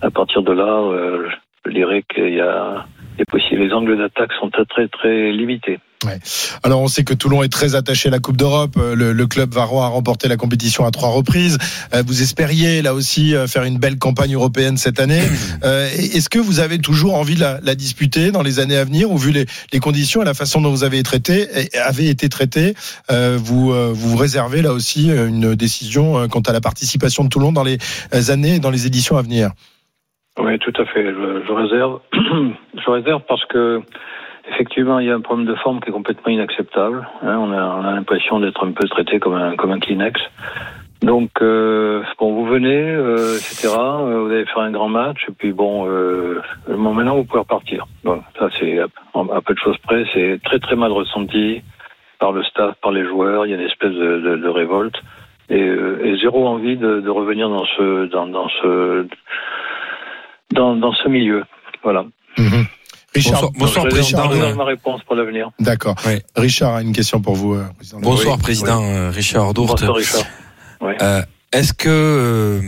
à 0.03 0.11
partir 0.11 0.43
de 0.43 0.53
là, 0.53 0.81
euh, 0.81 1.29
je 1.65 1.71
dirais 1.71 2.03
qu'il 2.03 2.35
y 2.35 2.41
a 2.41 2.87
les, 3.19 3.25
possibles, 3.25 3.63
les 3.63 3.73
angles 3.73 3.97
d'attaque 3.99 4.31
sont 4.41 4.51
très, 4.51 4.65
très, 4.65 4.89
très 4.89 5.33
limités. 5.33 5.79
Ouais. 6.05 6.19
Alors 6.63 6.83
on 6.83 6.89
sait 6.89 7.05
que 7.05 7.15
Toulon 7.15 7.43
est 7.43 7.49
très 7.49 7.75
attaché 7.75 8.09
à 8.09 8.13
la 8.13 8.19
Coupe 8.19 8.37
d'Europe. 8.37 8.75
Euh, 8.77 8.95
Le, 8.95 9.13
le 9.15 9.27
club 9.27 9.55
varois 9.55 9.87
a 9.87 9.89
remporté 9.89 10.29
la 10.29 10.37
compétition 10.37 10.85
à 10.85 10.91
trois 10.91 11.09
reprises. 11.09 11.57
Euh, 11.95 12.03
Vous 12.07 12.21
espériez 12.21 12.83
là 12.83 12.93
aussi 12.93 13.35
euh, 13.35 13.47
faire 13.47 13.65
une 13.65 13.79
belle 13.79 13.99
campagne 13.99 14.35
européenne 14.35 14.77
cette 14.77 15.01
année. 15.01 15.23
Euh, 15.65 15.89
Est-ce 15.89 16.29
que 16.29 16.39
vous 16.39 16.61
avez 16.61 16.79
toujours 16.79 17.15
envie 17.15 17.35
de 17.35 17.41
la, 17.41 17.61
la 17.63 17.75
disputer 17.75 18.31
dans 18.31 18.43
les 18.43 18.61
années 18.61 18.77
à 18.77 18.85
venir 18.85 19.11
ou 19.11 19.17
vu 19.17 19.33
les, 19.33 19.47
les 19.73 19.81
conditions 19.81 20.21
et 20.21 20.25
la 20.25 20.35
façon 20.35 20.61
dont 20.61 20.71
vous 20.71 20.85
avez 20.85 20.99
été 20.99 21.05
traité, 21.05 21.49
avez 21.79 22.11
été 22.11 22.29
traité, 22.29 22.75
euh, 23.11 23.39
vous 23.43 23.73
euh, 23.73 23.91
vous 23.95 24.17
réservez 24.17 24.61
là 24.61 24.73
aussi 24.73 25.09
une 25.09 25.55
décision 25.55 26.19
euh, 26.19 26.27
quant 26.27 26.41
à 26.41 26.53
la 26.53 26.61
participation 26.61 27.25
de 27.25 27.31
Toulon 27.31 27.53
dans 27.53 27.65
les 27.65 27.79
années, 28.31 28.59
dans 28.59 28.71
les 28.71 28.87
éditions 28.87 29.17
à 29.17 29.23
venir? 29.23 29.53
Oui, 30.39 30.59
tout 30.59 30.73
à 30.77 30.85
fait. 30.85 31.05
Je, 31.05 31.43
je 31.47 31.53
réserve. 31.53 32.01
je 32.13 32.91
réserve 32.91 33.23
parce 33.29 33.45
que 33.47 33.81
effectivement, 34.51 34.99
il 34.99 35.07
y 35.07 35.11
a 35.11 35.15
un 35.15 35.21
problème 35.21 35.47
de 35.47 35.55
forme 35.57 35.81
qui 35.81 35.89
est 35.91 35.93
complètement 35.93 36.33
inacceptable. 36.33 37.07
Hein, 37.23 37.37
on 37.39 37.53
a, 37.53 37.89
a 37.89 37.95
l'impression 37.95 38.39
d'être 38.41 38.65
un 38.65 38.73
peu 38.73 38.87
traité 38.89 39.19
comme 39.19 39.35
un, 39.35 39.57
comme 39.57 39.73
un 39.73 39.79
Kleenex. 39.81 40.21
Donc, 41.03 41.31
euh, 41.43 42.03
bon, 42.19 42.33
vous 42.35 42.47
venez, 42.47 42.75
euh, 42.75 43.37
etc. 43.37 43.69
euh, 43.79 44.21
Vous 44.21 44.31
allez 44.33 44.47
faire 44.47 44.61
un 44.61 44.71
grand 44.71 44.89
match, 44.89 45.19
et 45.29 45.33
puis 45.33 45.53
bon, 45.53 45.87
euh, 45.89 46.41
bon 46.69 46.95
maintenant 46.95 47.17
vous 47.17 47.25
pouvez 47.25 47.41
repartir. 47.41 47.87
Bon, 48.03 48.23
ça 48.39 48.49
c'est 48.59 48.79
à, 48.79 48.87
à 49.15 49.41
peu 49.43 49.53
de 49.55 49.59
choses 49.59 49.77
près. 49.79 50.05
C'est 50.15 50.41
très 50.43 50.59
très 50.59 50.75
mal 50.75 50.93
ressenti 50.93 51.63
par 52.19 52.33
le 52.33 52.43
staff, 52.45 52.75
par 52.83 52.93
les 52.93 53.05
joueurs. 53.05 53.45
Il 53.47 53.51
y 53.51 53.53
a 53.53 53.57
une 53.57 53.67
espèce 53.67 53.93
de, 53.93 54.21
de, 54.21 54.37
de 54.37 54.49
révolte 54.49 54.97
et, 55.51 55.61
euh, 55.63 56.01
et 56.05 56.17
zéro 56.19 56.47
envie 56.47 56.77
de, 56.77 57.01
de 57.01 57.11
revenir 57.11 57.51
dans 57.51 57.67
ce 57.77 58.07
dans, 58.07 58.27
dans 58.27 58.49
ce 58.49 59.07
dans, 60.55 60.77
dans 60.77 60.93
ce 60.93 61.09
milieu. 61.09 61.43
Voilà. 61.83 62.05
Richard, 63.15 63.51
Bonsoir, 63.53 63.85
bonsoir, 63.85 63.89
président. 63.89 64.31
je 64.31 64.55
ma 64.55 64.65
réponse 64.65 65.03
pour 65.05 65.15
l'avenir. 65.17 65.51
D'accord. 65.59 65.95
Oui. 66.07 66.21
Richard 66.37 66.75
a 66.75 66.83
une 66.83 66.93
question 66.93 67.21
pour 67.23 67.35
vous. 67.35 67.55
euh, 67.55 67.65
président. 67.79 68.01
Bonsoir, 68.01 68.39
président 68.39 68.83
euh, 68.85 69.11
Richard 69.11 69.55
Dourte. 69.55 69.81
Bonsoir 69.81 69.97
Richard. 69.97 70.25
Oui. 70.83 70.93
Euh, 71.01 71.23
Est-ce 71.53 71.73
que 71.73 71.89
euh, 71.89 72.61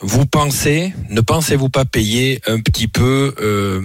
vous 0.00 0.24
pensez, 0.26 0.94
ne 1.10 1.20
pensez-vous 1.20 1.68
pas 1.68 1.84
payer 1.84 2.40
un 2.46 2.60
petit 2.60 2.88
peu 2.88 3.34
euh, 3.40 3.82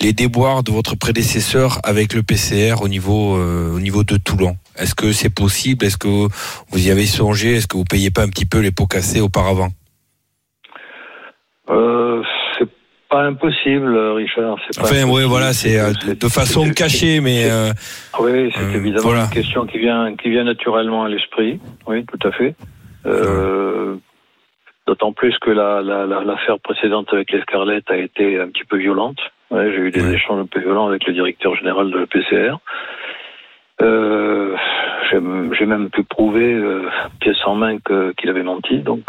les 0.00 0.12
déboires 0.12 0.62
de 0.62 0.70
votre 0.70 0.94
prédécesseur 0.94 1.80
avec 1.82 2.14
le 2.14 2.22
PCR 2.22 2.74
au 2.82 2.88
niveau 2.88 3.36
euh, 3.36 3.74
au 3.74 3.80
niveau 3.80 4.04
de 4.04 4.16
Toulon? 4.16 4.56
Est-ce 4.76 4.94
que 4.94 5.12
c'est 5.12 5.30
possible? 5.30 5.84
Est-ce 5.84 5.96
que 5.96 6.28
vous 6.70 6.86
y 6.86 6.90
avez 6.90 7.06
songé? 7.06 7.56
Est-ce 7.56 7.66
que 7.66 7.76
vous 7.76 7.84
payez 7.84 8.10
pas 8.12 8.22
un 8.22 8.28
petit 8.28 8.46
peu 8.46 8.58
les 8.60 8.70
pots 8.70 8.86
cassés 8.86 9.20
auparavant? 9.20 9.70
Euh, 11.72 12.22
c'est 12.58 12.68
pas 13.08 13.22
impossible, 13.24 13.96
Richard. 13.96 14.58
c'est 14.66 14.78
pas 14.80 14.86
Enfin, 14.88 15.04
ouais, 15.08 15.24
voilà, 15.24 15.52
c'est 15.52 15.78
euh, 15.78 15.92
de 16.14 16.28
façon 16.28 16.70
cachée, 16.70 17.20
mais 17.20 17.50
euh, 17.50 17.70
Oui, 18.20 18.52
c'est 18.54 18.76
évidemment 18.76 19.02
voilà. 19.08 19.24
une 19.24 19.30
question 19.30 19.66
qui 19.66 19.78
vient, 19.78 20.14
qui 20.16 20.30
vient 20.30 20.44
naturellement 20.44 21.04
à 21.04 21.08
l'esprit. 21.08 21.60
Oui, 21.86 22.04
tout 22.06 22.28
à 22.28 22.32
fait. 22.32 22.54
Euh, 23.06 23.96
D'autant 24.86 25.12
plus 25.12 25.38
que 25.38 25.50
la, 25.50 25.80
la, 25.80 26.06
la- 26.06 26.24
l'affaire 26.24 26.58
précédente 26.58 27.06
avec 27.12 27.30
l'Escarlette 27.30 27.88
a 27.88 27.96
été 27.96 28.40
un 28.40 28.48
petit 28.48 28.64
peu 28.64 28.76
violente. 28.78 29.18
Ouais, 29.52 29.70
j'ai 29.70 29.78
eu 29.78 29.90
des 29.92 30.02
Ouais. 30.02 30.14
échanges 30.14 30.40
un 30.40 30.46
peu 30.46 30.58
violents 30.58 30.88
avec 30.88 31.06
le 31.06 31.12
directeur 31.12 31.54
général 31.54 31.90
de 31.92 31.98
l'EPCR. 31.98 32.56
Euh, 33.80 34.56
j'ai, 35.10 35.66
même 35.66 35.88
pu 35.90 36.02
prouver 36.02 36.52
euh, 36.54 36.88
pièce 37.20 37.36
en 37.46 37.54
main 37.54 37.78
qu'il 38.18 38.28
avait 38.28 38.42
menti, 38.42 38.78
donc 38.78 39.02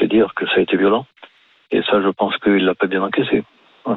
c'est 0.00 0.06
dire 0.08 0.32
que 0.34 0.46
ça 0.46 0.54
a 0.56 0.60
été 0.60 0.76
violent. 0.78 1.04
Et 1.70 1.80
ça, 1.90 2.00
je 2.02 2.08
pense 2.16 2.34
qu'il 2.42 2.64
l'a 2.64 2.74
pas 2.74 2.86
bien 2.86 3.02
encaissé. 3.02 3.42
Ouais. 3.86 3.94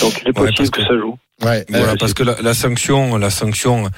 Donc 0.00 0.20
il 0.22 0.28
est 0.28 0.32
possible 0.32 0.70
que... 0.70 0.80
que- 0.80 0.86
ça 0.86 0.96
joue. 0.98 1.18
Ouais. 1.44 1.64
voilà, 1.68 1.92
euh, 1.92 1.96
parce 2.00 2.14
que 2.14 2.24
la, 2.24 2.34
la 2.42 2.52
sanction, 2.52 3.16
la 3.16 3.30
sanction, 3.30 3.88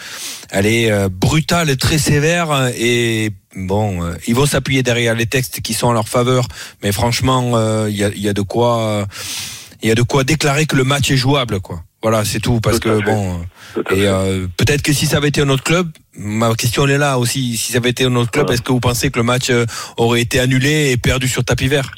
elle 0.51 0.67
est 0.67 0.91
euh, 0.91 1.09
brutale 1.11 1.71
et 1.71 1.77
très 1.79 1.97
sévère. 1.97 2.71
Et 2.77 3.31
bon, 3.57 4.03
euh, 4.05 4.13
ils 4.27 4.35
vont 4.35 4.45
s'appuyer 4.45 4.83
derrière 4.83 5.15
les 5.15 5.25
textes 5.25 5.63
qui 5.63 5.73
sont 5.73 5.87
en 5.87 5.93
leur 5.95 6.07
faveur, 6.07 6.45
mais 6.83 6.93
franchement, 6.93 7.53
euh, 7.55 7.87
il 7.89 7.97
y, 7.97 8.05
a, 8.05 8.09
il 8.09 8.21
y 8.21 8.29
a 8.29 8.35
de 8.35 8.43
quoi, 8.43 8.81
euh, 8.83 9.05
il 9.83 9.89
y 9.89 9.93
a 9.93 9.95
de 9.95 10.03
quoi 10.03 10.23
déclarer 10.25 10.67
que 10.67 10.77
le 10.77 10.85
match 10.85 11.11
est 11.11 11.17
jouable, 11.17 11.61
quoi. 11.61 11.81
Voilà, 12.03 12.27
c'est 12.27 12.41
tout, 12.41 12.61
parce 12.61 12.79
Tout 12.79 12.89
que 12.91 12.97
fait. 12.99 13.05
bon. 13.05 13.41
Tout 13.75 13.85
Et 13.95 14.07
euh, 14.07 14.47
peut-être 14.59 14.83
que 14.83 14.93
si 14.93 15.07
ça 15.07 15.17
avait 15.17 15.29
été 15.29 15.41
un 15.41 15.49
autre 15.49 15.65
club, 15.65 15.89
ma 16.19 16.55
question 16.55 16.85
elle 16.85 16.91
est 16.93 16.99
là 16.99 17.19
aussi. 17.19 17.57
Si 17.57 17.73
ça 17.73 17.79
avait 17.79 17.91
été 17.91 18.05
un 18.05 18.15
autre 18.17 18.31
club, 18.31 18.45
Voilà. 18.47 18.55
est-ce 18.55 18.63
que 18.63 18.73
vous 18.73 18.81
pensez 18.81 19.11
que 19.11 19.19
le 19.19 19.23
match 19.25 19.49
euh, 19.49 19.65
aurait 19.97 20.21
été 20.21 20.41
annulé 20.41 20.91
et 20.91 20.99
perdu 20.99 21.27
sur 21.27 21.43
tapis 21.43 21.69
vert? 21.69 21.91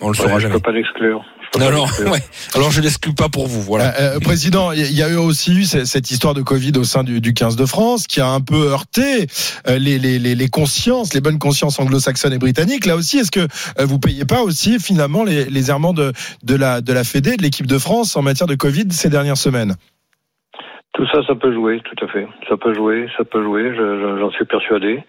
On 0.00 0.06
le 0.06 0.10
Ouais, 0.10 0.16
saura 0.16 0.34
je 0.38 0.42
jamais. 0.42 0.54
peux 0.54 0.60
pas 0.60 0.72
l'exclure. 0.72 1.24
Je 1.40 1.58
peux 1.58 1.64
Non, 1.64 1.70
pas 1.70 1.76
non. 1.76 1.84
Ouais. 2.12 2.18
Alors 2.54 2.70
je 2.72 2.80
l'exclus 2.80 3.14
pas 3.14 3.28
pour 3.28 3.46
vous. 3.46 3.62
Voilà. 3.62 3.94
Euh, 4.00 4.16
euh, 4.16 4.20
président, 4.20 4.72
il 4.72 4.92
y 4.92 5.02
a 5.02 5.08
eu 5.08 5.16
aussi 5.16 5.54
eu 5.56 5.64
ce- 5.64 5.84
cette 5.84 6.10
histoire 6.10 6.34
de 6.34 6.42
Covid 6.42 6.72
au 6.78 6.84
sein 6.84 7.04
du, 7.04 7.20
du 7.20 7.32
15 7.32 7.54
de 7.54 7.64
France 7.64 8.08
qui 8.08 8.20
a 8.20 8.26
un 8.26 8.40
peu 8.40 8.70
heurté 8.72 9.26
euh, 9.68 9.78
les, 9.78 9.98
les, 10.00 10.18
les, 10.18 10.34
les 10.34 10.48
consciences, 10.48 11.14
les 11.14 11.20
bonnes 11.20 11.38
consciences 11.38 11.78
anglo-saxonnes 11.78 12.32
et 12.32 12.38
britanniques. 12.38 12.86
Là 12.86 12.96
aussi, 12.96 13.18
est-ce 13.18 13.30
que 13.30 13.46
vous 13.84 14.00
payez 14.00 14.24
pas 14.24 14.42
aussi 14.42 14.80
finalement 14.80 15.22
les, 15.22 15.44
les 15.44 15.70
errements 15.70 15.92
de, 15.94 16.12
de 16.42 16.56
la 16.56 16.80
de 16.80 16.92
la 16.92 17.04
Fédé, 17.04 17.36
de 17.36 17.42
l'équipe 17.42 17.66
de 17.68 17.78
France 17.78 18.16
en 18.16 18.22
matière 18.22 18.48
de 18.48 18.56
Covid 18.56 18.86
ces 18.90 19.08
dernières 19.10 19.36
semaines? 19.38 19.74
Tout 20.94 21.06
ça, 21.12 21.18
ça 21.26 21.34
peut 21.34 21.52
jouer, 21.52 21.80
tout 21.84 22.04
à 22.04 22.08
fait. 22.08 22.26
Ça 22.48 22.56
peut 22.56 22.72
jouer, 22.74 23.06
ça 23.16 23.24
peut 23.24 23.42
jouer, 23.42 23.70
je- 23.76 23.76
je- 24.00 24.18
j'en 24.20 24.30
suis 24.30 24.44
persuadé. 24.44 25.02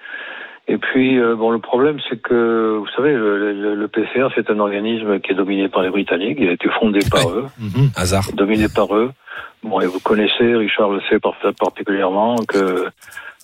Et 0.67 0.78
puis, 0.78 1.19
euh, 1.19 1.36
bon, 1.36 1.51
le 1.51 1.60
problème, 1.60 1.97
c'est 2.10 2.19
que, 2.19 2.78
vous 2.80 2.88
savez, 2.95 3.13
le, 3.13 3.54
le- 3.54 3.75
le 3.75 3.88
PCR, 3.88 4.28
c'est 4.34 4.49
un 4.49 4.60
organisme 4.60 5.19
qui 5.19 5.32
est 5.32 5.36
dominé 5.36 5.69
par 5.69 5.84
les 5.84 5.89
Britanniques. 5.91 6.38
Il 6.41 6.49
a 6.49 6.54
été 6.54 6.67
fondé 6.80 6.99
par 7.12 7.30
eux, 7.30 7.45
Hasard. 7.95 8.25
dominé 8.34 8.67
par 8.67 8.95
eux. 8.95 9.12
Bon, 9.63 9.80
et 9.80 9.86
vous 9.86 9.99
connaissez, 9.99 10.56
Richard 10.56 10.89
le 10.89 11.01
sait 11.10 11.19
par- 11.19 11.36
particulièrement, 11.60 12.36
que 12.47 12.86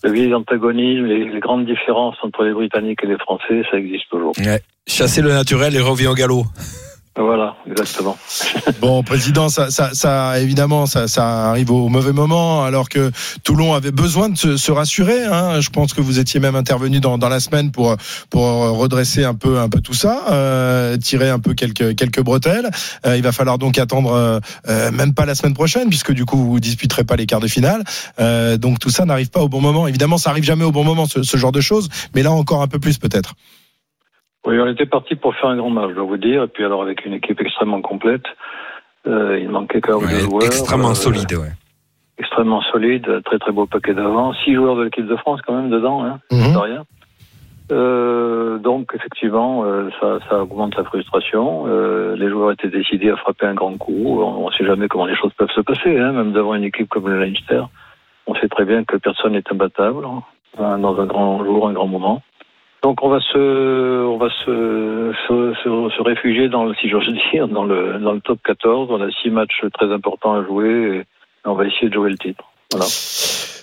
le 0.04 0.12
vieil 0.12 0.34
antagonisme, 0.34 1.06
les, 1.06 1.26
les 1.26 1.40
grandes 1.40 1.66
différences 1.68 2.16
entre 2.24 2.44
les 2.44 2.54
Britanniques 2.54 3.04
et 3.04 3.08
les 3.08 3.18
Français, 3.20 3.62
ça 3.70 3.78
existe 3.78 4.10
toujours. 4.10 4.34
Ouais. 4.40 4.62
Chasser 4.88 5.22
le 5.22 5.30
naturel 5.30 5.76
et 5.76 5.80
revient 5.80 6.08
au 6.08 6.16
galop. 6.16 6.46
Voilà, 7.18 7.58
exactement. 7.70 8.18
Bon, 8.80 9.04
président, 9.04 9.50
ça, 9.50 9.70
ça, 9.70 9.90
ça 9.94 10.40
évidemment, 10.40 10.86
ça, 10.86 11.10
ça 11.10 11.50
arrive 11.50 11.70
au 11.70 11.90
mauvais 11.90 12.14
moment, 12.14 12.64
alors 12.64 12.88
que 12.88 13.12
Toulon 13.44 13.74
avait 13.74 13.92
besoin 13.92 14.30
de 14.30 14.38
se, 14.38 14.56
se 14.56 14.72
rassurer. 14.72 15.26
Hein. 15.26 15.60
Je 15.60 15.70
pense 15.70 15.94
que 15.94 16.00
vous 16.00 16.20
étiez 16.20 16.40
même 16.40 16.56
intervenu 16.56 17.02
dans, 17.02 17.18
dans 17.18 17.28
la 17.28 17.42
semaine 17.42 17.72
pour 17.72 17.96
pour 18.30 18.44
redresser 18.78 19.26
un 19.26 19.36
peu 19.36 19.60
un 19.60 19.68
peu 19.68 19.82
tout 19.82 19.94
ça, 19.94 20.24
euh, 20.32 20.98
tirer 20.98 21.30
un 21.30 21.40
peu 21.40 21.54
quelques 21.54 21.96
quelques 21.98 22.22
bretelles. 22.22 22.70
Euh, 23.06 23.18
il 23.18 23.24
va 23.24 23.34
falloir 23.34 23.58
donc 23.58 23.78
attendre, 23.78 24.14
euh, 24.14 24.40
euh, 24.70 24.92
même 24.92 25.14
pas 25.14 25.26
la 25.26 25.36
semaine 25.36 25.54
prochaine, 25.54 25.90
puisque 25.90 26.14
du 26.14 26.24
coup 26.24 26.38
vous 26.38 26.60
disputerez 26.62 27.04
pas 27.04 27.18
les 27.18 27.26
quarts 27.26 27.42
de 27.42 27.48
finale. 27.48 27.84
Euh, 28.20 28.58
donc 28.58 28.80
tout 28.80 28.90
ça 28.90 29.04
n'arrive 29.04 29.30
pas 29.30 29.42
au 29.42 29.50
bon 29.50 29.60
moment. 29.60 29.86
Évidemment, 29.86 30.18
ça 30.18 30.30
arrive 30.30 30.46
jamais 30.46 30.64
au 30.64 30.72
bon 30.72 30.86
moment, 30.86 31.06
ce, 31.06 31.24
ce 31.24 31.38
genre 31.38 31.52
de 31.52 31.62
choses, 31.62 31.90
mais 32.16 32.24
là 32.24 32.32
encore 32.32 32.62
un 32.62 32.68
peu 32.68 32.80
plus 32.80 32.98
peut-être. 32.98 33.36
Oui, 34.46 34.60
on 34.60 34.68
était 34.68 34.86
parti 34.88 35.16
pour 35.16 35.36
faire 35.36 35.50
un 35.50 35.58
grand 35.58 35.70
match, 35.70 35.90
je 35.90 35.96
dois 35.96 36.04
vous 36.06 36.18
dire. 36.18 36.44
Et 36.44 36.48
puis 36.48 36.66
alors, 36.66 36.82
avec 36.82 37.06
une 37.06 37.14
équipe 37.14 37.40
extrêmement 37.40 37.82
complète, 37.82 38.24
euh, 39.08 39.40
il 39.40 39.50
manquait 39.50 39.78
ou 39.94 40.00
deux 40.00 40.06
Ouais, 40.06 40.20
joueurs. 40.22 40.44
extrêmement 40.46 40.92
euh, 40.92 40.96
solide, 40.96 41.32
ouais. 41.34 41.52
extrêmement 42.18 42.62
solide, 42.72 43.22
très 43.26 43.38
très 43.40 43.52
beau 43.52 43.66
paquet 43.68 43.94
d'avant, 43.94 44.34
six 44.34 44.54
joueurs 44.56 44.76
de 44.76 44.84
l'équipe 44.84 45.06
de 45.08 45.16
France 45.16 45.42
quand 45.46 45.54
même 45.56 45.70
dedans, 45.70 46.04
hein, 46.04 46.20
c'est 46.32 46.54
pas 46.54 46.62
rien. 46.62 46.84
Euh, 47.72 48.58
donc 48.58 48.92
effectivement, 48.94 49.64
euh, 49.64 49.90
ça, 50.02 50.20
ça 50.30 50.42
augmente 50.42 50.76
la 50.76 50.84
frustration. 50.84 51.64
Euh, 51.68 52.16
les 52.18 52.30
joueurs 52.30 52.52
étaient 52.52 52.68
décidés 52.70 53.10
à 53.12 53.16
frapper 53.16 53.46
un 53.46 53.54
grand 53.54 53.78
coup. 53.78 54.20
On 54.22 54.50
ne 54.50 54.54
sait 54.56 54.66
jamais 54.66 54.88
comment 54.90 55.06
les 55.06 55.16
choses 55.16 55.32
peuvent 55.38 55.52
se 55.56 55.62
passer, 55.62 55.98
hein, 55.98 56.12
même 56.12 56.34
devant 56.34 56.54
une 56.56 56.66
équipe 56.66 56.90
comme 56.90 57.08
le 57.08 57.20
Leinster. 57.20 57.64
On 58.28 58.36
sait 58.36 58.50
très 58.50 58.66
bien 58.66 58.84
que 58.84 58.98
personne 58.98 59.34
n'est 59.34 59.44
imbattable 59.50 60.04
hein, 60.06 60.78
dans 60.80 61.00
un 61.00 61.06
grand 61.06 61.44
jour, 61.46 61.68
un 61.70 61.74
grand 61.74 61.88
moment. 61.88 62.22
Donc 62.82 63.04
on 63.04 63.10
va 63.10 63.20
se, 63.20 64.06
on 64.06 64.18
va 64.18 64.30
se, 64.30 65.14
se, 65.28 65.54
se, 65.64 65.96
se 65.96 66.02
réfugier 66.02 66.50
dans 66.50 66.66
le, 66.66 66.74
si 66.76 66.90
j'ose 66.90 67.08
dire, 67.32 67.48
dans 67.48 67.64
le, 67.64 68.00
dans 68.00 68.14
le 68.14 68.22
top 68.22 68.40
14. 68.44 68.90
On 68.92 69.02
a 69.02 69.12
six 69.12 69.30
matchs 69.30 69.64
très 69.74 69.92
importants 69.92 70.34
à 70.34 70.44
jouer 70.44 70.98
et 70.98 71.04
on 71.46 71.54
va 71.54 71.66
essayer 71.66 71.90
de 71.90 71.94
jouer 71.94 72.10
le 72.10 72.18
titre. 72.18 72.44
Voilà. 72.72 72.86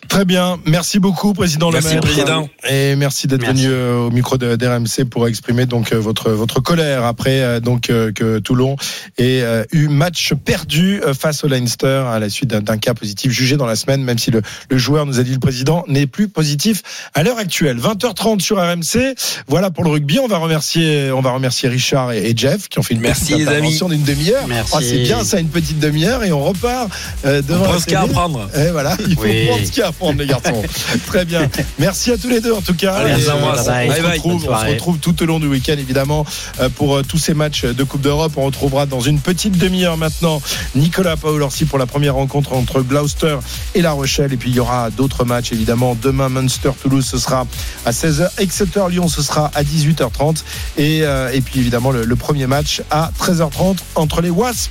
Très 0.07 0.25
bien, 0.25 0.59
merci 0.65 0.99
beaucoup, 0.99 1.35
président 1.35 1.71
Merci, 1.71 1.89
Lemaire. 1.89 2.01
président. 2.01 2.49
Et 2.69 2.95
merci 2.97 3.27
d'être 3.27 3.43
Merci. 3.43 3.65
venu 3.65 3.73
euh, 3.73 3.97
au 4.07 4.11
micro 4.11 4.39
de 4.39 4.57
d'RMC 4.57 5.05
pour 5.11 5.27
exprimer 5.29 5.67
donc 5.67 5.93
euh, 5.93 5.99
votre 5.99 6.31
votre 6.31 6.61
colère 6.61 7.05
après 7.05 7.41
euh, 7.43 7.61
donc 7.61 7.83
que 7.89 8.39
Toulon 8.39 8.77
ait 9.19 9.43
eu 9.73 9.89
match 9.89 10.33
perdu 10.45 11.01
face 11.19 11.45
au 11.45 11.49
Leinster 11.49 12.05
à 12.09 12.19
la 12.19 12.29
suite 12.31 12.49
d'un- 12.51 12.61
d'un 12.61 12.79
cas 12.79 12.95
positif 12.95 13.33
jugé 13.33 13.57
dans 13.57 13.67
la 13.67 13.77
semaine, 13.77 14.03
même 14.03 14.19
si 14.19 14.31
le, 14.31 14.43
le 14.71 14.79
joueur 14.79 15.05
nous 15.07 15.19
a 15.21 15.23
dit 15.23 15.33
le 15.33 15.39
président 15.41 15.85
n'est 15.89 16.07
plus 16.07 16.29
positif 16.29 16.83
à 17.15 17.23
l'heure 17.23 17.39
actuelle. 17.39 17.79
20h30 17.79 18.41
sur 18.41 18.57
RMC. 18.59 19.15
Voilà 19.47 19.71
pour 19.71 19.85
le 19.85 19.91
rugby. 19.91 20.19
On 20.21 20.29
va 20.29 20.39
remercier 20.39 21.11
on 21.13 21.21
va 21.21 21.33
remercier 21.33 21.69
Richard 21.69 22.13
et, 22.13 22.31
et 22.31 22.37
Jeff 22.37 22.69
qui 22.69 22.79
ont 22.79 22.83
fait 22.83 22.95
une 22.95 23.01
Merci, 23.01 23.33
petite 23.35 23.49
les 23.49 23.55
amis. 23.55 23.79
d'une 23.89 24.03
demi-heure. 24.05 24.47
Merci. 24.49 24.73
Oh, 24.77 24.81
c'est 24.81 24.99
bien 25.03 25.25
ça 25.25 25.39
une 25.41 25.49
petite 25.49 25.79
demi-heure 25.81 26.25
et 26.25 26.33
on 26.33 26.43
repart 26.43 26.89
euh, 27.27 27.43
On 27.45 27.53
devant 27.53 27.65
prend 27.65 27.73
la 27.75 27.79
ce 27.81 27.85
qu'il 27.85 27.93
y 27.95 27.97
a 27.97 28.03
à 28.03 28.07
prendre. 28.07 28.49
Et 28.57 28.71
voilà, 28.71 28.97
il 29.07 29.15
faut 29.15 29.23
Oui. 29.23 29.47
prendre 29.47 29.65
ce 29.67 29.71
qu'il 29.73 29.81
y 29.81 29.85
a 29.85 29.88
les 30.19 30.27
garçons. 30.27 30.63
Très 31.07 31.25
bien. 31.25 31.49
Merci 31.79 32.11
à 32.13 32.19
tous 32.19 32.29
les 32.29 32.41
deux 32.41 32.53
en 32.53 32.61
tout 32.63 32.75
cas. 32.75 32.95
Allez, 32.95 33.23
Et, 33.23 33.29
on 33.29 33.33
euh, 33.33 33.53
on, 33.53 33.57
se 33.57 34.03
retrouve, 34.03 34.23
Bonne 34.23 34.35
on 34.35 34.39
se 34.39 34.45
soirée. 34.47 34.73
retrouve 34.73 34.99
tout 34.99 35.23
au 35.23 35.27
long 35.27 35.39
du 35.41 35.47
week-end 35.47 35.77
évidemment 35.79 36.25
euh, 36.61 36.69
pour 36.69 36.97
euh, 36.97 37.03
tous 37.03 37.19
ces 37.19 37.35
matchs 37.35 37.65
de 37.65 37.85
Coupe 37.85 38.01
d'Europe. 38.01 38.33
On 38.37 38.45
retrouvera 38.47 38.87
dans 38.87 39.01
une 39.01 39.21
petite 39.21 39.59
demi-heure 39.59 39.97
maintenant 39.97 40.41
Nicolas 40.75 41.17
Paolorsi 41.17 41.65
pour 41.65 41.79
la 41.79 41.87
première 41.87 42.15
rencontre 42.15 42.53
entre 42.53 42.83
Gloucester 42.83 43.39
et 43.75 43.83
La 43.83 43.93
Rochelle. 43.93 44.33
Et 44.33 44.37
puis 44.37 44.51
il 44.51 44.57
y 44.57 44.61
aura 44.61 44.91
d'autres 44.91 45.25
matchs 45.25 45.53
évidemment. 45.53 45.97
Demain 46.01 46.29
Munster-Toulouse 46.29 47.07
ce 47.07 47.19
sera 47.19 47.47
à 47.85 47.91
16h. 47.91 48.29
Exeter-Lyon 48.39 49.09
ce 49.09 49.23
sera 49.23 49.51
à 49.55 49.63
18h30. 49.63 50.43
Et, 50.77 51.01
euh, 51.03 51.31
et 51.33 51.41
puis 51.41 51.61
évidemment 51.61 51.91
le, 51.91 52.05
le 52.05 52.17
premier 52.17 52.47
match 52.47 52.83
à 52.91 53.11
13h30 53.21 53.77
entre 53.95 54.21
les 54.21 54.31
Wasps 54.31 54.71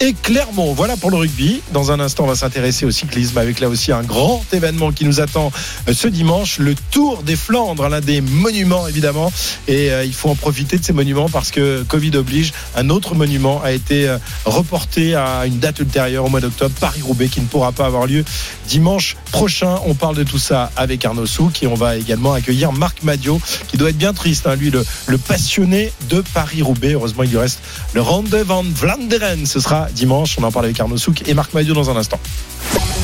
et 0.00 0.14
Clermont. 0.14 0.72
Voilà 0.74 0.96
pour 0.96 1.10
le 1.10 1.16
rugby. 1.16 1.60
Dans 1.72 1.90
un 1.92 2.00
instant 2.00 2.24
on 2.24 2.28
va 2.28 2.36
s'intéresser 2.36 2.86
au 2.86 2.90
cyclisme 2.90 3.38
avec 3.38 3.60
là 3.60 3.68
aussi 3.68 3.92
un 3.92 4.02
grand 4.02 4.42
événement 4.54 4.92
qui 4.92 5.04
nous 5.04 5.20
attend 5.20 5.52
euh, 5.88 5.92
ce 5.92 6.08
dimanche, 6.08 6.58
le 6.58 6.74
Tour 6.90 7.22
des 7.22 7.36
Flandres, 7.36 7.88
l'un 7.88 8.00
des 8.00 8.20
monuments 8.20 8.86
évidemment. 8.86 9.32
Et 9.68 9.90
euh, 9.90 10.04
il 10.04 10.14
faut 10.14 10.30
en 10.30 10.34
profiter 10.34 10.78
de 10.78 10.84
ces 10.84 10.92
monuments 10.92 11.28
parce 11.28 11.50
que 11.50 11.82
Covid 11.82 12.16
oblige, 12.16 12.52
un 12.76 12.90
autre 12.90 13.14
monument 13.14 13.62
a 13.62 13.72
été 13.72 14.08
euh, 14.08 14.18
reporté 14.44 15.14
à 15.14 15.46
une 15.46 15.58
date 15.58 15.80
ultérieure 15.80 16.24
au 16.24 16.28
mois 16.28 16.40
d'octobre, 16.40 16.74
Paris-Roubaix, 16.80 17.28
qui 17.28 17.40
ne 17.40 17.46
pourra 17.46 17.72
pas 17.72 17.86
avoir 17.86 18.06
lieu 18.06 18.24
dimanche 18.68 19.16
prochain. 19.30 19.76
On 19.86 19.94
parle 19.94 20.16
de 20.16 20.22
tout 20.22 20.38
ça 20.38 20.70
avec 20.76 21.04
Arnaud 21.04 21.26
Souk 21.26 21.62
et 21.62 21.66
on 21.66 21.74
va 21.74 21.96
également 21.96 22.32
accueillir 22.32 22.72
Marc 22.72 23.02
Madio, 23.02 23.40
qui 23.68 23.76
doit 23.76 23.90
être 23.90 23.98
bien 23.98 24.12
triste, 24.12 24.46
hein, 24.46 24.56
lui, 24.56 24.70
le, 24.70 24.84
passionné 25.18 25.92
de 26.08 26.22
Paris-Roubaix. 26.34 26.92
Heureusement, 26.92 27.22
il 27.22 27.30
lui 27.30 27.38
reste 27.38 27.60
le 27.92 28.00
Ronde 28.00 28.34
van 28.34 28.64
Vlaanderen. 28.64 29.46
Ce 29.46 29.60
sera 29.60 29.88
dimanche. 29.94 30.36
On 30.38 30.44
en 30.44 30.52
parle 30.52 30.66
avec 30.66 30.78
Arnaud 30.80 30.98
Souk 30.98 31.22
et 31.26 31.34
Marc 31.34 31.54
Madio 31.54 31.74
dans 31.74 31.90
un 31.90 31.96
instant. 31.96 32.18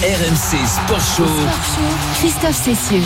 RMC 0.02 0.56
Sport 0.66 1.00
Show. 1.16 1.39
Christophe 2.18 2.56
Cessieux. 2.64 3.02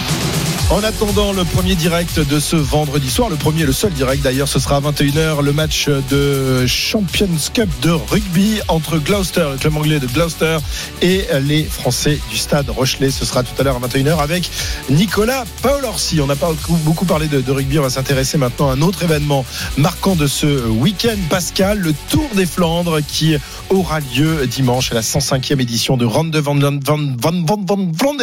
En 0.70 0.82
attendant 0.82 1.32
le 1.34 1.44
premier 1.44 1.74
direct 1.74 2.18
de 2.18 2.40
ce 2.40 2.56
vendredi 2.56 3.10
soir, 3.10 3.28
le 3.28 3.36
premier 3.36 3.64
le 3.64 3.72
seul 3.72 3.92
direct 3.92 4.22
d'ailleurs, 4.24 4.48
ce 4.48 4.58
sera 4.58 4.76
à 4.76 4.80
21h, 4.80 5.42
le 5.42 5.52
match 5.52 5.88
de 6.10 6.64
Champions 6.66 7.28
Cup 7.52 7.68
de 7.82 7.90
rugby 7.90 8.60
entre 8.68 8.96
Gloucester, 8.96 9.44
le 9.52 9.58
club 9.58 9.76
anglais 9.76 10.00
de 10.00 10.06
Gloucester, 10.06 10.56
et 11.02 11.26
les 11.42 11.64
Français 11.64 12.18
du 12.30 12.38
stade 12.38 12.70
Rochelet. 12.70 13.10
Ce 13.10 13.26
sera 13.26 13.42
tout 13.42 13.52
à 13.60 13.62
l'heure 13.62 13.76
à 13.76 13.86
21h 13.86 14.18
avec 14.20 14.50
Nicolas 14.88 15.44
Paolorsi. 15.62 16.20
On 16.22 16.26
n'a 16.26 16.34
pas 16.36 16.50
beaucoup- 16.84 17.04
parlé 17.04 17.28
de, 17.28 17.42
de 17.42 17.52
rugby, 17.52 17.78
on 17.78 17.82
va 17.82 17.90
s'intéresser 17.90 18.38
maintenant 18.38 18.70
à 18.70 18.72
un 18.72 18.80
autre 18.80 19.02
événement 19.02 19.44
marquant 19.76 20.16
de 20.16 20.26
ce 20.26 20.66
week-end, 20.66 21.16
Pascal, 21.28 21.78
le 21.78 21.92
Tour 22.08 22.28
des 22.34 22.46
Flandres 22.46 23.00
qui 23.06 23.36
aura 23.68 24.00
lieu 24.16 24.46
dimanche 24.46 24.90
à 24.92 24.94
la 24.94 25.02
105e 25.02 25.60
édition 25.60 25.98
de 25.98 26.06
Ronde 26.06 26.34
van, 26.36 26.54
van, 26.58 26.80
van, 27.20 27.44
van, 27.44 27.64
van, 27.66 28.16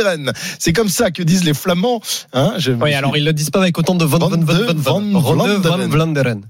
C'est 0.59 0.73
comme 0.73 0.89
ça 0.89 1.11
que 1.11 1.23
disent 1.23 1.43
les 1.43 1.53
Flamands. 1.53 2.01
Hein, 2.33 2.53
je 2.57 2.71
Oui, 2.71 2.93
alors 2.93 3.15
ils 3.17 3.25
le 3.25 3.33
disent 3.33 3.49
pas 3.49 3.59
avec 3.59 3.77
autant 3.77 3.95
de 3.95 4.05
von, 4.05 4.19
Van. 4.19 5.01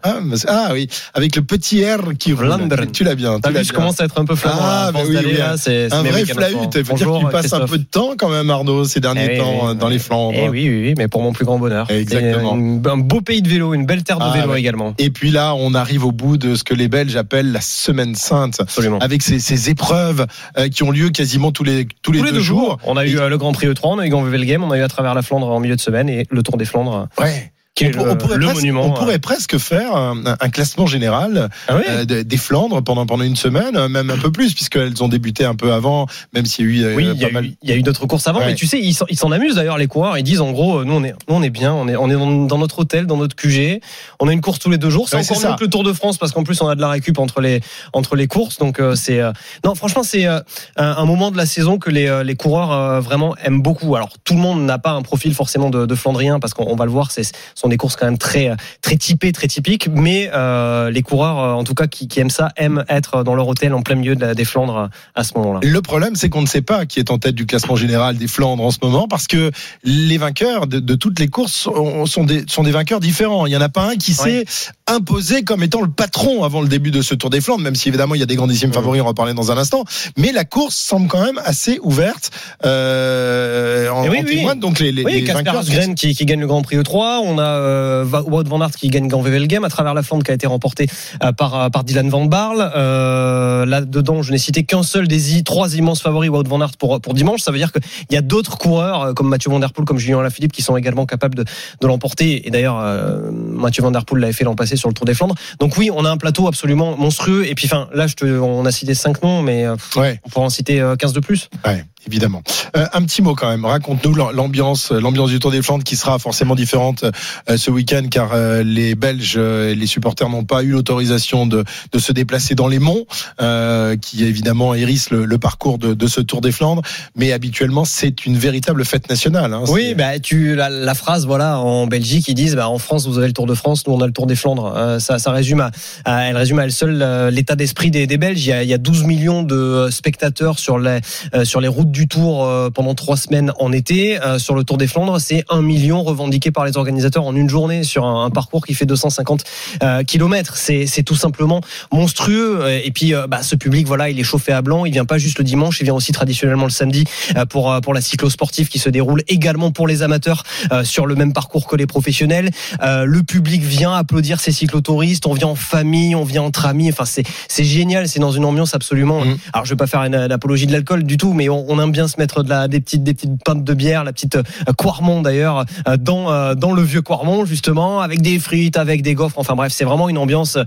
Ah, 0.03 0.15
ah 0.47 0.69
oui, 0.73 0.87
avec 1.13 1.35
le 1.35 1.41
petit 1.41 1.83
R 1.85 2.13
qui 2.17 2.33
roule. 2.33 2.45
Vlaanderen. 2.45 2.91
Tu 2.91 3.03
l'as 3.03 3.15
bien. 3.15 3.39
Tu 3.39 3.51
vu, 3.51 3.63
je 3.63 3.73
commence 3.73 3.99
à 4.01 4.05
être 4.05 4.19
un 4.19 4.25
peu 4.25 4.35
flamand. 4.35 4.57
Ah, 4.61 4.91
bah 4.91 4.99
force 4.99 5.09
oui, 5.09 5.17
oui, 5.25 5.37
là, 5.37 5.55
c'est- 5.57 5.93
Un 5.93 6.03
vrai 6.03 6.25
flahut. 6.25 6.69
Il 6.75 6.85
faut 6.85 6.95
dire 6.95 7.11
qu'il 7.19 7.27
passe 7.29 7.53
un 7.53 7.65
peu 7.65 7.77
de 7.77 7.83
temps 7.83 8.13
quand 8.17 8.29
même, 8.29 8.49
Arnaud, 8.49 8.83
ces 8.85 8.99
derniers 8.99 9.29
Eh 9.33 9.37
temps 9.37 9.73
dans 9.75 9.87
les 9.89 9.99
Flandres. 9.99 10.33
Eh 10.37 10.49
oui, 10.49 10.67
oui, 10.69 10.81
oui, 10.87 10.93
mais 10.97 11.07
pour 11.07 11.21
mon 11.21 11.33
plus 11.33 11.45
grand 11.45 11.59
bonheur. 11.59 11.89
Exactement. 11.89 12.53
Un 12.53 12.97
beau 12.97 13.21
pays 13.21 13.41
de 13.41 13.49
vélo, 13.49 13.73
une 13.73 13.85
belle 13.85 14.03
terre 14.03 14.17
de 14.19 14.23
Ah, 14.25 14.33
vélo 14.33 14.55
également. 14.55 14.93
Et 14.97 15.09
puis 15.09 15.31
là, 15.31 15.53
on 15.55 15.73
arrive 15.73 16.05
au 16.05 16.11
bout 16.11 16.37
de 16.37 16.55
ce 16.55 16.63
que 16.63 16.73
les 16.73 16.87
Belges 16.87 17.15
appellent 17.15 17.51
la 17.51 17.61
semaine 17.61 18.15
sainte, 18.15 18.59
Absolument. 18.59 18.99
avec 18.99 19.21
ces, 19.21 19.39
ces 19.39 19.69
épreuves 19.69 20.25
euh, 20.57 20.67
qui 20.69 20.83
ont 20.83 20.91
lieu 20.91 21.09
quasiment 21.09 21.51
tous 21.51 21.63
les 21.63 21.87
tous 22.01 22.11
les, 22.11 22.19
Tous 22.19 22.25
les 22.25 22.31
deux, 22.31 22.37
deux 22.37 22.43
jours. 22.43 22.61
jours, 22.61 22.77
on 22.85 22.97
a 22.97 23.05
eu 23.05 23.17
euh, 23.19 23.29
le 23.29 23.37
Grand 23.41 23.51
Prix 23.53 23.67
E3, 23.67 23.79
on 23.83 23.99
a 23.99 24.05
eu 24.05 24.09
Ganvevel 24.09 24.45
Game, 24.45 24.63
on 24.63 24.71
a 24.71 24.77
eu 24.77 24.83
à 24.83 24.87
travers 24.87 25.13
la 25.15 25.21
Flandre 25.23 25.49
en 25.49 25.59
milieu 25.59 25.75
de 25.75 25.81
semaine 25.81 26.07
et 26.09 26.25
le 26.29 26.43
Tour 26.43 26.57
des 26.57 26.65
Flandres, 26.65 27.07
Ouais. 27.19 27.51
Qui 27.73 27.85
est 27.85 27.95
on, 27.97 28.03
le, 28.03 28.11
on 28.11 28.15
pourrait 28.17 28.35
le 28.37 28.45
presque, 28.45 28.55
monument. 28.57 28.85
on 28.85 28.91
pourrait 28.91 29.19
presque 29.19 29.57
faire 29.57 29.95
un, 29.95 30.23
un 30.39 30.49
classement 30.49 30.87
général 30.87 31.49
Ah 31.69 31.75
oui 31.77 31.83
euh, 31.89 32.05
de- 32.05 32.21
des 32.21 32.37
Flandres 32.37 32.83
pendant 32.83 33.05
pendant 33.05 33.23
une 33.23 33.37
semaine, 33.37 33.77
euh, 33.77 33.87
même 33.87 34.09
un 34.09 34.17
peu 34.17 34.29
plus, 34.31 34.53
puisqu'elles 34.53 35.01
ont 35.01 35.07
débuté 35.07 35.45
un 35.45 35.55
peu 35.55 35.71
avant, 35.71 36.05
même 36.33 36.45
s'il 36.45 36.65
y 36.65 36.67
a 36.67 36.71
eu 36.71 36.83
euh, 36.91 36.95
Oui, 36.95 37.07
il 37.13 37.21
y 37.21 37.25
a 37.25 37.31
mal. 37.31 37.45
eu, 37.45 37.53
il 37.63 37.69
y 37.69 37.73
a 37.73 37.75
eu 37.77 37.81
d'autres 37.81 38.05
courses 38.07 38.27
avant, 38.27 38.39
Ouais. 38.39 38.47
mais 38.47 38.55
tu 38.55 38.67
sais, 38.67 38.77
ils 38.79 38.93
s'en- 38.93 39.31
amusent 39.31 39.55
d'ailleurs, 39.55 39.77
les 39.77 39.87
coureurs. 39.87 40.17
Ils 40.17 40.23
disent 40.23 40.41
en 40.41 40.51
gros, 40.51 40.79
euh, 40.79 40.83
nous 40.83 40.93
on 40.95 41.03
est, 41.05 41.11
nous 41.29 41.35
on 41.35 41.41
est 41.41 41.49
bien, 41.49 41.73
on 41.73 41.87
est, 41.87 41.95
on 41.95 42.09
est 42.09 42.13
dans, 42.15 42.45
dans 42.45 42.57
notre 42.57 42.79
hôtel, 42.79 43.05
dans 43.07 43.15
notre 43.17 43.35
QG. 43.37 43.79
On 44.19 44.27
a 44.27 44.33
une 44.33 44.41
course 44.41 44.59
tous 44.59 44.69
les 44.69 44.77
deux 44.77 44.89
jours. 44.89 45.07
C'est 45.07 45.15
Ouais, 45.15 45.23
encore 45.31 45.51
mieux 45.51 45.55
que 45.57 45.63
le 45.63 45.69
Tour 45.69 45.83
de 45.83 45.93
France 45.93 46.17
parce 46.17 46.33
qu'en 46.33 46.43
plus 46.43 46.61
on 46.61 46.67
a 46.67 46.75
de 46.75 46.81
la 46.81 46.89
récup 46.89 47.19
entre 47.19 47.39
les, 47.39 47.61
entre 47.93 48.15
les 48.17 48.27
courses. 48.27 48.57
Donc 48.57 48.79
euh, 48.81 48.95
c'est, 48.95 49.21
euh, 49.21 49.31
non, 49.63 49.75
franchement 49.75 50.03
c'est 50.03 50.27
euh, 50.27 50.39
un, 50.75 50.85
un 50.97 51.05
moment 51.05 51.31
de 51.31 51.37
la 51.37 51.45
saison 51.45 51.77
que 51.77 51.89
les, 51.89 52.07
euh, 52.07 52.23
les 52.23 52.35
coureurs 52.35 52.71
euh, 52.73 52.99
vraiment 52.99 53.33
aiment 53.43 53.61
beaucoup. 53.61 53.95
Alors 53.95 54.09
tout 54.25 54.33
le 54.33 54.41
monde 54.41 54.61
n'a 54.65 54.77
pas 54.77 54.91
un 54.91 55.01
profil 55.03 55.33
forcément 55.33 55.69
de, 55.69 55.85
de 55.85 55.95
Flandrien 55.95 56.39
parce 56.41 56.53
qu'on 56.53 56.65
on 56.67 56.75
va 56.75 56.83
le 56.85 56.91
voir, 56.91 57.11
c'est, 57.11 57.23
ce 57.23 57.31
sont 57.61 57.69
des 57.69 57.77
courses 57.77 57.95
quand 57.95 58.05
même 58.05 58.17
très, 58.17 58.51
très 58.81 58.95
typées, 58.97 59.31
très 59.31 59.47
typiques. 59.47 59.87
Mais 59.93 60.29
euh, 60.33 60.89
les 60.89 61.01
coureurs, 61.01 61.39
euh, 61.39 61.53
en 61.53 61.63
tout 61.63 61.73
cas 61.75 61.87
qui, 61.87 62.07
qui 62.07 62.19
aiment 62.19 62.29
ça, 62.29 62.49
aiment 62.57 62.83
être 62.89 63.23
dans 63.23 63.35
leur 63.35 63.47
hôtel 63.47 63.73
en 63.73 63.81
plein 63.81 63.95
milieu 63.95 64.15
de 64.15 64.21
la- 64.21 64.33
des 64.35 64.45
Flandres 64.45 64.77
euh, 64.77 64.87
à 65.15 65.23
ce 65.23 65.33
moment-là. 65.37 65.59
Le 65.63 65.81
problème, 65.81 66.15
c'est 66.15 66.29
qu'on 66.29 66.41
ne 66.41 66.47
sait 66.47 66.61
pas 66.61 66.85
qui 66.85 66.99
est 66.99 67.11
en 67.11 67.17
tête 67.19 67.35
du 67.35 67.45
classement 67.45 67.75
général 67.75 68.17
des 68.17 68.27
Flandres 68.27 68.63
en 68.63 68.71
ce 68.71 68.79
moment, 68.81 69.07
parce 69.07 69.27
que 69.27 69.51
les 69.83 70.17
vainqueurs 70.17 70.67
de, 70.67 70.79
de 70.79 70.95
toutes 70.95 71.19
les 71.19 71.27
courses 71.27 71.53
sont, 71.53 72.05
sont 72.05 72.23
des, 72.23 72.43
sont 72.47 72.63
des 72.63 72.71
vainqueurs 72.71 72.99
différents. 72.99 73.45
Il 73.45 73.49
n'y 73.51 73.57
en 73.57 73.61
a 73.61 73.69
pas 73.69 73.89
un 73.91 73.95
qui 73.95 74.13
s'est 74.13 74.45
imposé 74.91 75.43
comme 75.43 75.63
étant 75.63 75.81
le 75.81 75.89
patron 75.89 76.43
avant 76.43 76.61
le 76.61 76.67
début 76.67 76.91
de 76.91 77.01
ce 77.01 77.15
Tour 77.15 77.29
des 77.29 77.41
Flandres, 77.41 77.63
même 77.63 77.75
si 77.75 77.89
évidemment 77.89 78.15
il 78.15 78.19
y 78.19 78.23
a 78.23 78.27
des 78.27 78.35
grandissimes 78.35 78.73
favoris, 78.73 79.01
on 79.01 79.05
va 79.05 79.11
en 79.11 79.13
parler 79.13 79.33
dans 79.33 79.51
un 79.51 79.57
instant. 79.57 79.83
Mais 80.17 80.31
la 80.31 80.45
course 80.45 80.75
semble 80.75 81.07
quand 81.07 81.21
même 81.23 81.39
assez 81.45 81.79
ouverte. 81.81 82.31
Euh, 82.65 83.89
en, 83.89 84.03
Et 84.05 84.09
oui, 84.09 84.19
en 84.45 84.49
oui. 84.49 84.59
donc 84.59 84.79
les, 84.79 84.91
les, 84.91 85.03
Oui, 85.03 85.21
les 85.21 85.31
vainqueurs. 85.33 85.63
Qui, 85.95 86.13
qui 86.15 86.25
gagne 86.25 86.39
le 86.39 86.47
Grand 86.47 86.61
Prix 86.61 86.77
E3. 86.77 87.21
On 87.23 87.37
a 87.39 87.43
euh, 87.43 88.05
Wout 88.05 88.43
van 88.47 88.61
Aert 88.61 88.71
qui 88.71 88.89
gagne 88.89 89.07
Grand 89.07 89.21
Game 89.23 89.63
à 89.63 89.69
travers 89.69 89.93
la 89.93 90.03
Flandre 90.03 90.23
qui 90.23 90.31
a 90.31 90.33
été 90.33 90.47
remporté 90.47 90.87
euh, 91.23 91.31
par, 91.31 91.59
euh, 91.59 91.69
par 91.69 91.83
Dylan 91.83 92.09
Van 92.09 92.25
Barle. 92.25 92.71
Euh, 92.75 93.65
Là-dedans, 93.65 94.21
je 94.21 94.31
n'ai 94.31 94.37
cité 94.37 94.63
qu'un 94.63 94.83
seul 94.83 95.07
des 95.07 95.35
i- 95.37 95.43
trois 95.43 95.75
immenses 95.75 96.01
favoris 96.01 96.29
Wout 96.29 96.43
van 96.47 96.61
Aert 96.61 96.77
pour, 96.77 96.99
pour 97.01 97.13
dimanche. 97.13 97.41
Ça 97.41 97.51
veut 97.51 97.57
dire 97.57 97.71
qu'il 97.71 97.81
y 98.11 98.17
a 98.17 98.21
d'autres 98.21 98.57
coureurs 98.57 99.01
euh, 99.01 99.13
comme 99.13 99.29
Mathieu 99.29 99.49
Van 99.51 99.59
Der 99.59 99.71
Poel, 99.71 99.85
comme 99.85 99.97
Julien 99.99 100.21
Lafilippe 100.21 100.51
qui 100.51 100.61
sont 100.61 100.75
également 100.77 101.05
capables 101.05 101.35
de, 101.35 101.43
de 101.81 101.87
l'emporter. 101.87 102.47
Et 102.47 102.51
d'ailleurs, 102.51 102.79
euh, 102.79 103.31
Mathieu 103.31 103.83
Van 103.83 103.91
Der 103.91 104.05
Poel 104.05 104.21
l'avait 104.21 104.33
fait 104.33 104.43
l'an 104.43 104.55
passé 104.55 104.75
sur 104.81 104.89
le 104.89 104.93
Tour 104.93 105.05
des 105.05 105.13
Flandres. 105.13 105.35
Donc 105.59 105.77
oui, 105.77 105.89
on 105.93 106.03
a 106.03 106.09
un 106.09 106.17
plateau 106.17 106.47
absolument 106.47 106.97
monstrueux. 106.97 107.45
Et 107.47 107.55
puis, 107.55 107.67
enfin, 107.67 107.87
là, 107.93 108.07
je 108.07 108.15
te, 108.15 108.25
on 108.25 108.65
a 108.65 108.71
cité 108.71 108.93
cinq 108.93 109.23
noms, 109.23 109.41
mais 109.41 109.65
euh, 109.65 109.75
Ouais. 109.95 110.19
on 110.25 110.29
pourra 110.29 110.45
en 110.45 110.49
citer 110.49 110.81
euh, 110.81 110.95
15 110.95 111.13
de 111.13 111.19
plus. 111.21 111.49
Ouais, 111.65 111.85
évidemment. 112.07 112.41
Euh, 112.75 112.85
un 112.93 113.01
petit 113.03 113.21
mot 113.21 113.35
quand 113.35 113.49
même. 113.49 113.63
Raconte-nous 113.65 114.13
l'ambiance, 114.15 114.91
l'ambiance 114.91 115.29
du 115.29 115.39
Tour 115.39 115.51
des 115.51 115.61
Flandres 115.61 115.83
qui 115.83 115.95
sera 115.95 116.19
forcément 116.19 116.55
différente 116.55 117.05
euh, 117.49 117.57
ce 117.57 117.71
week-end 117.71 118.03
car 118.09 118.31
euh, 118.33 118.63
les 118.63 118.95
Belges 118.95 119.35
euh, 119.37 119.69
et 119.71 119.75
les 119.75 119.85
supporters 119.87 120.29
n'ont 120.29 120.43
pas 120.43 120.63
eu 120.63 120.71
l'autorisation 120.71 121.45
de, 121.45 121.63
de 121.91 121.99
se 121.99 122.11
déplacer 122.11 122.55
dans 122.55 122.67
les 122.67 122.79
monts, 122.79 123.05
euh, 123.41 123.95
qui 123.97 124.23
évidemment 124.23 124.73
hérissent 124.73 125.11
le, 125.11 125.25
le 125.25 125.37
parcours 125.37 125.77
de, 125.77 125.93
de 125.93 126.07
ce 126.07 126.21
Tour 126.21 126.41
des 126.41 126.51
Flandres. 126.51 126.81
Mais 127.15 127.31
habituellement, 127.31 127.85
c'est 127.85 128.25
une 128.25 128.37
véritable 128.37 128.83
fête 128.85 129.09
nationale. 129.09 129.53
hein. 129.53 129.63
Oui, 129.67 129.93
bah 129.93 130.19
tu 130.19 130.55
la, 130.55 130.69
la 130.69 130.93
phrase 130.95 131.25
voilà 131.25 131.59
en 131.59 131.87
Belgique 131.87 132.27
ils 132.27 132.33
disent 132.35 132.55
bah 132.55 132.67
en 132.69 132.77
France 132.79 133.07
vous 133.07 133.17
avez 133.17 133.27
le 133.27 133.33
Tour 133.33 133.45
de 133.45 133.53
France, 133.53 133.85
nous 133.87 133.93
on 133.93 134.01
a 134.01 134.07
le 134.07 134.13
Tour 134.13 134.25
des 134.27 134.35
Flandres. 134.35 134.60
Euh, 134.67 134.99
ça, 134.99 135.31
résume 135.31 135.69
à, 136.05 136.23
elle 136.23 136.71
seule 136.71 137.01
euh, 137.01 137.31
l'état 137.31 137.55
d'esprit 137.55 137.91
des, 137.91 138.05
Belges. 138.17 138.45
Il 138.45 138.49
y, 138.49 138.53
a, 138.53 138.63
il 138.63 138.69
y 138.69 138.73
a 138.73 138.77
12 138.77 139.03
millions 139.03 139.43
de 139.43 139.55
euh, 139.55 139.91
spectateurs 139.91 140.59
sur 140.59 140.77
les 140.77 141.67
routes 141.67 141.91
du 141.91 142.07
Tour 142.07 142.47
pendant 142.73 142.95
trois 142.95 143.17
semaines 143.17 143.51
en 143.59 143.71
été. 143.71 144.17
Sur 144.37 144.55
le 144.55 144.63
Tour 144.63 144.77
des 144.77 144.87
Flandres, 144.87 145.19
c'est 145.19 145.43
un 145.49 145.61
million 145.61 146.03
revendiqué 146.03 146.51
par 146.51 146.65
les 146.65 146.77
organisateurs 146.77 147.25
en 147.25 147.35
une 147.35 147.49
journée 147.49 147.83
sur 147.83 148.05
un, 148.05 148.29
parcours 148.29 148.65
qui 148.65 148.73
fait 148.73 148.85
250 148.85 149.43
euh, 149.83 150.03
kilomètres. 150.03 150.57
C'est 150.57 151.03
tout 151.03 151.15
simplement 151.15 151.61
monstrueux. 151.91 152.65
Et 152.83 152.91
puis 152.91 153.13
bah, 153.29 153.43
ce 153.43 153.55
public 153.55 153.87
voilà 153.87 154.09
il 154.09 154.19
est 154.19 154.23
chauffé 154.23 154.51
à 154.51 154.61
blanc. 154.61 154.85
Il 154.85 154.91
vient 154.91 155.05
pas 155.05 155.17
juste 155.17 155.37
le 155.37 155.43
dimanche, 155.43 155.79
il 155.79 155.83
vient 155.85 155.93
aussi 155.93 156.11
traditionnellement 156.11 156.65
le 156.65 156.71
samedi 156.71 157.05
pour 157.49 157.79
pour 157.81 157.93
la 157.93 158.01
cyclo-sportive 158.01 158.67
qui 158.67 158.79
se 158.79 158.89
déroule 158.89 159.23
également 159.27 159.71
pour 159.71 159.87
les 159.87 160.03
amateurs 160.03 160.43
sur 160.83 161.05
le 161.05 161.15
même 161.15 161.33
parcours 161.33 161.67
que 161.67 161.75
les 161.75 161.87
professionnels. 161.87 162.51
Le 162.81 163.21
public 163.23 163.61
vient 163.61 163.93
applaudir 163.93 164.39
ces 164.39 164.50
cyclotouristes. 164.51 165.25
On 165.27 165.33
vient 165.33 165.47
en 165.47 165.55
famille, 165.55 166.15
on 166.15 166.23
vient 166.23 166.43
entre 166.43 166.65
amis. 166.65 166.89
Enfin, 166.89 167.05
c'est 167.05 167.23
c'est 167.47 167.63
génial. 167.63 168.07
C'est 168.07 168.19
dans 168.19 168.31
une 168.31 168.45
ambiance 168.45 168.73
absolument. 168.75 169.21
Mhm. 169.25 169.37
Alors, 169.53 169.65
je 169.65 169.71
vais 169.71 169.77
pas 169.77 169.87
faire 169.87 170.03
une, 170.03 170.15
une 170.15 170.31
apologie 170.31 170.67
de 170.67 170.71
l'alcool 170.71 171.03
du 171.03 171.17
tout, 171.17 171.33
mais 171.33 171.49
on, 171.49 171.65
on 171.69 171.79
aime 171.81 171.91
bien 171.91 172.07
se 172.07 172.19
mettre 172.19 172.43
de 172.43 172.49
la, 172.49 172.67
des 172.67 172.79
petites 172.79 173.03
des 173.03 173.13
petites 173.13 173.43
pintes 173.43 173.63
de 173.63 173.73
bière, 173.73 174.03
la 174.03 174.13
petite 174.13 174.35
euh, 174.35 174.43
Quarmont 174.77 175.21
d'ailleurs, 175.21 175.65
euh, 175.87 175.97
dans 175.97 176.31
euh, 176.31 176.55
dans 176.55 176.71
le 176.71 176.81
vieux 176.81 177.01
Quarmont 177.01 177.45
justement, 177.45 178.01
avec 178.01 178.21
des 178.21 178.39
frites, 178.39 178.77
avec 178.77 179.01
des 179.01 179.13
gaufres. 179.13 179.37
Enfin 179.37 179.55
bref, 179.55 179.71
c'est 179.73 179.85
vraiment 179.85 180.09
une 180.09 180.17
ambiance. 180.17 180.57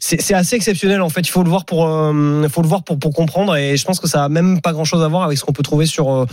C'est 0.00 0.20
c'est 0.20 0.34
assez 0.34 0.56
exceptionnel 0.56 1.02
en 1.02 1.08
fait. 1.08 1.20
Il 1.22 1.30
faut 1.30 1.42
le 1.42 1.50
voir 1.50 1.64
pour, 1.64 1.86
euh, 1.86 2.48
faut 2.48 2.62
le 2.62 2.68
voir 2.68 2.82
pour 2.84 2.98
pour 2.98 3.12
comprendre. 3.12 3.56
Et 3.56 3.76
je 3.76 3.84
pense 3.84 4.00
que 4.00 4.08
ça 4.08 4.24
a 4.24 4.28
même 4.28 4.60
pas 4.60 4.72
grand 4.72 4.84
chose 4.84 5.02
à 5.02 5.08
voir 5.08 5.22
avec 5.24 5.38
ce 5.38 5.44
qu'on 5.44 5.52
peut 5.52 5.62
trouver 5.62 5.86
sur 5.86 6.26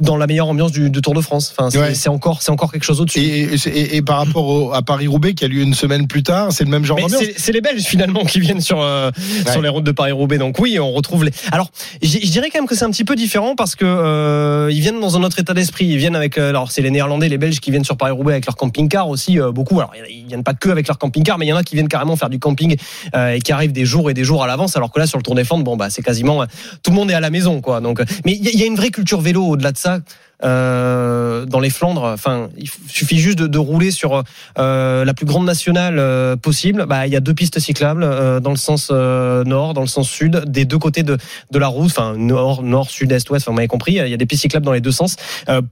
dans 0.00 0.16
la 0.16 0.26
meilleure 0.26 0.48
ambiance 0.48 0.72
du, 0.72 0.90
du 0.90 1.00
Tour 1.00 1.14
de 1.14 1.20
France. 1.20 1.54
Enfin, 1.56 1.70
c'est 1.70 1.78
Ouais. 1.78 1.94
c'est 1.94 2.08
encore 2.08 2.42
c'est 2.42 2.50
encore 2.50 2.72
quelque 2.72 2.84
chose 2.84 3.00
au-dessus. 3.00 3.20
Et, 3.20 3.54
et- 3.68 3.96
et 3.96 4.02
par 4.02 4.18
rapport 4.18 4.46
au- 4.46 4.72
à 4.72 4.82
Paris-Roubaix, 4.82 5.34
qui 5.34 5.44
a 5.44 5.48
lieu 5.48 5.60
une 5.62 5.74
semaine 5.74 6.06
plus 6.08 6.22
tard, 6.24 6.50
c'est 6.50 6.64
le 6.64 6.70
même 6.70 6.84
genre 6.84 6.98
d'ambiance. 6.98 7.22
c'est 7.36 7.52
les 7.52 7.60
Belges 7.60 7.82
finalement 7.84 8.24
qui 8.24 8.40
viennent 8.40 8.60
sur 8.60 8.82
euh, 8.82 9.10
sur 9.52 9.62
les 9.62 9.68
routes 9.68 9.84
de 9.84 9.92
Paris-Roubaix. 9.92 10.38
Donc 10.38 10.58
oui, 10.58 10.80
on 10.80 10.90
retrouve 10.90 11.24
les. 11.24 11.30
Alors, 11.52 11.70
je 12.02 12.18
dirais 12.30 12.48
quand 12.52 12.58
même 12.58 12.66
que 12.68 12.74
c'est 12.74 12.84
un 12.84 12.90
petit 12.90 13.04
peu 13.04 13.14
différent 13.14 13.54
parce 13.54 13.76
que 13.76 13.84
euh, 13.84 14.68
ils 14.72 14.80
viennent 14.80 15.00
dans 15.00 15.16
un 15.16 15.22
autre 15.22 15.38
état 15.38 15.54
d'esprit. 15.54 15.86
Ils 15.86 15.96
viennent 15.98 16.16
avec 16.16 16.36
euh, 16.38 16.48
alors 16.48 16.72
c'est 16.72 16.82
les 16.82 16.90
Néerlandais, 16.90 17.28
les 17.28 17.38
Belges 17.38 17.60
qui 17.60 17.70
viennent 17.70 17.84
sur 17.84 17.96
Paris-Roubaix 17.96 18.32
avec 18.32 18.46
leur 18.46 18.56
camping-car 18.56 19.08
aussi 19.08 19.38
euh, 19.38 19.52
beaucoup. 19.52 19.78
Alors 19.78 19.92
ils 20.10 20.26
viennent 20.26 20.42
pas 20.44 20.54
que 20.54 20.68
avec 20.70 20.88
leur 20.88 20.98
camping-car, 20.98 21.38
mais 21.38 21.46
il 21.46 21.50
y 21.50 21.52
en 21.52 21.56
a 21.56 21.62
qui 21.62 21.76
viennent 21.76 21.88
carrément 21.88 22.16
faire 22.16 22.30
du 22.30 22.38
camping 22.40 22.76
euh, 23.14 23.32
et 23.34 23.40
qui 23.40 23.52
arrivent 23.52 23.72
des 23.72 23.84
jours 23.84 24.10
et 24.10 24.14
des 24.14 24.24
jours 24.24 24.42
à 24.42 24.46
l'avance. 24.46 24.76
Alors 24.76 24.90
que 24.90 24.98
là 24.98 25.06
sur 25.06 25.18
le 25.18 25.22
Tour 25.22 25.34
des 25.36 25.44
Flandres, 25.44 25.64
bon 25.64 25.76
bah 25.76 25.90
c'est 25.90 26.02
quasiment 26.02 26.42
euh, 26.42 26.46
tout 26.82 26.90
le 26.90 26.96
monde 26.96 27.10
est 27.10 27.14
à 27.14 27.20
la 27.20 27.30
maison 27.30 27.60
quoi. 27.60 27.80
Donc, 27.80 28.00
mais 28.24 28.32
il 28.32 28.44
y, 28.44 28.48
a- 28.48 28.50
il 28.52 28.58
y 28.58 28.62
a 28.62 28.66
une 28.66 28.76
vraie 28.76 28.90
culture 28.90 29.20
vélo 29.20 29.44
au-delà 29.44 29.70
de 29.72 29.76
ça. 29.78 29.98
Euh, 30.42 31.46
dans 31.46 31.60
les 31.60 31.70
Flandres, 31.70 32.04
enfin, 32.04 32.48
il 32.58 32.68
suffit 32.88 33.18
juste 33.18 33.38
de, 33.38 33.46
de 33.46 33.58
rouler 33.58 33.90
sur 33.90 34.22
euh, 34.58 35.04
la 35.04 35.14
plus 35.14 35.26
grande 35.26 35.44
nationale 35.44 35.98
euh, 35.98 36.36
possible. 36.36 36.86
Bah, 36.86 37.06
il 37.06 37.12
y 37.12 37.16
a 37.16 37.20
deux 37.20 37.34
pistes 37.34 37.58
cyclables 37.60 38.02
euh, 38.02 38.40
dans 38.40 38.50
le 38.50 38.56
sens 38.56 38.88
euh, 38.90 39.44
nord, 39.44 39.74
dans 39.74 39.80
le 39.80 39.86
sens 39.86 40.08
sud, 40.08 40.44
des 40.46 40.64
deux 40.64 40.78
côtés 40.78 41.02
de, 41.02 41.16
de 41.50 41.58
la 41.58 41.68
route, 41.68 41.90
enfin 41.90 42.14
nord, 42.16 42.62
nord, 42.62 42.90
sud, 42.90 43.12
est, 43.12 43.28
ouest. 43.30 43.44
Enfin, 43.44 43.52
vous 43.52 43.56
m'avez 43.56 43.68
compris. 43.68 43.92
Il 43.92 44.08
y 44.08 44.14
a 44.14 44.16
des 44.16 44.26
pistes 44.26 44.42
cyclables 44.42 44.66
dans 44.66 44.72
les 44.72 44.80
deux 44.80 44.92
sens. 44.92 45.16
Euh, 45.48 45.62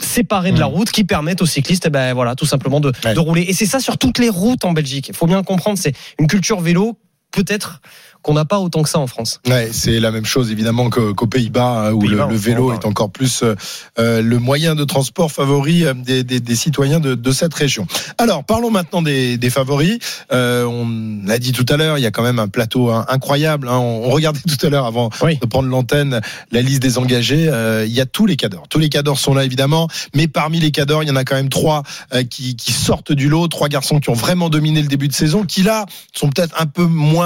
séparées 0.00 0.52
de 0.52 0.60
la 0.60 0.66
route 0.66 0.90
qui 0.92 1.02
permettent 1.02 1.42
aux 1.42 1.46
cyclistes 1.46 1.86
eh 1.86 1.90
ben 1.90 2.14
voilà 2.14 2.36
tout 2.36 2.46
simplement 2.46 2.78
de, 2.78 2.92
Ouais. 3.04 3.14
de 3.14 3.18
rouler 3.18 3.42
et 3.42 3.52
c'est 3.52 3.66
ça 3.66 3.80
sur 3.80 3.98
toutes 3.98 4.18
les 4.20 4.28
routes 4.28 4.64
en 4.64 4.72
Belgique 4.72 5.08
il 5.08 5.14
faut 5.16 5.26
bien 5.26 5.38
le 5.38 5.42
comprendre 5.42 5.76
c'est 5.76 5.92
une 6.20 6.28
culture 6.28 6.60
vélo 6.60 6.96
peut-être 7.32 7.80
qu'on 8.20 8.34
n'a 8.34 8.44
pas 8.44 8.58
autant 8.58 8.82
que 8.82 8.88
ça 8.88 8.98
en 8.98 9.06
France 9.06 9.40
Ouais, 9.48 9.68
c'est 9.72 10.00
la 10.00 10.10
même 10.10 10.24
chose 10.24 10.50
évidemment 10.50 10.90
qu'au- 10.90 11.14
qu'aux 11.14 11.28
Pays-Bas 11.28 11.84
euh, 11.86 11.92
où 11.92 12.02
le, 12.02 12.34
vélo 12.34 12.72
est 12.72 12.84
encore 12.84 13.10
plus 13.10 13.42
euh, 13.44 13.54
euh, 14.00 14.20
le 14.22 14.38
moyen 14.40 14.74
de 14.74 14.82
transport 14.84 15.30
favori 15.30 15.84
euh, 15.84 15.94
des, 15.94 16.24
des- 16.24 16.40
des 16.40 16.56
citoyens 16.56 16.98
de, 16.98 17.14
de 17.14 17.30
cette 17.30 17.54
région. 17.54 17.86
Alors 18.18 18.42
parlons 18.44 18.72
maintenant 18.72 19.02
des, 19.02 19.38
des 19.38 19.50
favoris. 19.50 19.98
Euh, 20.32 20.64
on 20.64 21.24
l'a 21.26 21.38
dit 21.38 21.52
tout 21.52 21.64
à 21.68 21.76
l'heure, 21.76 21.96
il 21.96 22.00
y 22.02 22.06
a 22.06 22.10
quand 22.10 22.24
même 22.24 22.40
un 22.40 22.48
plateau 22.48 22.90
hein, 22.90 23.06
incroyable. 23.08 23.68
hein. 23.68 23.78
On, 23.78 24.06
on 24.06 24.10
regardait 24.10 24.40
tout 24.40 24.66
à 24.66 24.68
l'heure 24.68 24.86
avant 24.86 25.10
Oui. 25.22 25.38
de 25.38 25.46
prendre 25.46 25.68
l'antenne 25.68 26.20
la 26.50 26.60
liste 26.60 26.82
des 26.82 26.98
engagés. 26.98 27.48
Euh, 27.48 27.84
il 27.86 27.92
y 27.92 28.00
a 28.00 28.06
tous 28.06 28.26
les 28.26 28.36
cadors. 28.36 28.66
Tous 28.68 28.80
les 28.80 28.88
cadors 28.88 29.18
sont 29.18 29.32
là 29.34 29.44
évidemment, 29.44 29.86
mais 30.16 30.26
parmi 30.26 30.58
les 30.58 30.72
cadors, 30.72 31.04
il 31.04 31.08
y 31.08 31.12
en 31.12 31.16
a 31.16 31.24
quand 31.24 31.36
même 31.36 31.50
trois 31.50 31.84
euh, 32.14 32.24
qui, 32.24 32.56
qui 32.56 32.72
sortent 32.72 33.12
du 33.12 33.28
lot. 33.28 33.46
Trois 33.46 33.68
garçons 33.68 34.00
qui 34.00 34.10
ont 34.10 34.14
vraiment 34.14 34.48
dominé 34.50 34.82
le 34.82 34.88
début 34.88 35.06
de 35.08 35.14
saison, 35.14 35.44
qui 35.44 35.62
là 35.62 35.86
sont 36.14 36.30
peut-être 36.30 36.60
un 36.60 36.66
peu 36.66 36.84
moins 36.84 37.17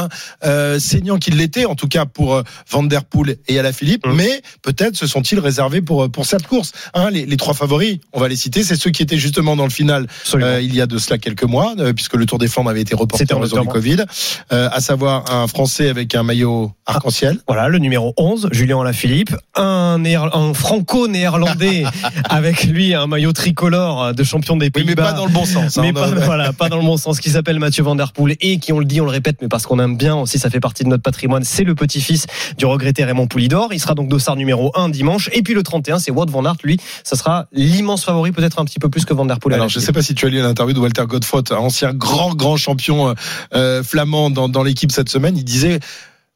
euh, 0.44 0.78
saignants 0.78 1.18
qu'ils 1.18 1.36
l'étaient, 1.36 1.64
en 1.64 1.74
tout 1.74 1.88
cas 1.88 2.04
pour 2.06 2.34
euh, 2.34 2.42
Van 2.70 2.82
Der 2.82 3.04
Poel 3.04 3.36
et 3.48 3.58
Alaphilippe, 3.58 4.06
Hum. 4.06 4.14
mais 4.16 4.42
peut-être 4.62 4.96
se 4.96 5.06
sont-ils 5.06 5.38
réservés 5.38 5.80
pour 5.82 6.04
euh, 6.04 6.08
pour 6.08 6.26
cette 6.26 6.46
course. 6.46 6.72
Hein, 6.94 7.10
les, 7.10 7.26
les 7.26 7.36
trois 7.36 7.54
favoris, 7.54 7.98
on 8.12 8.20
va 8.20 8.28
les 8.28 8.36
citer, 8.36 8.62
c'est 8.64 8.76
ceux 8.76 8.90
qui 8.90 9.02
étaient 9.02 9.18
justement 9.18 9.56
dans 9.56 9.64
le 9.64 9.70
final 9.70 10.06
euh, 10.34 10.60
il 10.62 10.74
y 10.74 10.80
a 10.80 10.86
de 10.86 10.98
cela 10.98 11.18
quelques 11.18 11.44
mois, 11.44 11.74
euh, 11.78 11.92
puisque 11.92 12.14
le 12.14 12.26
Tour 12.26 12.38
des 12.38 12.48
Flandres 12.48 12.70
avait 12.70 12.80
été 12.82 12.94
reporté 12.94 13.32
en 13.34 13.40
raison 13.40 13.60
du. 13.62 13.68
Covid, 13.68 14.04
à 14.50 14.80
savoir 14.80 15.32
un 15.32 15.46
Français 15.46 15.88
avec 15.88 16.14
un 16.14 16.22
maillot 16.22 16.72
arc-en-ciel. 16.86 17.38
Voilà, 17.46 17.68
le 17.68 17.78
numéro 17.78 18.12
11, 18.16 18.48
Julien 18.52 18.80
Alaphilippe, 18.80 19.34
un, 19.56 20.02
un 20.04 20.54
franco-néerlandais 20.54 21.84
avec 22.28 22.64
lui 22.64 22.94
un 22.94 23.06
maillot 23.06 23.32
tricolore 23.32 24.14
de 24.14 24.24
champion 24.24 24.56
des 24.56 24.66
Oui, 24.66 24.72
mais 24.86 24.94
Pays-Bas. 24.94 25.02
pas 25.04 25.12
dans 25.12 25.26
le 25.26 25.32
bon 25.32 25.44
sens. 25.44 25.78
hein, 25.78 25.82
mais 25.82 25.92
pas, 25.92 26.06
a- 26.06 26.14
voilà, 26.14 26.52
pas 26.52 26.68
dans 26.68 26.76
le 26.78 26.82
bon 26.84 26.96
sens, 26.96 27.20
qui 27.20 27.30
s'appelle 27.30 27.58
Mathieu 27.58 27.82
Van 27.82 27.94
Der 27.94 28.12
Poel 28.12 28.36
et 28.40 28.58
qui, 28.58 28.72
on 28.72 28.78
le 28.78 28.84
dit, 28.84 29.00
on 29.00 29.04
le 29.04 29.10
répète, 29.10 29.36
mais 29.42 29.48
parce 29.48 29.66
qu'on 29.66 29.78
aime 29.82 29.96
bien 29.96 30.16
aussi, 30.16 30.38
ça 30.38 30.48
fait 30.48 30.60
partie 30.60 30.84
de 30.84 30.88
notre 30.88 31.02
patrimoine, 31.02 31.44
c'est 31.44 31.64
le 31.64 31.74
petit-fils 31.74 32.26
du 32.56 32.64
regretté 32.66 33.04
Raymond 33.04 33.26
Poulidor. 33.26 33.72
Il 33.72 33.80
sera 33.80 33.94
donc 33.94 34.08
dossard 34.08 34.36
numéro 34.36 34.70
1 34.74 34.88
dimanche. 34.88 35.28
Et 35.32 35.42
puis 35.42 35.54
le 35.54 35.62
31, 35.62 35.98
c'est 35.98 36.10
Wout 36.10 36.26
Van 36.30 36.44
Aert, 36.44 36.56
lui, 36.64 36.78
ça 37.04 37.16
sera 37.16 37.46
l'immense 37.52 38.04
favori, 38.04 38.32
peut-être 38.32 38.58
un 38.58 38.64
petit 38.64 38.78
peu 38.78 38.88
plus 38.88 39.04
que 39.04 39.12
Van 39.14 39.26
Der 39.26 39.38
Poel. 39.38 39.54
Alors, 39.54 39.68
je 39.68 39.78
sais 39.80 39.92
pas 39.92 40.02
si 40.02 40.14
tu 40.14 40.26
as 40.26 40.28
lu 40.30 40.40
l'interview 40.40 40.74
de 40.74 40.80
Walter 40.80 41.04
Godefroot, 41.06 41.52
ancien 41.52 41.92
grand, 41.92 42.34
grand 42.34 42.56
champion 42.56 43.08
euh, 43.08 43.14
euh, 43.54 43.82
flamand 43.82 44.30
dans, 44.30 44.48
dans 44.48 44.62
l'équipe 44.62 44.92
cette 44.92 45.08
semaine. 45.08 45.36
Il 45.36 45.44
disait, 45.44 45.80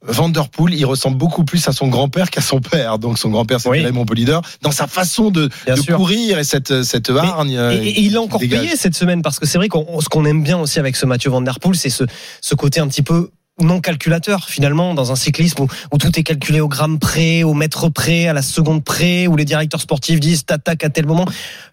Van 0.08 0.28
Der 0.28 0.48
Poel, 0.50 0.74
il 0.74 0.84
ressemble 0.84 1.16
beaucoup 1.16 1.44
plus 1.44 1.66
à 1.68 1.72
son 1.72 1.88
grand-père 1.88 2.30
qu'à 2.30 2.40
son 2.42 2.60
père. 2.60 2.98
Donc, 2.98 3.18
son 3.18 3.30
grand-père, 3.30 3.58
c'était 3.58 3.70
Oui. 3.70 3.84
Raymond 3.84 4.04
Polidor. 4.04 4.42
Dans 4.62 4.70
sa 4.70 4.86
façon 4.86 5.30
de, 5.30 5.48
courir 5.94 6.38
et 6.38 6.44
cette, 6.44 6.82
cette 6.84 7.10
hargne. 7.10 7.56
euh, 7.56 7.72
Et, 7.82 7.88
et 7.88 8.00
il 8.02 8.16
a 8.16 8.20
encore 8.20 8.38
dégage. 8.38 8.60
payé 8.60 8.76
cette 8.76 8.94
semaine 8.94 9.22
parce 9.22 9.38
que 9.38 9.46
c'est 9.46 9.58
vrai 9.58 9.68
qu'on 9.68 10.00
ce 10.00 10.08
qu'on 10.08 10.24
aime 10.24 10.42
bien 10.44 10.58
aussi 10.58 10.78
avec 10.78 10.94
ce 10.96 11.06
Mathieu 11.06 11.30
Van 11.30 11.40
Der 11.40 11.58
Poel, 11.58 11.74
c'est 11.76 11.90
ce, 11.90 12.04
ce 12.40 12.54
côté 12.54 12.78
un 12.80 12.86
petit 12.88 13.02
peu 13.02 13.30
non 13.62 13.80
calculateur 13.80 14.48
finalement 14.48 14.94
dans 14.94 15.12
un 15.12 15.16
cyclisme 15.16 15.62
où, 15.62 15.68
où 15.92 15.98
tout 15.98 16.18
est 16.18 16.22
calculé 16.22 16.60
au 16.60 16.68
gramme 16.68 16.98
près, 16.98 17.42
au 17.42 17.54
mètre 17.54 17.88
près, 17.88 18.28
à 18.28 18.32
la 18.32 18.42
seconde 18.42 18.84
près, 18.84 19.26
où 19.26 19.36
les 19.36 19.44
directeurs 19.44 19.80
sportifs 19.80 20.20
disent 20.20 20.44
t'attaques 20.44 20.84
à 20.84 20.90
tel 20.90 21.06
moment. 21.06 21.26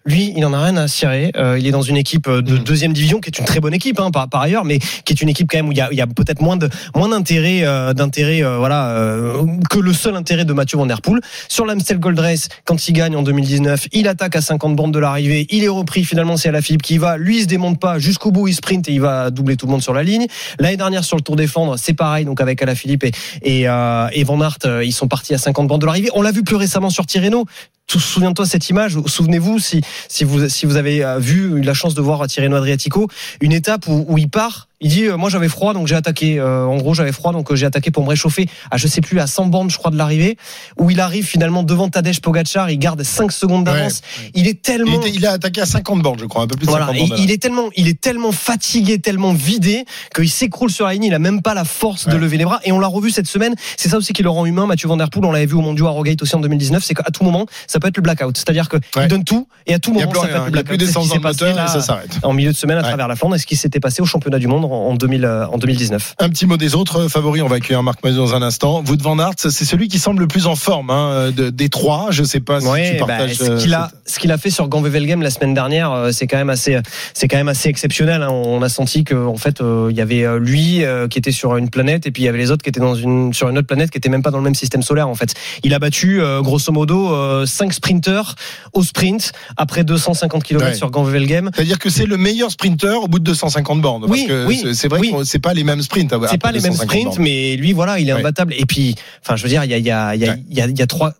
Lui, 0.06 0.32
il 0.36 0.44
en 0.44 0.52
a 0.52 0.62
rien 0.62 0.76
à 0.76 0.88
cirer. 0.88 1.32
Euh, 1.36 1.58
il 1.58 1.66
est 1.66 1.70
dans 1.70 1.82
une 1.82 1.96
équipe 1.96 2.28
de 2.28 2.54
Mm. 2.54 2.64
deuxième 2.64 2.92
division 2.92 3.20
qui 3.20 3.28
est 3.28 3.38
une 3.38 3.44
très 3.44 3.60
bonne 3.60 3.74
équipe 3.74 3.98
hein, 4.00 4.10
par, 4.10 4.28
par 4.28 4.40
ailleurs, 4.42 4.64
mais 4.64 4.78
qui 4.78 5.12
est 5.12 5.22
une 5.22 5.28
équipe 5.28 5.48
quand 5.50 5.58
même 5.58 5.68
où 5.68 5.72
il 5.72 5.78
y 5.78 5.80
a, 5.80 5.88
a 6.02 6.06
peut-être 6.06 6.40
moins 6.40 6.56
de 6.56 6.68
moins 6.94 7.08
d'intérêt 7.08 7.60
euh, 7.62 7.92
d'intérêt 7.92 8.42
euh, 8.42 8.58
voilà 8.58 8.88
euh, 8.90 9.44
que 9.70 9.78
le 9.78 9.92
seul 9.92 10.16
intérêt 10.16 10.44
de 10.44 10.52
Mathieu 10.52 10.78
Van 10.78 10.86
Der 10.86 11.00
Poel 11.00 11.20
sur 11.48 11.66
l'Amstel 11.66 11.98
Gold 11.98 12.18
Race 12.18 12.48
quand 12.64 12.88
il 12.88 12.92
gagne 12.92 13.16
en 13.16 13.22
2019, 13.22 13.88
il 13.92 14.08
attaque 14.08 14.36
à 14.36 14.40
50 14.40 14.76
bandes 14.76 14.92
de 14.92 14.98
l'arrivée, 14.98 15.46
il 15.50 15.64
est 15.64 15.68
repris 15.68 16.04
finalement 16.04 16.36
c'est 16.36 16.48
Alaphilippe 16.48 16.82
qui 16.82 16.94
y 16.94 16.98
va, 16.98 17.16
lui 17.16 17.38
il 17.38 17.42
se 17.42 17.46
démonte 17.46 17.80
pas 17.80 17.98
jusqu'au 17.98 18.30
bout, 18.30 18.48
il 18.48 18.54
sprint 18.54 18.88
et 18.88 18.92
il 18.92 19.00
va 19.00 19.30
doubler 19.30 19.56
tout 19.56 19.66
le 19.66 19.72
monde 19.72 19.82
sur 19.82 19.94
la 19.94 20.02
ligne. 20.02 20.26
L'année 20.58 20.76
dernière 20.76 21.04
sur 21.04 21.16
le 21.16 21.22
Tour 21.22 21.36
des 21.36 21.46
Flandres, 21.46 21.73
c'est 21.76 21.94
pareil 21.94 22.24
donc 22.24 22.40
avec 22.40 22.60
Alaphilippe 22.62 23.04
et 23.04 23.12
et, 23.42 23.68
euh, 23.68 24.08
et 24.12 24.24
Van 24.24 24.40
Aert, 24.40 24.58
euh, 24.64 24.84
ils 24.84 24.92
sont 24.92 25.08
partis 25.08 25.34
à 25.34 25.38
50 25.38 25.68
bandes 25.68 25.80
de 25.80 25.86
l'arrivée. 25.86 26.08
On 26.14 26.22
l'a 26.22 26.32
vu 26.32 26.42
plus 26.42 26.56
récemment 26.56 26.90
sur 26.90 27.06
Tirreno. 27.06 27.46
Souviens-toi 27.88 28.46
cette 28.46 28.68
image. 28.70 28.96
Souvenez-vous 29.06 29.58
si 29.58 29.80
si 30.08 30.24
vous 30.24 30.48
si 30.48 30.66
vous 30.66 30.76
avez 30.76 31.04
euh, 31.04 31.18
vu 31.18 31.58
eu 31.58 31.60
la 31.60 31.74
chance 31.74 31.94
de 31.94 32.00
voir 32.00 32.26
Tirreno 32.26 32.56
Adriatico, 32.56 33.08
une 33.40 33.52
étape 33.52 33.86
où, 33.86 34.04
où 34.08 34.18
il 34.18 34.28
part, 34.28 34.68
il 34.80 34.90
dit 34.90 35.04
euh, 35.04 35.16
moi 35.16 35.28
j'avais 35.30 35.48
froid 35.48 35.74
donc 35.74 35.86
j'ai 35.86 35.94
attaqué. 35.94 36.38
Euh, 36.40 36.64
en 36.64 36.76
gros 36.78 36.94
j'avais 36.94 37.12
froid 37.12 37.32
donc 37.32 37.52
euh, 37.52 37.56
j'ai 37.56 37.66
attaqué 37.66 37.90
pour 37.90 38.02
me 38.02 38.08
réchauffer. 38.08 38.48
À 38.70 38.78
je 38.78 38.88
sais 38.88 39.00
plus 39.02 39.20
à 39.20 39.26
100 39.26 39.46
bandes 39.46 39.70
je 39.70 39.76
crois 39.78 39.90
de 39.90 39.96
l'arrivée 39.96 40.36
où 40.78 40.90
il 40.90 40.98
arrive 40.98 41.24
finalement 41.26 41.62
devant 41.62 41.88
Tadej 41.88 42.20
Pogacar, 42.20 42.70
il 42.70 42.78
garde 42.78 43.02
5 43.02 43.30
secondes 43.30 43.64
d'avance. 43.64 44.00
Il 44.34 44.46
est 44.48 44.50
Il, 44.52 44.56
tellement 44.56 45.00
était- 45.00 45.10
il 45.14 45.26
a 45.26 45.32
attaqué 45.32 45.60
à 45.60 45.66
50 45.66 46.02
bornes, 46.02 46.18
je 46.18 46.24
crois, 46.24 46.42
un 46.42 46.46
peu 46.46 46.56
plus 46.56 46.64
de 46.66 46.70
voilà, 46.70 46.86
50 46.86 47.00
et 47.04 47.08
bornes. 47.08 47.22
il 47.22 47.30
est 47.30 47.40
tellement, 47.42 47.68
il 47.76 47.86
est 47.88 48.00
tellement 48.00 48.32
fatigué, 48.32 48.98
tellement 48.98 49.34
vidé 49.34 49.84
qu'il 50.14 50.30
s'écroule 50.30 50.70
sur 50.70 50.86
la 50.86 50.94
ligne. 50.94 51.04
Il 51.04 51.14
a 51.14 51.18
même 51.18 51.42
pas 51.42 51.52
la 51.54 51.64
force 51.64 52.08
de 52.08 52.16
lever 52.16 52.38
les 52.38 52.44
bras. 52.44 52.60
Et 52.64 52.72
on 52.72 52.78
l'a 52.78 52.86
revu 52.88 53.10
cette 53.10 53.28
semaine. 53.28 53.54
C'est 53.76 53.90
ça 53.90 53.98
aussi 53.98 54.12
qui 54.14 54.22
le 54.22 54.30
rend 54.30 54.46
humain. 54.46 54.66
Mathieu 54.66 54.88
Van 54.88 54.96
Der 54.96 55.10
Poel, 55.10 55.24
on 55.26 55.32
l'avait 55.32 55.46
vu 55.46 55.54
au 55.54 55.60
Mondial 55.60 55.86
à 55.88 55.90
Rogate 55.90 56.20
aussi 56.22 56.34
en 56.34 56.40
2019. 56.40 56.82
C'est 56.84 56.94
qu'à 56.94 57.02
tout 57.04 57.24
moment, 57.24 57.46
ça 57.74 57.80
peut 57.80 57.88
être 57.88 57.96
le 57.96 58.02
blackout. 58.02 58.36
C'est-à-dire 58.36 58.68
que 58.68 58.76
Ouais. 58.76 59.02
il 59.04 59.08
donne 59.08 59.24
tout 59.24 59.48
et 59.66 59.74
à 59.74 59.78
tout 59.80 59.92
moment, 59.92 60.06
peut 60.06 60.18
rien, 60.20 60.28
être 60.28 60.30
il 60.30 60.36
le 60.36 60.40
n'y 60.42 60.46
a 60.46 60.50
blackout. 60.62 60.68
plus 60.68 60.78
d'essence 60.78 61.08
dans 61.08 61.16
le 61.16 61.30
et 61.30 61.68
ça 61.68 61.80
s'arrête. 61.80 62.18
en 62.22 62.32
milieu 62.32 62.52
de 62.52 62.56
semaine 62.56 62.76
à 62.78 62.82
Ouais. 62.82 62.86
travers 62.88 63.08
la 63.08 63.16
Flandre 63.16 63.34
et 63.34 63.38
ce 63.38 63.46
qui 63.46 63.56
s'était 63.56 63.80
passé 63.80 64.00
au 64.00 64.04
championnat 64.06 64.38
du 64.38 64.46
monde 64.46 64.64
en, 64.64 64.68
en 64.70 64.94
2000, 64.94 65.24
euh, 65.24 65.46
en 65.48 65.58
2019. 65.58 66.14
Un 66.20 66.28
petit 66.28 66.46
mot 66.46 66.56
des 66.56 66.74
autres 66.76 67.08
favoris. 67.08 67.42
On 67.42 67.48
va 67.48 67.56
accueillir 67.56 67.82
Marc 67.82 68.02
Mazur 68.04 68.24
dans 68.26 68.34
un 68.36 68.42
instant. 68.42 68.82
Wout 68.86 68.96
van 69.02 69.18
Aert, 69.18 69.32
c'est 69.38 69.50
celui 69.50 69.88
qui 69.88 69.98
semble 69.98 70.20
le 70.20 70.28
plus 70.28 70.46
en 70.46 70.54
forme 70.56 70.90
hein, 70.90 71.30
de- 71.36 71.50
des 71.50 71.68
trois. 71.68 72.08
Je 72.10 72.22
sais 72.22 72.40
pas 72.40 72.60
si 72.60 72.66
Ouais, 72.68 72.92
tu 72.92 73.00
bah, 73.00 73.06
partages. 73.08 73.34
ce 73.34 73.60
qu'il 73.62 73.74
a, 73.74 73.90
ce 74.06 74.18
qu'il 74.18 74.30
a 74.32 74.38
fait 74.38 74.50
sur 74.50 74.68
Gand-Wevelgem 74.68 75.20
la 75.22 75.30
semaine 75.30 75.54
dernière, 75.54 75.90
euh, 75.92 76.12
c'est 76.12 76.26
quand 76.26 76.36
même 76.36 76.50
assez, 76.50 76.78
c'est 77.14 77.26
quand 77.28 77.36
même 77.36 77.48
assez 77.48 77.68
exceptionnel. 77.68 78.22
hein. 78.22 78.28
On 78.30 78.62
a 78.62 78.68
senti 78.68 79.02
que 79.04 79.14
en 79.14 79.36
fait, 79.36 79.60
euh, 79.60 79.88
il 79.90 79.96
y 79.96 80.00
avait 80.00 80.24
euh, 80.24 80.38
lui 80.38 80.84
euh, 80.84 81.08
qui 81.08 81.18
était 81.18 81.32
sur 81.32 81.56
une 81.56 81.70
planète 81.70 82.06
et 82.06 82.10
puis 82.10 82.22
il 82.22 82.26
y 82.26 82.28
avait 82.28 82.38
les 82.38 82.50
autres 82.50 82.62
qui 82.62 82.68
étaient 82.68 82.80
dans 82.80 82.94
une 82.94 83.32
sur 83.32 83.48
une 83.48 83.58
autre 83.58 83.66
planète 83.66 83.90
qui 83.90 83.98
était 83.98 84.08
même 84.08 84.22
pas 84.22 84.30
dans 84.30 84.38
le 84.38 84.44
même 84.44 84.54
système 84.54 84.82
solaire. 84.82 85.08
En 85.08 85.14
fait, 85.14 85.34
il 85.62 85.74
a 85.74 85.78
battu 85.78 86.20
euh, 86.20 86.40
grosso 86.42 86.70
modo 86.72 87.44
5 87.46 87.63
sprinters 87.72 88.34
au 88.72 88.82
sprint 88.82 89.32
après 89.56 89.84
250 89.84 90.42
km 90.44 90.66
Ouais. 90.66 90.74
sur 90.74 90.90
Gand-Wevelgem. 90.90 91.50
C'est-à-dire 91.54 91.78
que 91.78 91.90
c'est 91.90 92.06
le 92.06 92.16
meilleur 92.16 92.50
sprinter 92.50 93.02
au 93.02 93.08
bout 93.08 93.18
de 93.18 93.24
250 93.24 93.80
bornes. 93.80 94.02
Parce 94.02 94.12
Oui, 94.12 94.26
que 94.26 94.46
oui, 94.46 94.62
c'est- 94.74 94.88
vrai 94.88 95.00
oui. 95.00 95.12
que 95.12 95.24
c'est 95.24 95.38
pas 95.38 95.54
les 95.54 95.64
mêmes 95.64 95.82
sprints. 95.82 96.14
C'est 96.30 96.38
pas 96.38 96.52
les 96.52 96.60
mêmes 96.60 96.72
250 96.72 96.88
sprints, 96.90 97.04
bornes. 97.16 97.22
mais 97.22 97.56
lui, 97.56 97.72
voilà, 97.72 97.98
il 97.98 98.08
est 98.08 98.12
imbattable. 98.12 98.54
Et 98.56 98.66
puis, 98.66 98.94
enfin, 99.22 99.36
je 99.36 99.42
veux 99.42 99.48
dire, 99.48 99.64
il 99.64 99.70
y 99.70 99.74
a, 99.74 99.78
il 99.78 99.84
y 99.86 99.90
a, 99.90 100.14
il 100.14 100.20
y 100.22 100.26
a, 100.26 100.32
Ouais. 100.32 100.42
il 100.50 100.56
y 100.56 100.60
a, 100.60 100.66
il 100.66 100.78
y 100.78 100.82
a 100.82 100.86
trois. 100.86 101.14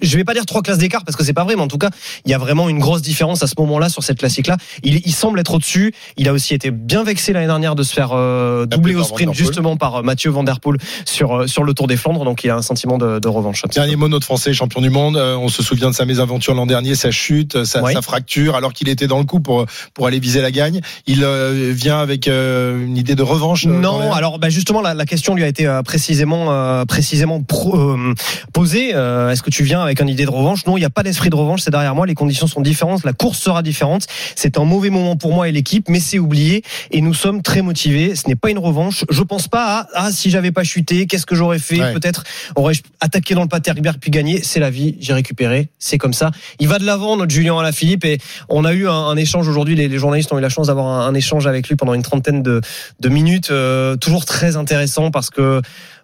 Je 0.00 0.16
vais 0.16 0.24
pas 0.24 0.34
dire 0.34 0.46
trois 0.46 0.62
classes 0.62 0.78
d'écart 0.78 1.04
parce 1.04 1.16
que 1.16 1.24
c'est 1.24 1.32
pas 1.32 1.44
vrai, 1.44 1.56
mais 1.56 1.62
en 1.62 1.68
tout 1.68 1.78
cas, 1.78 1.90
il 2.24 2.30
y 2.30 2.34
a 2.34 2.38
vraiment 2.38 2.68
une 2.68 2.78
grosse 2.78 3.02
différence 3.02 3.42
à 3.42 3.46
ce 3.46 3.54
moment-là 3.58 3.88
sur 3.88 4.02
cette 4.02 4.18
classique-là. 4.18 4.56
Il, 4.82 5.00
il 5.04 5.12
semble 5.12 5.40
être 5.40 5.54
au-dessus. 5.54 5.92
Il 6.16 6.28
a 6.28 6.32
aussi 6.32 6.54
été 6.54 6.70
bien 6.70 7.02
vexé 7.04 7.32
l'année 7.32 7.46
dernière 7.46 7.74
de 7.74 7.82
se 7.82 7.92
faire 7.92 8.10
euh, 8.12 8.66
doubler 8.66 8.94
au 8.94 9.02
sprint 9.02 9.34
justement 9.34 9.76
par 9.76 9.96
euh, 9.96 10.02
Mathieu 10.02 10.30
Van 10.30 10.44
Der 10.44 10.60
Poel 10.60 10.78
sur 11.04 11.40
euh, 11.40 11.46
sur 11.46 11.64
le 11.64 11.74
Tour 11.74 11.86
des 11.86 11.96
Flandres. 11.96 12.24
Donc, 12.24 12.44
il 12.44 12.50
a 12.50 12.56
un 12.56 12.62
sentiment 12.62 12.98
de, 12.98 13.18
de 13.18 13.28
revanche. 13.28 13.62
Dernier 13.74 13.96
mot, 13.96 14.08
notre 14.08 14.24
Français 14.26 14.52
champion 14.52 14.80
du 14.80 14.90
monde. 14.90 15.16
Euh, 15.16 15.36
on 15.36 15.48
se 15.48 15.62
souvient 15.62 15.90
de 15.90 15.94
sa 15.94 16.04
mésaventure 16.04 16.54
l'an 16.54 16.66
dernier, 16.66 16.94
sa 16.94 17.10
chute, 17.10 17.64
sa, 17.64 17.82
Ouais. 17.82 17.92
sa 17.94 18.02
fracture, 18.02 18.54
alors 18.56 18.72
qu'il 18.72 18.88
était 18.88 19.06
dans 19.06 19.18
le 19.18 19.24
coup 19.24 19.40
pour 19.40 19.66
pour 19.94 20.06
aller 20.06 20.18
viser 20.20 20.40
la 20.40 20.50
gagne. 20.50 20.80
Il 21.06 21.24
euh, 21.24 21.72
vient 21.74 21.98
avec 22.00 22.28
euh, 22.28 22.84
une 22.84 22.96
idée 22.96 23.14
de 23.14 23.22
revanche. 23.22 23.66
euh, 23.66 23.70
Non, 23.70 24.12
alors 24.12 24.38
bah, 24.38 24.48
justement 24.48 24.80
la, 24.82 24.94
la 24.94 25.06
question 25.06 25.34
lui 25.34 25.44
a 25.44 25.48
été 25.48 25.66
euh, 25.66 25.82
précisément 25.82 26.52
euh, 26.52 26.84
précisément 26.84 27.42
pro- 27.42 27.76
euh, 27.76 28.14
posée. 28.52 28.90
Euh, 28.94 29.30
Est-ce 29.30 29.42
que 29.42 29.50
tu 29.50 29.62
viens 29.64 29.87
avec 29.88 30.00
une 30.00 30.08
idée 30.08 30.24
de 30.24 30.30
revanche. 30.30 30.66
Non, 30.66 30.76
il 30.76 30.80
n'y 30.80 30.86
a 30.86 30.90
pas 30.90 31.02
d'esprit 31.02 31.30
de 31.30 31.34
revanche. 31.34 31.62
C'est 31.62 31.70
derrière 31.70 31.94
moi. 31.94 32.06
Les 32.06 32.14
conditions 32.14 32.46
sont 32.46 32.60
différentes. 32.60 33.04
La 33.04 33.12
course 33.12 33.38
sera 33.38 33.62
différente. 33.62 34.06
C'est 34.36 34.58
un 34.58 34.64
mauvais 34.64 34.90
moment 34.90 35.16
pour 35.16 35.32
moi 35.34 35.48
et 35.48 35.52
l'équipe, 35.52 35.88
mais 35.88 36.00
c'est 36.00 36.18
oublié. 36.18 36.62
Et 36.90 37.00
nous 37.00 37.14
sommes 37.14 37.42
très 37.42 37.62
motivés. 37.62 38.14
Ce 38.14 38.28
n'est 38.28 38.36
pas 38.36 38.50
une 38.50 38.58
revanche. 38.58 39.04
Je 39.10 39.22
pense 39.22 39.48
pas 39.48 39.80
à 39.80 39.88
ah 39.94 40.12
si 40.12 40.30
j'avais 40.30 40.52
pas 40.52 40.64
chuté, 40.64 41.06
qu'est-ce 41.06 41.26
que 41.26 41.34
j'aurais 41.34 41.58
fait? 41.58 41.80
Ouais. 41.80 41.92
Peut-être 41.92 42.24
aurais-je 42.54 42.82
attaqué 43.00 43.34
dans 43.34 43.42
le 43.42 43.48
pâté 43.48 43.72
puis 44.00 44.10
gagné. 44.10 44.42
C'est 44.42 44.60
la 44.60 44.70
vie. 44.70 44.96
J'ai 45.00 45.12
récupéré. 45.12 45.68
C'est 45.78 45.98
comme 45.98 46.12
ça. 46.12 46.30
Il 46.58 46.68
va 46.68 46.78
de 46.78 46.84
l'avant, 46.84 47.16
notre 47.16 47.32
Julien 47.32 47.58
Alaphilippe. 47.58 48.04
Et 48.04 48.18
on 48.48 48.64
a 48.64 48.72
eu 48.72 48.88
un, 48.88 48.92
un 48.92 49.16
échange 49.16 49.48
aujourd'hui. 49.48 49.74
Les, 49.74 49.88
les 49.88 49.98
journalistes 49.98 50.32
ont 50.32 50.38
eu 50.38 50.42
la 50.42 50.48
chance 50.48 50.68
d'avoir 50.68 50.86
un, 50.86 51.06
un 51.06 51.14
échange 51.14 51.46
avec 51.46 51.68
lui 51.68 51.76
pendant 51.76 51.94
une 51.94 52.02
trentaine 52.02 52.42
de, 52.42 52.60
de 53.00 53.08
minutes. 53.08 53.50
euh, 53.50 53.96
toujours 53.96 54.24
très 54.24 54.56
intéressant 54.56 55.10
parce 55.10 55.30
que 55.30 55.60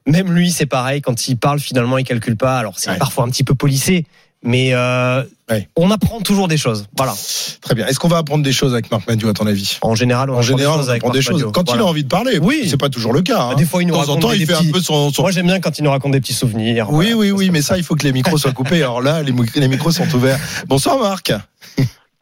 même 0.06 0.32
lui, 0.32 0.50
c'est 0.50 0.66
pareil. 0.66 1.00
Quand 1.00 1.28
il 1.28 1.36
parle, 1.36 1.58
finalement, 1.60 1.98
il 1.98 2.04
calcule 2.04 2.36
pas. 2.36 2.58
Alors, 2.58 2.74
c'est 2.78 2.90
Ouais. 2.90 2.96
parfois 2.98 3.24
un 3.24 3.28
petit 3.28 3.44
peu 3.44 3.54
polissé, 3.54 4.04
mais 4.42 4.70
euh, 4.74 5.22
Ouais. 5.50 5.68
on 5.76 5.90
apprend 5.90 6.20
toujours 6.20 6.48
des 6.48 6.56
choses. 6.56 6.86
Voilà. 6.96 7.14
Très 7.60 7.74
bien. 7.74 7.86
Est-ce 7.86 7.98
qu'on 7.98 8.08
va 8.08 8.18
apprendre 8.18 8.42
des 8.44 8.52
choses 8.52 8.72
avec 8.72 8.90
Marc 8.90 9.06
Madiou, 9.08 9.28
à 9.28 9.32
ton 9.34 9.46
avis? 9.46 9.78
En 9.82 9.94
général, 9.94 10.28
on 10.30 10.34
En 10.34 10.36
apprend 10.40 10.52
des 10.52 10.58
général, 10.58 10.76
choses 10.78 10.86
on 10.86 10.90
avec 10.90 11.02
apprend 11.02 11.12
des 11.12 11.18
Marc 11.20 11.30
choses. 11.30 11.52
Quand 11.52 11.74
il 11.74 11.80
a 11.80 11.84
envie 11.84 12.04
de 12.04 12.08
parler, 12.08 12.38
Oui. 12.40 12.66
c'est 12.68 12.76
pas 12.76 12.88
toujours 12.90 13.12
le 13.12 13.22
cas. 13.22 13.40
hein. 13.40 13.54
Des 13.54 13.64
fois, 13.64 13.82
il 13.82 13.86
nous 13.86 13.94
de 13.94 13.98
temps 13.98 14.04
en 14.04 14.06
raconte 14.14 14.22
temps, 14.22 14.30
des 14.30 14.36
il 14.40 14.46
fait 14.46 14.52
petits- 14.54 14.68
un 14.68 14.72
peu 14.72 14.80
son. 14.80 15.10
son- 15.12 15.22
Moi, 15.22 15.30
j'aime 15.30 15.46
bien 15.46 15.60
quand 15.60 15.78
il 15.78 15.84
nous 15.84 15.90
raconte 15.90 16.12
des 16.12 16.20
petits 16.20 16.34
souvenirs. 16.34 16.86
Oui, 16.90 17.12
Voilà. 17.12 17.16
oui, 17.16 17.30
oui, 17.30 17.50
mais 17.50 17.62
ça, 17.62 17.76
il 17.78 17.84
faut 17.84 17.94
que 17.94 18.04
les 18.04 18.12
micros 18.12 18.36
soient 18.38 18.52
coupés. 18.52 18.82
Alors 18.82 19.00
là, 19.02 19.22
les 19.22 19.68
micros 19.68 19.90
sont 19.90 20.08
ouverts. 20.14 20.38
Bonsoir, 20.66 20.98
Marc. 20.98 21.32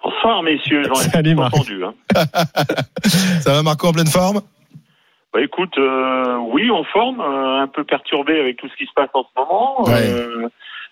Bonsoir 0.05 0.43
messieurs, 0.43 0.83
j'en 0.89 1.01
ai 1.01 1.11
Salut, 1.11 1.35
Marc. 1.37 1.55
entendu. 1.55 1.81
Hein. 1.85 1.95
Ça 3.45 3.53
va, 3.55 3.63
Marco, 3.63 3.87
en 3.89 3.93
pleine 3.93 4.07
forme? 4.09 4.41
Bah, 5.33 5.41
écoute, 5.41 5.79
euh, 5.79 6.37
oui, 6.37 6.71
en 6.71 6.85
forme, 6.85 7.21
euh, 7.21 7.63
un 7.63 7.67
peu 7.67 7.85
perturbé 7.85 8.39
avec 8.39 8.59
tout 8.59 8.69
ce 8.69 8.77
qui 8.77 8.87
se 8.87 8.93
passe 8.93 9.09
en 9.15 9.23
ce 9.23 9.41
moment. 9.41 9.83
Ouais. 9.85 10.11
Euh, 10.11 10.49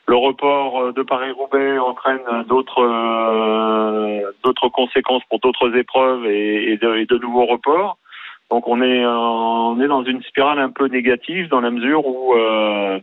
le 0.08 0.16
report 0.16 0.80
euh, 0.80 0.92
de 0.92 1.02
Paris-Roubaix 1.02 1.78
entraîne 1.78 2.44
d'autres 2.48 2.82
euh, 2.82 4.32
d'autres 4.42 4.68
conséquences 4.68 5.22
pour 5.28 5.40
d'autres 5.40 5.76
épreuves 5.76 6.26
et, 6.26 6.72
et 6.72 6.76
de, 6.78 6.96
et 6.96 7.04
de 7.04 7.18
nouveaux 7.18 7.46
reports. 7.46 7.98
Donc 8.50 8.66
on 8.66 8.80
est 8.80 9.04
on 9.06 9.80
est 9.80 9.86
dans 9.86 10.02
une 10.04 10.22
spirale 10.22 10.58
un 10.58 10.70
peu 10.70 10.86
négative 10.86 11.48
dans 11.48 11.60
la 11.60 11.70
mesure 11.70 12.04
où 12.06 12.34
euh, 12.34 12.98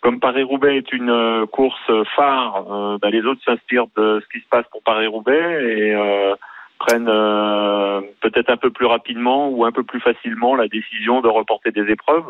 comme 0.00 0.20
Paris-Roubaix 0.20 0.76
est 0.76 0.92
une 0.92 1.46
course 1.50 1.90
phare, 2.14 2.98
bah, 3.00 3.08
les 3.10 3.24
autres 3.24 3.40
s'inspirent 3.42 3.86
de 3.96 4.22
ce 4.22 4.28
qui 4.28 4.44
se 4.44 4.48
passe 4.50 4.66
pour 4.70 4.82
Paris-Roubaix 4.82 5.64
et 5.64 5.94
euh, 5.94 6.34
prennent 6.78 7.08
euh, 7.08 8.00
peut-être 8.20 8.50
un 8.50 8.56
peu 8.56 8.70
plus 8.70 8.86
rapidement 8.86 9.48
ou 9.48 9.64
un 9.64 9.72
peu 9.72 9.82
plus 9.82 10.00
facilement 10.00 10.54
la 10.54 10.68
décision 10.68 11.20
de 11.20 11.28
reporter 11.28 11.72
des 11.72 11.90
épreuves. 11.90 12.24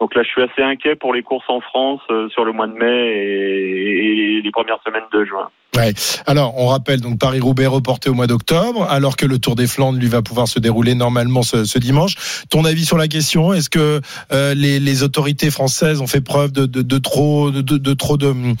Donc 0.00 0.14
là, 0.14 0.22
je 0.22 0.28
suis 0.28 0.42
assez 0.42 0.62
inquiet 0.62 0.94
pour 0.94 1.14
les 1.14 1.22
courses 1.22 1.48
en 1.48 1.60
France 1.60 2.00
euh, 2.10 2.28
sur 2.28 2.44
le 2.44 2.52
mois 2.52 2.66
de 2.66 2.74
mai 2.74 2.86
et, 2.86 4.42
les 4.44 4.50
premières 4.50 4.78
semaines 4.86 5.02
de 5.12 5.24
juin. 5.24 5.48
Ouais. 5.74 5.92
Alors, 6.26 6.54
on 6.58 6.66
rappelle 6.68 7.00
donc 7.00 7.18
Paris-Roubaix 7.18 7.66
reporté 7.66 8.08
au 8.08 8.14
mois 8.14 8.26
d'octobre, 8.26 8.86
alors 8.90 9.16
que 9.16 9.26
le 9.26 9.38
Tour 9.38 9.56
des 9.56 9.66
Flandres 9.66 9.98
lui 9.98 10.06
va 10.08 10.22
pouvoir 10.22 10.48
se 10.48 10.58
dérouler 10.58 10.94
normalement 10.94 11.42
ce, 11.42 11.64
ce 11.64 11.78
dimanche. 11.78 12.14
Ton 12.50 12.64
avis 12.64 12.84
sur 12.84 12.96
la 12.96 13.08
question 13.08 13.52
Est-ce 13.52 13.68
que 13.70 14.00
euh, 14.32 14.54
les, 14.54 14.78
les 14.80 15.02
autorités 15.02 15.50
françaises 15.50 16.00
ont 16.00 16.06
fait 16.06 16.20
preuve 16.22 16.52
de, 16.52 16.66
de, 16.66 16.82
de 16.82 16.98
trop 16.98 17.50
de, 17.50 17.60
de- 17.60 17.94
trop 17.94 18.16
de 18.16 18.54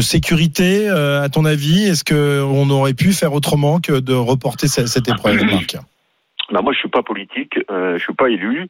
sécurité 0.00 0.88
euh, 0.88 1.22
À 1.22 1.28
ton 1.28 1.44
avis, 1.44 1.84
est-ce 1.84 2.04
que 2.04 2.42
on 2.42 2.68
aurait 2.70 2.94
pu 2.94 3.12
faire 3.12 3.32
autrement 3.32 3.80
que 3.80 4.00
de 4.00 4.14
reporter 4.14 4.68
cette, 4.68 4.88
cette 4.88 5.08
épreuve, 5.08 5.42
Marc? 5.44 5.76
Bah, 6.50 6.60
moi, 6.62 6.72
je 6.72 6.78
suis 6.78 6.88
pas 6.88 7.02
politique, 7.02 7.58
euh, 7.70 7.96
je 7.98 8.02
suis 8.02 8.12
pas 8.14 8.28
élu. 8.28 8.68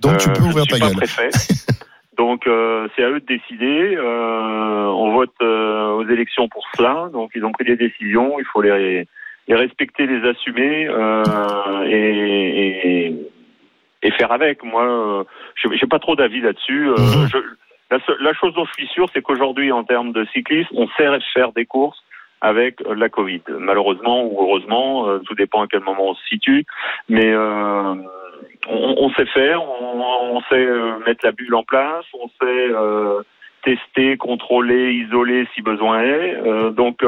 Donc 0.00 0.18
tu 0.18 0.28
Euh, 0.28 0.32
peux 0.32 0.42
je 0.42 0.48
ouvrir 0.48 0.64
ne 0.64 0.70
suis 0.70 0.72
ta 0.72 0.78
pas 0.80 0.86
gueule. 0.88 0.96
préfet. 0.96 1.28
Donc 2.18 2.46
euh, 2.46 2.88
c'est 2.94 3.04
à 3.04 3.08
eux 3.10 3.20
de 3.20 3.26
décider. 3.26 3.96
Euh, 3.96 4.84
on 4.86 5.12
vote 5.14 5.32
euh, 5.40 5.92
aux 5.92 6.06
élections 6.08 6.48
pour 6.48 6.64
cela. 6.76 7.08
Donc 7.12 7.30
ils 7.34 7.44
ont 7.44 7.52
pris 7.52 7.64
des 7.64 7.76
décisions. 7.76 8.38
Il 8.38 8.44
faut 8.44 8.60
les, 8.60 9.06
les 9.48 9.54
respecter, 9.54 10.06
les 10.06 10.28
assumer 10.28 10.88
euh, 10.88 11.22
et, 11.86 13.06
et, 13.08 13.16
et 14.02 14.10
faire 14.12 14.30
avec. 14.32 14.62
Moi, 14.62 14.84
euh, 14.84 15.24
j'ai 15.74 15.86
pas 15.86 15.98
trop 16.00 16.14
d'avis 16.16 16.40
là-dessus. 16.42 16.88
Je- 17.32 17.38
la, 17.90 17.98
seule- 18.06 18.18
la 18.20 18.32
chose 18.34 18.52
dont 18.54 18.64
je 18.66 18.72
suis 18.72 18.86
sûr, 18.88 19.06
c'est 19.12 19.22
qu'aujourd'hui, 19.22 19.70
en 19.72 19.84
termes 19.84 20.12
de 20.12 20.24
cyclisme, 20.32 20.74
on 20.76 20.88
sait 20.96 21.08
faire 21.34 21.52
des 21.52 21.66
courses 21.66 22.02
avec 22.42 22.82
euh, 22.82 22.94
la 22.94 23.08
Covid. 23.08 23.42
Malheureusement 23.48 24.24
ou 24.24 24.36
heureusement, 24.42 25.08
euh, 25.08 25.18
tout 25.20 25.34
dépend 25.34 25.62
à 25.62 25.66
quel 25.66 25.80
moment 25.80 26.10
on 26.10 26.14
se 26.14 26.26
situe. 26.26 26.66
Mais 27.08 27.32
euh, 27.32 27.94
on, 28.68 28.94
on 28.98 29.10
sait 29.14 29.26
faire, 29.26 29.62
on, 29.62 30.02
on 30.36 30.40
sait 30.42 30.66
euh, 30.66 30.98
mettre 31.06 31.24
la 31.24 31.32
bulle 31.32 31.54
en 31.54 31.62
place, 31.62 32.04
on 32.12 32.28
sait 32.28 32.68
euh, 32.70 33.22
tester, 33.62 34.16
contrôler, 34.16 34.92
isoler 34.92 35.46
si 35.54 35.62
besoin 35.62 36.02
est. 36.02 36.34
Euh, 36.34 36.70
donc, 36.70 37.02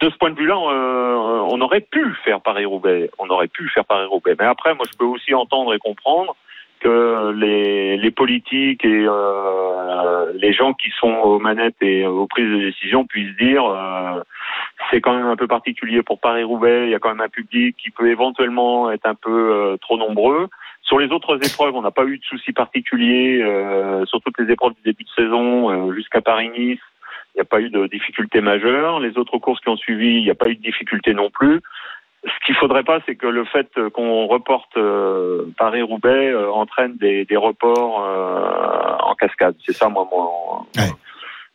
de 0.00 0.10
ce 0.10 0.16
point 0.18 0.30
de 0.30 0.36
vue-là, 0.36 0.54
euh, 0.56 1.48
on 1.50 1.60
aurait 1.60 1.80
pu 1.80 2.14
faire 2.24 2.40
Paris-Roubaix. 2.40 3.10
On 3.18 3.28
aurait 3.28 3.48
pu 3.48 3.68
faire 3.68 3.84
Paris-Roubaix. 3.84 4.36
Mais 4.38 4.46
après, 4.46 4.74
moi, 4.74 4.84
je 4.90 4.96
peux 4.96 5.04
aussi 5.04 5.34
entendre 5.34 5.74
et 5.74 5.78
comprendre 5.78 6.36
que 6.82 7.32
les, 7.32 7.96
les 7.96 8.10
politiques 8.10 8.84
et 8.84 9.06
euh, 9.08 10.32
les 10.34 10.52
gens 10.52 10.72
qui 10.74 10.90
sont 10.98 11.12
aux 11.12 11.38
manettes 11.38 11.80
et 11.80 12.06
aux 12.06 12.26
prises 12.26 12.50
de 12.50 12.58
décision 12.58 13.06
puissent 13.06 13.36
dire 13.36 13.64
euh, 13.64 14.20
c'est 14.90 15.00
quand 15.00 15.14
même 15.14 15.26
un 15.26 15.36
peu 15.36 15.46
particulier 15.46 16.02
pour 16.02 16.20
Paris-Roubaix, 16.20 16.84
il 16.84 16.90
y 16.90 16.94
a 16.94 16.98
quand 16.98 17.10
même 17.10 17.20
un 17.20 17.28
public 17.28 17.76
qui 17.76 17.90
peut 17.90 18.08
éventuellement 18.08 18.90
être 18.90 19.06
un 19.06 19.14
peu 19.14 19.52
euh, 19.52 19.76
trop 19.78 19.96
nombreux. 19.96 20.48
Sur 20.82 20.98
les 20.98 21.10
autres 21.10 21.38
épreuves, 21.44 21.74
on 21.74 21.82
n'a 21.82 21.90
pas 21.90 22.04
eu 22.04 22.18
de 22.18 22.24
soucis 22.24 22.52
particuliers, 22.52 23.40
euh, 23.42 24.04
sur 24.06 24.20
toutes 24.20 24.38
les 24.38 24.52
épreuves 24.52 24.74
du 24.74 24.82
début 24.82 25.04
de 25.04 25.22
saison 25.22 25.70
euh, 25.70 25.94
jusqu'à 25.94 26.20
Paris-Nice. 26.20 26.80
Il 27.34 27.38
n'y 27.38 27.40
a 27.40 27.46
pas 27.46 27.60
eu 27.60 27.70
de 27.70 27.86
difficultés 27.86 28.42
majeures. 28.42 29.00
Les 29.00 29.16
autres 29.16 29.38
courses 29.38 29.60
qui 29.60 29.70
ont 29.70 29.76
suivi, 29.76 30.18
il 30.18 30.24
n'y 30.24 30.30
a 30.30 30.34
pas 30.34 30.48
eu 30.48 30.56
de 30.56 30.62
difficultés 30.62 31.14
non 31.14 31.30
plus. 31.30 31.60
Ce 32.24 32.46
qu'il 32.46 32.54
faudrait 32.54 32.84
pas, 32.84 33.00
c'est 33.04 33.16
que 33.16 33.26
le 33.26 33.44
fait 33.44 33.68
qu'on 33.92 34.26
reporte 34.26 34.76
euh, 34.76 35.46
Paris-Roubaix 35.58 36.30
euh, 36.30 36.50
entraîne 36.52 36.96
des, 36.96 37.24
des 37.24 37.36
reports 37.36 38.04
euh, 38.04 38.96
en 39.00 39.14
cascade. 39.16 39.56
C'est 39.66 39.72
ça, 39.72 39.88
moi, 39.88 40.06
mon, 40.10 40.52
Ouais. 40.80 40.90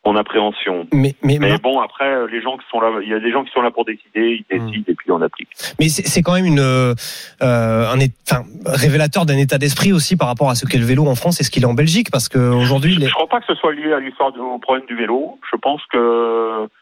Mon 0.07 0.15
appréhension. 0.15 0.87
Mais, 0.93 1.15
mais, 1.21 1.37
Mais 1.39 1.49
Marc, 1.49 1.61
bon, 1.61 1.79
après, 1.81 2.05
euh, 2.07 2.27
les 2.31 2.41
gens 2.41 2.55
qui 2.57 2.65
sont 2.71 2.79
là, 2.79 2.89
il 3.03 3.09
y 3.09 3.13
a 3.13 3.19
des 3.19 3.31
gens 3.31 3.43
qui 3.43 3.51
sont 3.51 3.61
là 3.61 3.71
pour 3.71 3.83
décider, 3.85 4.41
ils 4.41 4.45
décident 4.49 4.85
et 4.87 4.95
puis 4.95 5.11
on 5.11 5.21
applique. 5.21 5.49
mais 5.79 5.89
c'est 5.89 6.21
quand 6.21 6.33
même 6.33 6.45
une, 6.45 6.59
euh, 6.59 6.93
un 7.41 7.97
enfin, 8.29 8.43
révélateur 8.65 9.25
d'un 9.25 9.37
état 9.37 9.57
d'esprit 9.57 9.91
aussi 9.91 10.15
par 10.15 10.27
rapport 10.29 10.49
à 10.49 10.55
ce 10.55 10.65
qu'est 10.65 10.77
le 10.77 10.85
vélo 10.85 11.05
en 11.07 11.15
France 11.15 11.41
et 11.41 11.43
ce 11.43 11.51
qu'il 11.51 11.63
est 11.63 11.71
en 11.73 11.73
Belgique, 11.73 12.09
parce 12.11 12.29
qu'aujourd'hui, 12.29 12.95
les... 12.95 13.07
Je 13.07 13.13
crois 13.13 13.27
pas 13.27 13.39
que 13.41 13.47
ce 13.47 13.55
soit 13.55 13.73
lié 13.73 13.91
à 13.93 13.99
l'histoire 13.99 14.31
du 14.31 14.39
problème 14.61 14.85
du 14.87 14.95
vélo. 14.95 15.37
Je 15.51 15.57
pense 15.57 15.81
que 15.91 15.97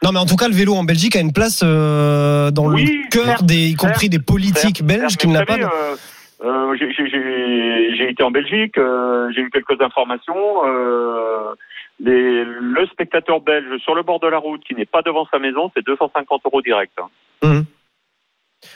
non, 0.03 0.11
mais 0.13 0.19
en 0.19 0.25
tout 0.25 0.35
cas, 0.35 0.47
le 0.47 0.53
vélo 0.53 0.73
en 0.75 0.83
Belgique 0.83 1.15
a 1.15 1.19
une 1.19 1.33
place 1.33 1.61
euh, 1.63 2.51
dans 2.51 2.67
Oui, 2.71 2.85
le 2.85 3.09
cœur 3.09 3.41
des, 3.43 3.69
y 3.69 3.75
compris 3.75 4.09
des 4.09 4.19
politiques 4.19 4.83
belges 4.83 5.17
qui 5.17 5.27
ne 5.27 5.33
l'a 5.33 5.45
pas. 5.45 5.55
euh, 5.55 5.95
euh, 6.43 6.75
j'ai 6.77 8.09
été 8.09 8.21
en 8.23 8.29
Belgique, 8.31 8.77
euh, 8.77 9.29
j'ai 9.33 9.41
eu 9.41 9.49
quelques 9.49 9.81
informations. 9.81 10.35
euh, 10.67 11.55
les- 11.99 12.43
le 12.45 12.85
spectateur 12.87 13.41
belge 13.41 13.77
sur 13.81 13.95
le 13.95 14.03
bord 14.03 14.19
de 14.19 14.27
la 14.27 14.37
route 14.37 14.61
qui 14.63 14.75
n'est 14.75 14.85
pas 14.85 15.01
devant 15.01 15.25
sa 15.31 15.39
maison, 15.39 15.71
c'est 15.75 15.85
250 15.85 16.41
euros 16.45 16.61
direct. 16.61 16.93
hein. 16.99 17.09
Mhm. 17.43 17.65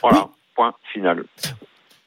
Voilà, 0.02 0.28
point 0.54 0.74
final. 0.92 1.24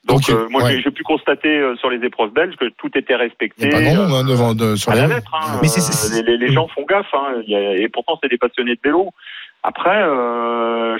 Donc 0.05 0.30
euh, 0.30 0.47
moi 0.49 0.64
ouais. 0.64 0.82
j'ai- 0.82 0.91
pu 0.91 1.03
constater 1.03 1.47
euh, 1.47 1.76
sur 1.78 1.89
les 1.89 2.05
épreuves 2.05 2.32
belges 2.32 2.55
que 2.57 2.66
tout 2.78 2.91
était 2.97 3.16
respecté. 3.16 3.70
pas 3.70 3.82
grand 3.82 3.95
monde 3.95 4.11
euh, 4.11 4.16
hein, 4.16 4.24
devant, 4.26 4.53
de, 4.53 4.76
sur 4.76 4.91
à 4.91 4.95
la 4.95 5.07
lettre. 5.07 5.34
Hein. 5.34 5.59
Mais 5.61 5.70
Euh, 5.70 6.22
les, 6.24 6.38
les- 6.38 6.51
gens 6.51 6.68
font 6.68 6.84
gaffe. 6.84 7.07
Hein. 7.14 7.41
Il 7.45 7.49
y 7.51 7.55
a- 7.55 7.78
et 7.78 7.88
pourtant, 7.88 8.20
c'est 8.22 8.28
des 8.30 8.38
passionnés 8.38 8.76
de 8.76 8.82
vélo. 8.84 9.11
Après, 9.64 10.03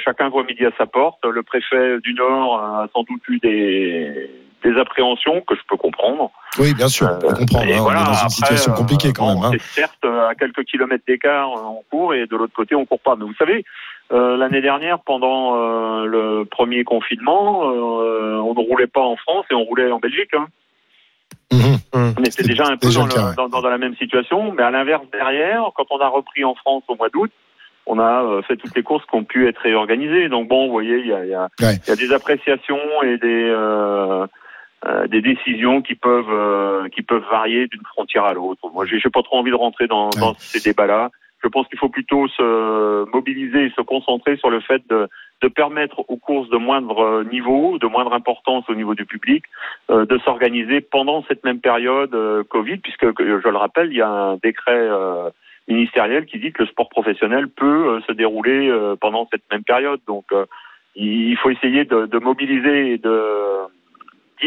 chacun 0.06 0.30
voit 0.30 0.46
midi 0.46 0.66
à 0.66 0.72
sa 0.78 0.86
porte. 0.86 1.26
Le 1.26 1.44
préfet 1.44 2.00
du 2.00 2.14
Nord 2.14 2.58
a 2.60 2.88
sans 2.94 3.04
doute 3.04 3.22
eu 3.28 3.40
des, 3.40 4.30
des 4.64 4.80
appréhensions 4.80 5.42
que 5.42 5.56
je 5.56 5.62
peux 5.68 5.78
comprendre. 5.78 6.32
Oui, 6.60 6.74
bien 6.74 6.88
sûr, 6.88 7.08
on 7.24 7.34
comprend. 7.34 7.62
Hein, 7.62 7.80
voilà, 7.80 8.00
on 8.00 8.04
est 8.04 8.06
dans 8.06 8.12
une 8.14 8.18
après, 8.18 8.30
situation 8.30 8.72
euh, 8.72 8.76
compliquée 8.76 9.12
quand 9.14 9.34
bon, 9.34 9.42
même. 9.42 9.52
hein. 9.54 9.58
C'est 9.60 9.82
certes 9.82 10.06
euh, 10.06 10.28
à 10.28 10.36
quelques 10.36 10.64
kilomètres 10.66 11.04
d'écart, 11.08 11.50
euh, 11.50 11.62
on 11.62 11.84
court 11.90 12.14
et 12.14 12.26
de 12.28 12.36
l'autre 12.36 12.54
côté, 12.54 12.76
on 12.76 12.86
court 12.86 13.00
pas. 13.00 13.16
Mais 13.16 13.26
vous 13.26 13.34
savez, 13.36 13.66
euh, 14.12 14.38
l'année 14.38 14.62
dernière, 14.62 15.00
pendant 15.00 15.56
euh, 15.56 16.06
le 16.06 16.46
premier 16.46 16.84
confinement, 16.84 17.70
euh, 17.70 18.38
on 18.40 18.54
ne 18.54 18.60
roulait 18.70 18.88
pas 18.88 19.02
en 19.02 19.16
France 19.18 19.46
et 19.52 19.54
on 19.56 19.64
roulait 19.64 19.92
en 19.92 20.00
Belgique. 20.00 20.34
Hein. 20.34 20.48
Mhm. 21.52 21.78
On 21.94 22.22
était 22.22 22.32
C'était 22.32 22.50
déjà 22.50 22.66
un 22.68 22.78
peu 22.78 22.88
déjà 22.88 23.00
dans, 23.02 23.06
le 23.06 23.12
cas, 23.12 23.22
le- 23.22 23.28
ouais. 23.30 23.36
dans- 23.36 23.50
dans- 23.50 23.62
dans 23.62 23.70
la 23.70 23.78
même 23.78 23.96
situation, 23.96 24.52
mais 24.54 24.64
à 24.64 24.72
l'inverse 24.72 25.04
derrière, 25.12 25.70
quand 25.76 25.86
on 25.92 26.00
a 26.00 26.08
repris 26.08 26.44
en 26.44 26.56
France 26.56 26.84
au 26.88 26.96
mois 26.96 27.10
d'août, 27.10 27.32
on 27.86 28.00
a 28.00 28.24
euh, 28.24 28.42
fait 28.44 28.56
toutes 28.56 28.76
les 28.76 28.82
courses 28.84 29.06
qui 29.06 29.16
ont 29.16 29.24
pu 29.26 29.48
être 29.48 29.60
réorganisées. 29.62 30.30
Donc 30.30 30.48
bon, 30.48 30.68
vous 30.68 30.72
voyez, 30.72 31.00
il 31.00 31.08
y 31.08 31.14
a, 31.14 31.26
y 31.26 31.34
a- 31.34 31.50
Ouais. 31.62 31.76
il 31.86 31.90
y 31.90 31.92
a 31.92 31.96
des 31.96 32.14
appréciations 32.14 32.80
et 33.04 33.18
des 33.18 33.50
euh, 34.86 35.08
des 35.08 35.22
décisions 35.22 35.82
qui 35.82 35.96
peuvent 35.96 36.26
euh, 36.30 36.90
qui 36.90 37.02
peuvent 37.02 37.26
varier 37.32 37.68
d'une 37.68 37.86
frontière 37.86 38.26
à 38.26 38.34
l'autre. 38.34 38.62
Moi, 38.74 38.86
j'ai 38.86 39.00
pas 39.10 39.24
trop 39.24 39.38
envie 39.38 39.52
de 39.52 39.56
rentrer 39.56 39.88
dans, 39.88 40.06
Ouais. 40.16 40.20
dans 40.20 40.34
ces 40.38 40.60
débats-là. 40.62 41.10
Je 41.44 41.50
pense 41.50 41.68
qu'il 41.68 41.78
faut 41.78 41.90
plutôt 41.90 42.28
se 42.30 43.10
mobiliser 43.12 43.66
et 43.66 43.70
se 43.72 43.82
concentrer 43.82 44.38
sur 44.38 44.50
le 44.50 44.62
fait 44.62 44.82
de, 44.90 45.10
de 45.42 45.48
permettre 45.50 46.00
aux 46.08 46.16
courses 46.16 46.50
de 46.50 46.56
moindre 46.58 47.24
niveau, 47.30 47.78
de 47.80 47.88
moindre 47.88 48.14
importance 48.14 48.64
au 48.70 48.76
niveau 48.76 48.96
du 48.96 49.06
public, 49.06 49.44
euh, 49.90 50.06
de 50.06 50.18
s'organiser 50.20 50.80
pendant 50.80 51.22
cette 51.28 51.44
même 51.44 51.60
période 51.60 52.16
euh, 52.16 52.44
Covid, 52.46 52.78
puisque 52.78 53.12
que- 53.14 53.42
je 53.42 53.50
le 53.50 53.58
rappelle, 53.58 53.90
il 53.92 53.98
y 53.98 54.02
a 54.02 54.08
un 54.10 54.38
décret 54.38 54.72
euh, 54.90 55.30
ministérielle 55.68 56.26
qui 56.28 56.40
dit 56.40 56.54
que 56.54 56.64
le 56.64 56.70
sport 56.70 56.88
professionnel 56.88 57.50
peut 57.50 57.88
euh, 57.90 58.02
se 58.08 58.14
dérouler 58.14 58.70
euh, 58.70 58.96
pendant 58.96 59.28
cette 59.30 59.44
même 59.52 59.64
période. 59.66 60.00
Donc, 60.08 60.24
euh, 60.32 60.46
il 60.96 61.36
faut 61.38 61.50
essayer 61.50 61.84
de, 61.84 62.06
de 62.06 62.20
mobiliser 62.20 62.94
et 62.94 62.98
de 62.98 63.12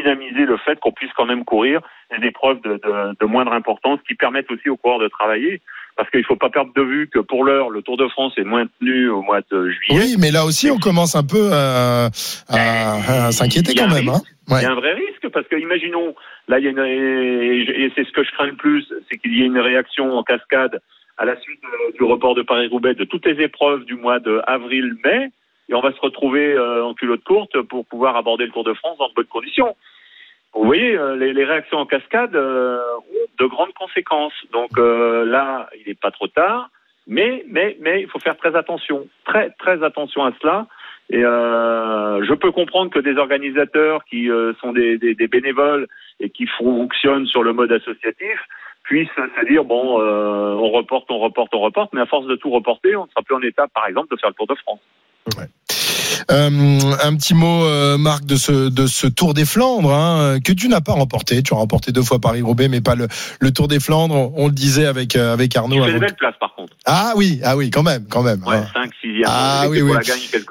dynamiser 0.01 0.44
le 0.44 0.57
fait 0.59 0.78
qu'on 0.80 0.92
puisse 0.92 1.12
quand 1.16 1.26
même 1.26 1.44
courir 1.44 1.80
des 2.11 2.26
épreuves 2.26 2.61
de, 2.62 2.74
de, 2.74 3.16
de, 3.18 3.26
moindre 3.26 3.53
importance 3.53 4.01
qui 4.07 4.14
permettent 4.14 4.51
aussi 4.51 4.68
aux 4.68 4.76
coureurs 4.76 4.99
de 4.99 5.09
travailler. 5.09 5.61
Parce 5.97 6.11
qu'il 6.11 6.20
ne 6.20 6.26
faut 6.26 6.36
pas 6.36 6.51
perdre 6.51 6.72
de 6.74 6.82
vue 6.82 7.09
que 7.09 7.20
pour 7.20 7.42
l'heure, 7.42 7.70
le 7.70 7.80
Tour 7.80 7.97
de 7.97 8.07
France 8.09 8.34
est 8.36 8.44
maintenu 8.44 9.09
au 9.09 9.22
mois 9.22 9.40
de 9.51 9.70
juillet. 9.70 9.99
Oui, 9.99 10.16
mais 10.18 10.30
là 10.30 10.44
aussi, 10.44 10.70
on 10.70 10.76
commence 10.76 11.16
un 11.16 11.24
peu 11.24 11.51
à, 11.53 12.11
à, 12.49 13.26
à 13.26 13.32
s'inquiéter 13.32 13.74
quand 13.74 13.88
même. 13.88 14.11
Hein 14.11 14.20
ouais. 14.51 14.61
Il 14.61 14.62
y 14.62 14.66
a 14.66 14.72
un 14.72 14.74
vrai 14.74 14.92
risque 14.92 15.28
parce 15.32 15.49
que, 15.49 15.57
imaginons, 15.57 16.14
là, 16.49 16.59
il 16.59 16.66
y 16.66 16.68
a 16.68 16.70
une, 16.70 16.84
et 16.84 17.90
c'est 17.94 18.05
ce 18.05 18.12
que 18.12 18.24
je 18.24 18.30
crains 18.32 18.47
le 18.47 18.57
plus, 18.57 18.84
c'est 19.09 19.16
qu'il 19.16 19.34
y 19.34 19.42
ait 19.42 19.47
une 19.47 19.59
réaction 19.59 20.12
en 20.12 20.22
cascade 20.22 20.80
à 21.16 21.24
la 21.24 21.40
suite 21.40 21.61
du 21.99 22.05
report 22.05 22.34
de 22.34 22.42
Paris-Roubaix 22.42 22.94
de 22.94 23.05
toutes 23.05 23.24
les 23.24 23.42
épreuves 23.42 23.84
du 23.84 23.94
mois 23.94 24.20
de 24.20 24.42
avril-mai 24.47 25.30
et 25.69 25.75
on 25.75 25.81
va 25.81 25.93
se 25.93 26.01
retrouver 26.01 26.53
euh, 26.53 26.85
en 26.85 26.95
culotte 26.95 27.25
courte 27.25 27.61
pour 27.62 27.87
pouvoir 27.87 28.17
aborder 28.17 28.47
le 28.47 28.53
Tour 28.53 28.64
de 28.64 28.75
France 28.75 28.99
dans 28.99 29.09
de 29.09 29.14
bonnes 29.14 29.27
conditions. 29.27 29.77
Vous 30.57 30.64
voyez, 30.64 30.97
euh, 30.97 31.17
les, 31.17 31.35
les, 31.35 31.45
réactions 31.45 31.79
en 31.79 31.87
cascade 31.87 32.35
euh, 32.35 32.81
ont 33.11 33.45
de 33.45 33.47
grandes 33.47 33.75
conséquences. 33.75 34.33
Donc 34.53 34.79
euh, 34.79 35.25
là, 35.27 35.69
il 35.79 35.87
n'est 35.87 35.95
pas 35.95 36.11
trop 36.11 36.29
tard, 36.29 36.71
mais 37.07 37.45
mais 37.49 37.77
mais 37.81 38.01
il 38.01 38.09
faut 38.09 38.19
faire 38.19 38.39
très 38.39 38.57
attention, 38.57 39.07
très 39.27 39.51
très 39.59 39.83
attention 39.83 40.25
à 40.25 40.33
cela. 40.41 40.67
Et 41.11 41.23
euh, 41.23 42.25
je 42.25 42.33
peux 42.33 42.53
comprendre 42.53 42.91
que 42.91 42.99
des 42.99 43.17
organisateurs 43.17 44.05
qui 44.07 44.29
sont 44.61 44.73
des, 44.73 44.99
des, 44.99 45.14
des, 45.14 45.29
bénévoles 45.29 45.87
et 46.19 46.31
qui 46.31 46.47
fonctionnent 46.47 47.27
sur 47.27 47.45
le 47.45 47.53
mode 47.53 47.71
associatif 47.71 48.41
puissent 48.83 49.09
se 49.14 49.47
dire 49.47 49.62
bon, 49.62 50.01
on 50.01 50.71
reporte, 50.71 51.09
on 51.11 51.19
reporte, 51.19 51.55
on 51.55 51.61
reporte, 51.61 51.93
mais 51.93 52.01
à 52.01 52.07
force 52.07 52.27
de 52.27 52.35
tout 52.35 52.51
reporter, 52.51 52.97
on 52.97 53.05
ne 53.05 53.11
sera 53.11 53.23
plus 53.23 53.37
en 53.37 53.43
état, 53.43 53.69
par 53.69 53.87
exemple, 53.87 54.12
de 54.12 54.19
faire 54.19 54.31
le 54.31 54.35
Tour 54.35 54.49
de 54.49 54.55
France. 54.57 54.81
Ouais. 55.35 55.49
Euh, 56.31 56.81
un 57.03 57.16
petit 57.16 57.35
mot, 57.35 57.64
euh, 57.64 57.99
Marc, 57.99 58.24
de 58.24 58.37
ce, 58.37 58.68
de 58.68 58.87
ce 58.87 59.07
Tour 59.07 59.35
des 59.35 59.45
Flandres, 59.45 59.93
hein, 59.93 60.39
que 60.45 60.53
tu 60.53 60.68
n'as 60.68 60.81
pas 60.81 60.93
remporté. 60.93 61.43
Tu 61.43 61.55
as 61.55 61.57
remporté 61.57 61.93
deux 61.93 62.03
fois 62.03 62.18
Paris-Roubaix, 62.18 62.68
mais 62.68 62.81
pas 62.81 62.95
le, 62.95 63.09
le 63.41 63.51
Tour 63.53 63.68
des 63.68 63.81
Flandres. 63.81 64.33
On 64.37 64.47
le 64.47 64.53
disait 64.53 64.87
avec, 64.87 65.14
euh, 65.14 65.33
avec 65.33 65.57
Arnaud. 65.57 65.77
Tu 65.77 65.83
fais 65.83 65.95
de 65.95 65.99
belles 65.99 66.14
places, 66.14 66.35
par 66.41 66.55
contre. 66.55 66.72
Ah 66.85 67.12
oui, 67.16 67.41
ah 67.45 67.57
oui, 67.57 67.70
quand 67.70 67.83
même, 67.83 68.07
quand 68.09 68.22
même. 68.22 68.43
Ouais, 68.45 68.62
5, 68.72 68.91
6 69.03 69.22
Ah 69.27 69.66
oui, 69.68 69.83
oui. 69.83 69.93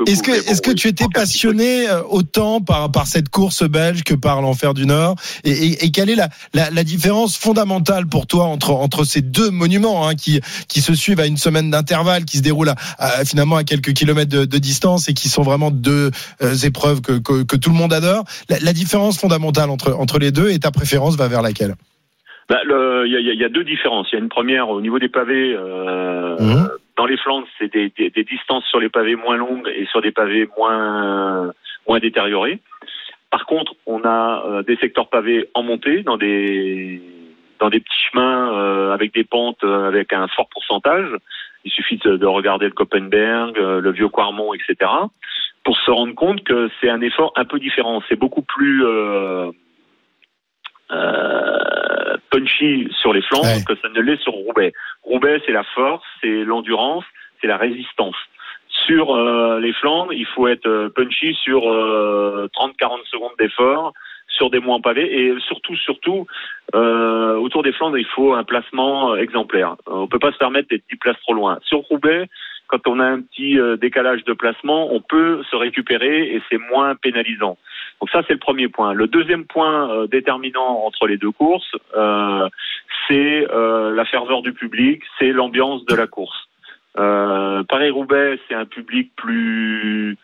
Est-ce 0.07 0.23
que, 0.23 0.32
est-ce 0.32 0.61
que 0.61 0.71
tu 0.71 0.88
étais 0.88 1.07
passionné 1.13 1.89
euh, 1.89 2.01
autant 2.09 2.61
par, 2.61 2.91
par 2.91 3.07
cette 3.07 3.30
course 3.30 3.63
belge 3.63 4.03
que 4.03 4.13
par 4.13 4.41
l'enfer 4.41 4.73
du 4.73 4.86
Nord? 4.86 5.15
Et, 5.43 5.51
et, 5.51 5.86
et, 5.86 5.91
quelle 5.91 6.09
est 6.09 6.15
la, 6.15 6.30
la, 6.53 6.69
la, 6.71 6.84
différence 6.84 7.38
fondamentale 7.38 8.07
pour 8.07 8.28
toi 8.28 8.45
entre, 8.45 8.71
entre 8.71 9.03
ces 9.03 9.21
deux 9.21 9.49
monuments 9.49 10.07
hein, 10.07 10.15
qui, 10.15 10.41
qui 10.67 10.82
se 10.82 10.93
suivent 10.93 11.19
à 11.19 11.26
une 11.26 11.38
semaine 11.38 11.71
d'intervalle, 11.71 12.26
qui 12.26 12.38
se 12.38 12.43
déroulent 12.43 12.69
à, 12.69 12.76
à, 12.97 13.26
finalement 13.26 13.55
à 13.55 13.63
quelques 13.63 13.93
kilomètres 13.93 14.32
de, 14.32 14.45
de 14.45 14.57
distance 14.57 15.09
et 15.09 15.13
qui 15.13 15.30
sont 15.30 15.41
vraiment 15.41 15.64
deux 15.72 16.11
euh, 16.41 16.53
épreuves 16.66 17.01
que, 17.01 17.20
que, 17.20 17.43
que, 17.43 17.55
tout 17.55 17.70
le 17.70 17.76
monde 17.76 17.93
adore. 17.93 18.26
La, 18.49 18.57
la, 18.59 18.74
différence 18.74 19.20
fondamentale 19.20 19.70
entre, 19.70 19.93
entre 19.93 20.20
les 20.20 20.32
deux 20.32 20.49
et 20.49 20.59
ta 20.59 20.72
préférence 20.72 21.18
va 21.18 21.28
vers 21.28 21.41
laquelle? 21.41 21.76
Il 22.49 22.53
bah, 22.53 23.05
y, 23.07 23.16
a, 23.16 23.20
y, 23.34 23.43
a, 23.43 23.49
deux 23.49 23.63
différences. 23.63 24.07
Il 24.11 24.16
y 24.16 24.20
a 24.20 24.22
une 24.22 24.30
première 24.30 24.70
au 24.70 24.80
niveau 24.80 24.99
des 24.99 25.09
pavés. 25.09 25.55
Euh, 25.57 26.38
mmh. 26.39 26.70
Dans 26.95 27.07
les 27.07 27.18
Flandres, 27.18 27.47
c'est 27.57 27.74
des, 27.74 27.91
des, 27.97 28.11
des, 28.11 28.24
distances 28.24 28.63
sur 28.66 28.80
les 28.80 28.89
pavés 28.89 29.16
moins 29.16 29.36
longues 29.36 29.68
et 29.76 29.86
sur 29.88 30.01
des 30.01 30.11
pavés 30.11 30.47
moins 30.57 31.51
moins 31.88 31.99
détériorés. 31.99 32.59
Par 33.32 33.45
contre, 33.47 33.74
on 33.86 34.03
a 34.03 34.43
euh, 34.45 34.63
des 34.63 34.78
secteurs 34.78 35.09
pavés 35.09 35.49
en 35.55 35.63
montée 35.63 36.03
dans 36.03 36.18
des 36.18 37.01
dans 37.59 37.70
des 37.70 37.80
petits 37.80 38.09
chemins 38.11 38.53
euh, 38.53 38.93
avec 38.93 39.13
des 39.13 39.24
pentes 39.24 39.63
avec 39.63 40.13
un 40.13 40.28
fort 40.28 40.47
pourcentage. 40.49 41.09
Il 41.63 41.72
suffit 41.72 41.97
de, 41.97 42.16
de 42.16 42.26
regarder 42.28 42.66
le 42.66 42.74
Koppenberg, 42.74 43.57
euh, 43.57 43.82
le 43.82 43.91
vieux 43.91 44.09
Quarmont, 44.09 44.53
etc 44.53 44.89
pour 45.66 45.78
se 45.78 45.91
rendre 45.91 46.16
compte 46.16 46.43
que 46.43 46.70
c'est 46.80 46.89
un 46.89 47.01
effort 47.01 47.34
un 47.36 47.43
peu 47.43 47.59
différent. 47.59 48.01
C'est 48.07 48.16
beaucoup 48.16 48.43
plus 48.43 48.86
euh, 48.86 49.51
euh, 50.91 52.18
punchy 52.30 52.88
sur 53.01 53.11
les 53.11 53.24
flancs 53.24 53.41
ouais. 53.41 53.63
que 53.68 53.76
ça 53.82 53.89
ne 53.89 53.99
l'est 53.99 54.22
sur 54.22 54.34
Roubaix. 54.34 54.72
Roubaix, 55.03 55.41
c'est 55.45 55.51
la 55.51 55.63
force, 55.63 56.05
c'est 56.22 56.45
l'endurance, 56.45 57.03
c'est 57.41 57.47
la 57.47 57.57
résistance. 57.57 58.16
Sur 58.86 59.16
euh, 59.16 59.59
les 59.59 59.74
flancs, 59.74 60.11
il 60.11 60.28
faut 60.28 60.47
être 60.47 60.89
punchy 60.95 61.34
sur 61.34 61.61
30-40 61.61 63.03
secondes 63.09 63.34
d'effort 63.39 63.93
sur 64.28 64.49
des 64.49 64.59
mois 64.59 64.80
pavés 64.80 65.28
et 65.28 65.34
surtout, 65.47 65.76
surtout, 65.78 66.26
euh, 66.74 67.36
autour 67.36 67.63
des 67.63 67.72
Flandres, 67.72 67.97
il 67.97 68.05
faut 68.07 68.34
un 68.34 68.43
placement 68.43 69.16
exemplaire. 69.16 69.76
On 69.88 70.07
peut 70.07 70.20
pas 70.20 70.32
se 70.32 70.38
permettre 70.38 70.70
d'être 70.70 70.84
10 70.89 70.97
places 70.97 71.20
trop 71.22 71.34
loin. 71.34 71.57
Sur 71.63 71.80
Roubaix, 71.80 72.28
quand 72.68 72.88
on 72.88 72.99
a 72.99 73.05
un 73.05 73.22
petit 73.22 73.59
euh, 73.59 73.78
décalage 73.78 74.24
de 74.24 74.34
placement, 74.34 74.93
on 74.93 75.01
peut 75.01 75.43
se 75.49 75.55
récupérer 75.55 76.34
et 76.34 76.41
c'est 76.49 76.57
moins 76.57 76.95
pénalisant. 76.95 77.57
Donc 78.01 78.09
ça, 78.11 78.22
c'est 78.28 78.34
le 78.34 78.39
premier 78.39 78.68
point. 78.68 78.93
Le 78.93 79.07
deuxième 79.07 79.45
point 79.45 79.89
euh, 79.89 80.07
déterminant 80.07 80.84
entre 80.86 81.07
les 81.07 81.18
deux 81.18 81.32
courses, 81.32 81.72
euh, 81.95 82.49
c'est 83.07 83.47
euh, 83.51 83.93
la 83.93 84.05
ferveur 84.05 84.41
du 84.41 84.53
public, 84.53 85.01
c'est 85.20 85.32
l'ambiance 85.32 85.86
de 85.86 85.95
la 85.95 86.07
course. 86.07 86.47
Euh, 86.97 87.63
Paris-Roubaix, 87.63 88.39
c'est 88.47 88.55
un 88.55 88.66
public 88.66 89.11
plus 89.16 90.18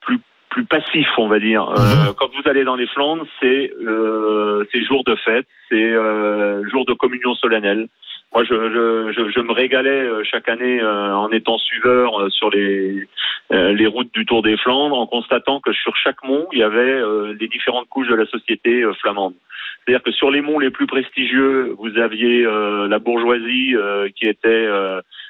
plus 0.00 0.20
plus 0.50 0.64
passif, 0.64 1.08
on 1.18 1.28
va 1.28 1.38
dire. 1.38 1.68
Euh, 1.68 2.12
quand 2.18 2.28
vous 2.28 2.48
allez 2.48 2.64
dans 2.64 2.76
les 2.76 2.86
Flandres, 2.86 3.26
c'est 3.40 3.72
euh, 3.86 4.64
jour 4.88 5.04
de 5.04 5.16
fête, 5.16 5.46
c'est 5.68 5.92
jour 6.70 6.84
de 6.86 6.92
communion 6.92 7.34
solennelle. 7.34 7.88
Moi, 8.34 8.44
je, 8.44 8.54
je, 8.54 9.30
je, 9.30 9.40
me 9.40 9.52
régalais 9.52 9.88
euh, 9.88 10.22
chaque 10.24 10.48
année 10.48 10.80
euh, 10.80 11.14
en 11.14 11.30
étant 11.30 11.58
suiveur 11.58 12.20
euh, 12.20 12.28
sur 12.28 12.50
les, 12.50 13.06
les 13.50 13.86
routes 13.86 14.12
du 14.12 14.26
Tour 14.26 14.42
des 14.42 14.56
Flandres, 14.56 14.98
en 14.98 15.06
constatant 15.06 15.60
que 15.60 15.72
sur 15.72 15.96
chaque 15.96 16.22
mont, 16.24 16.46
il 16.52 16.58
y 16.58 16.62
avait 16.62 17.00
les 17.38 17.46
différentes 17.46 17.88
couches 17.88 18.08
de 18.08 18.14
la 18.16 18.26
société 18.26 18.82
flamande. 19.00 19.34
C'est-à-dire 19.84 20.02
que 20.02 20.10
sur 20.10 20.32
les 20.32 20.40
monts 20.40 20.58
les 20.58 20.70
plus 20.70 20.88
prestigieux, 20.88 21.74
vous 21.78 21.96
aviez 21.96 22.42
la 22.42 22.98
bourgeoisie 22.98 23.76
qui 24.16 24.26
était 24.26 24.68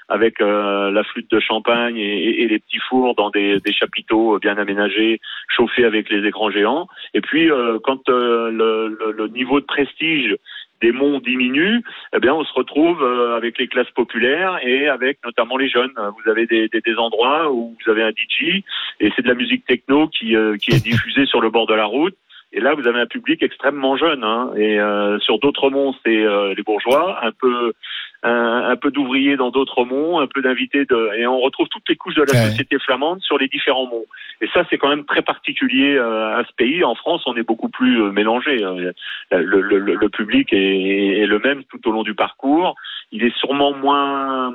avec 0.09 0.41
la 0.41 1.05
flûte 1.05 1.31
de 1.31 1.41
champagne 1.41 1.99
et, 1.99 2.43
et, 2.43 2.49
les 2.49 2.59
petits 2.59 2.81
fours 2.89 3.15
dans 3.17 3.29
des, 3.29 3.61
des, 3.61 3.73
chapiteaux 3.73 4.39
bien 4.39 4.57
aménagés, 4.57 5.21
chauffés 5.55 5.85
avec 5.85 6.09
les 6.09 6.27
écrans 6.27 6.51
géants. 6.51 6.89
Et 7.13 7.21
puis, 7.21 7.51
quand 7.85 8.09
le, 8.09 8.51
le, 8.51 9.13
le, 9.13 9.29
niveau 9.29 9.61
de 9.61 9.67
prestige 9.67 10.37
des 10.81 10.93
monts 10.93 11.21
diminuent, 11.21 11.83
eh 12.15 12.19
bien 12.19 12.35
on 12.35 12.45
se 12.45 12.53
retrouve 12.53 13.03
euh, 13.03 13.37
avec 13.37 13.59
les 13.59 13.69
classes 13.69 13.91
populaires 13.91 14.59
et 14.63 14.89
avec 14.89 15.19
notamment 15.25 15.57
les 15.57 15.69
jeunes. 15.69 15.93
Vous 15.97 16.31
avez 16.31 16.47
des, 16.47 16.69
des, 16.69 16.81
des 16.81 16.97
endroits 16.97 17.51
où 17.51 17.77
vous 17.85 17.91
avez 17.91 18.03
un 18.03 18.11
DJ 18.11 18.63
et 19.01 19.13
c'est 19.15 19.23
de 19.23 19.29
la 19.29 19.35
musique 19.35 19.65
techno 19.67 20.09
qui, 20.09 20.37
euh, 20.37 20.57
qui 20.57 20.73
est 20.73 20.85
diffusée 20.91 21.27
sur 21.27 21.41
le 21.41 21.51
bord 21.51 21.67
de 21.67 21.75
la 21.75 21.87
route. 21.87 22.17
Et 22.57 22.61
là, 22.61 22.75
vous 22.75 22.89
avez 22.89 23.01
un 23.01 23.07
public 23.07 23.43
extrêmement 23.43 23.97
jeune. 23.99 24.25
Hein. 24.25 24.51
Et 24.57 24.81
euh, 24.81 25.19
sur 25.21 25.39
d'autres 25.39 25.69
monts, 25.69 25.95
c'est 26.05 26.25
euh, 26.25 26.55
les 26.55 26.63
bourgeois, 26.63 27.21
un 27.23 27.31
peu 27.31 27.75
un, 28.23 28.71
un 28.71 28.77
peu 28.77 28.91
d'ouvriers 28.91 29.37
dans 29.37 29.51
d'autres 29.51 29.85
monts, 29.85 30.19
un 30.21 30.27
peu 30.27 30.41
d'invités 30.41 30.87
de, 30.87 31.11
et 31.19 31.27
on 31.27 31.39
retrouve 31.39 31.69
toutes 31.69 31.87
les 31.87 31.97
couches 31.97 32.15
de 32.15 32.23
la 32.23 32.33
ouais. 32.33 32.49
société 32.49 32.79
flamande 32.79 33.21
sur 33.21 33.37
les 33.37 33.49
différents 33.49 33.87
monts. 33.87 34.07
Et 34.41 34.49
ça, 34.55 34.65
c'est 34.71 34.79
quand 34.79 34.89
même 34.89 35.05
très 35.05 35.21
particulier 35.21 35.97
euh, 35.97 36.39
à 36.39 36.45
ce 36.45 36.53
pays. 36.57 36.83
En 36.83 36.95
France, 36.95 37.23
on 37.27 37.37
est 37.37 37.43
beaucoup 37.43 37.69
plus 37.69 38.03
euh, 38.03 38.11
mélangé. 38.11 38.57
Le, 38.57 39.61
le, 39.61 39.61
le, 39.61 39.95
le 39.95 40.09
public 40.09 40.51
est, 40.53 41.21
est, 41.21 41.27
le 41.27 41.39
même 41.39 41.63
tout 41.65 41.87
au 41.87 41.93
long 41.93 42.05
du 42.05 42.15
parcours. 42.15 42.75
Il 43.13 43.23
est 43.23 43.37
sûrement 43.37 43.75
moins 43.75 44.55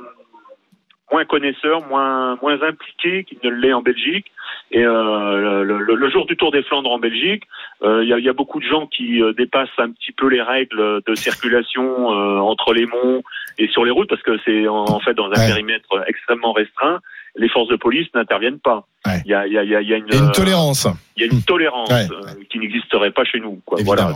moins 1.12 1.24
connaisseur, 1.24 1.86
moins 1.86 2.36
moins 2.42 2.60
impliqué 2.62 3.24
qu'il 3.24 3.38
ne 3.44 3.50
l'est 3.50 3.72
en 3.72 3.82
Belgique. 3.82 4.26
Et 4.70 4.84
euh, 4.84 5.62
le, 5.64 5.78
le, 5.78 5.94
le, 5.94 6.10
jour 6.10 6.24
du 6.24 6.36
Tour 6.36 6.50
des 6.50 6.62
Flandres 6.62 6.90
en 6.90 6.98
Belgique, 6.98 7.44
il 7.82 7.88
euh, 7.88 8.04
y, 8.04 8.12
a, 8.12 8.18
y, 8.18 8.28
a, 8.28 8.32
beaucoup 8.32 8.58
de 8.58 8.64
gens 8.64 8.86
qui 8.86 9.22
euh, 9.22 9.32
dépassent 9.34 9.68
un 9.78 9.90
petit 9.90 10.12
peu 10.12 10.28
les 10.28 10.40
règles 10.40 11.02
de 11.06 11.14
circulation 11.14 12.10
euh, 12.10 12.38
entre 12.38 12.72
les 12.72 12.86
monts 12.86 13.22
et 13.58 13.68
sur 13.68 13.84
les 13.84 13.90
routes 13.90 14.08
parce 14.08 14.22
que 14.22 14.38
c'est 14.44 14.66
en, 14.68 14.84
en, 14.84 15.00
fait 15.00 15.14
dans 15.14 15.26
un 15.26 15.30
ouais. 15.30 15.46
périmètre 15.46 16.02
extrêmement 16.06 16.52
restreint. 16.52 17.00
Les 17.36 17.48
forces 17.48 17.68
de 17.68 17.76
police 17.76 18.08
n'interviennent 18.14 18.60
pas. 18.60 18.86
Il 19.06 19.10
ouais. 19.10 19.22
y, 19.24 19.34
a, 19.34 19.46
y, 19.46 19.58
a, 19.58 19.64
y, 19.64 19.94
a, 19.94 19.96
une, 19.96 20.06
une 20.12 20.32
tolérance. 20.32 20.86
Il 21.16 21.24
y 21.24 21.28
a 21.28 21.32
une 21.32 21.42
tolérance 21.42 21.90
ouais. 21.90 22.06
qui 22.50 22.58
n'existerait 22.58 23.10
pas 23.10 23.24
chez 23.24 23.40
nous. 23.40 23.60
Quoi. 23.64 23.78
Voilà, 23.84 24.14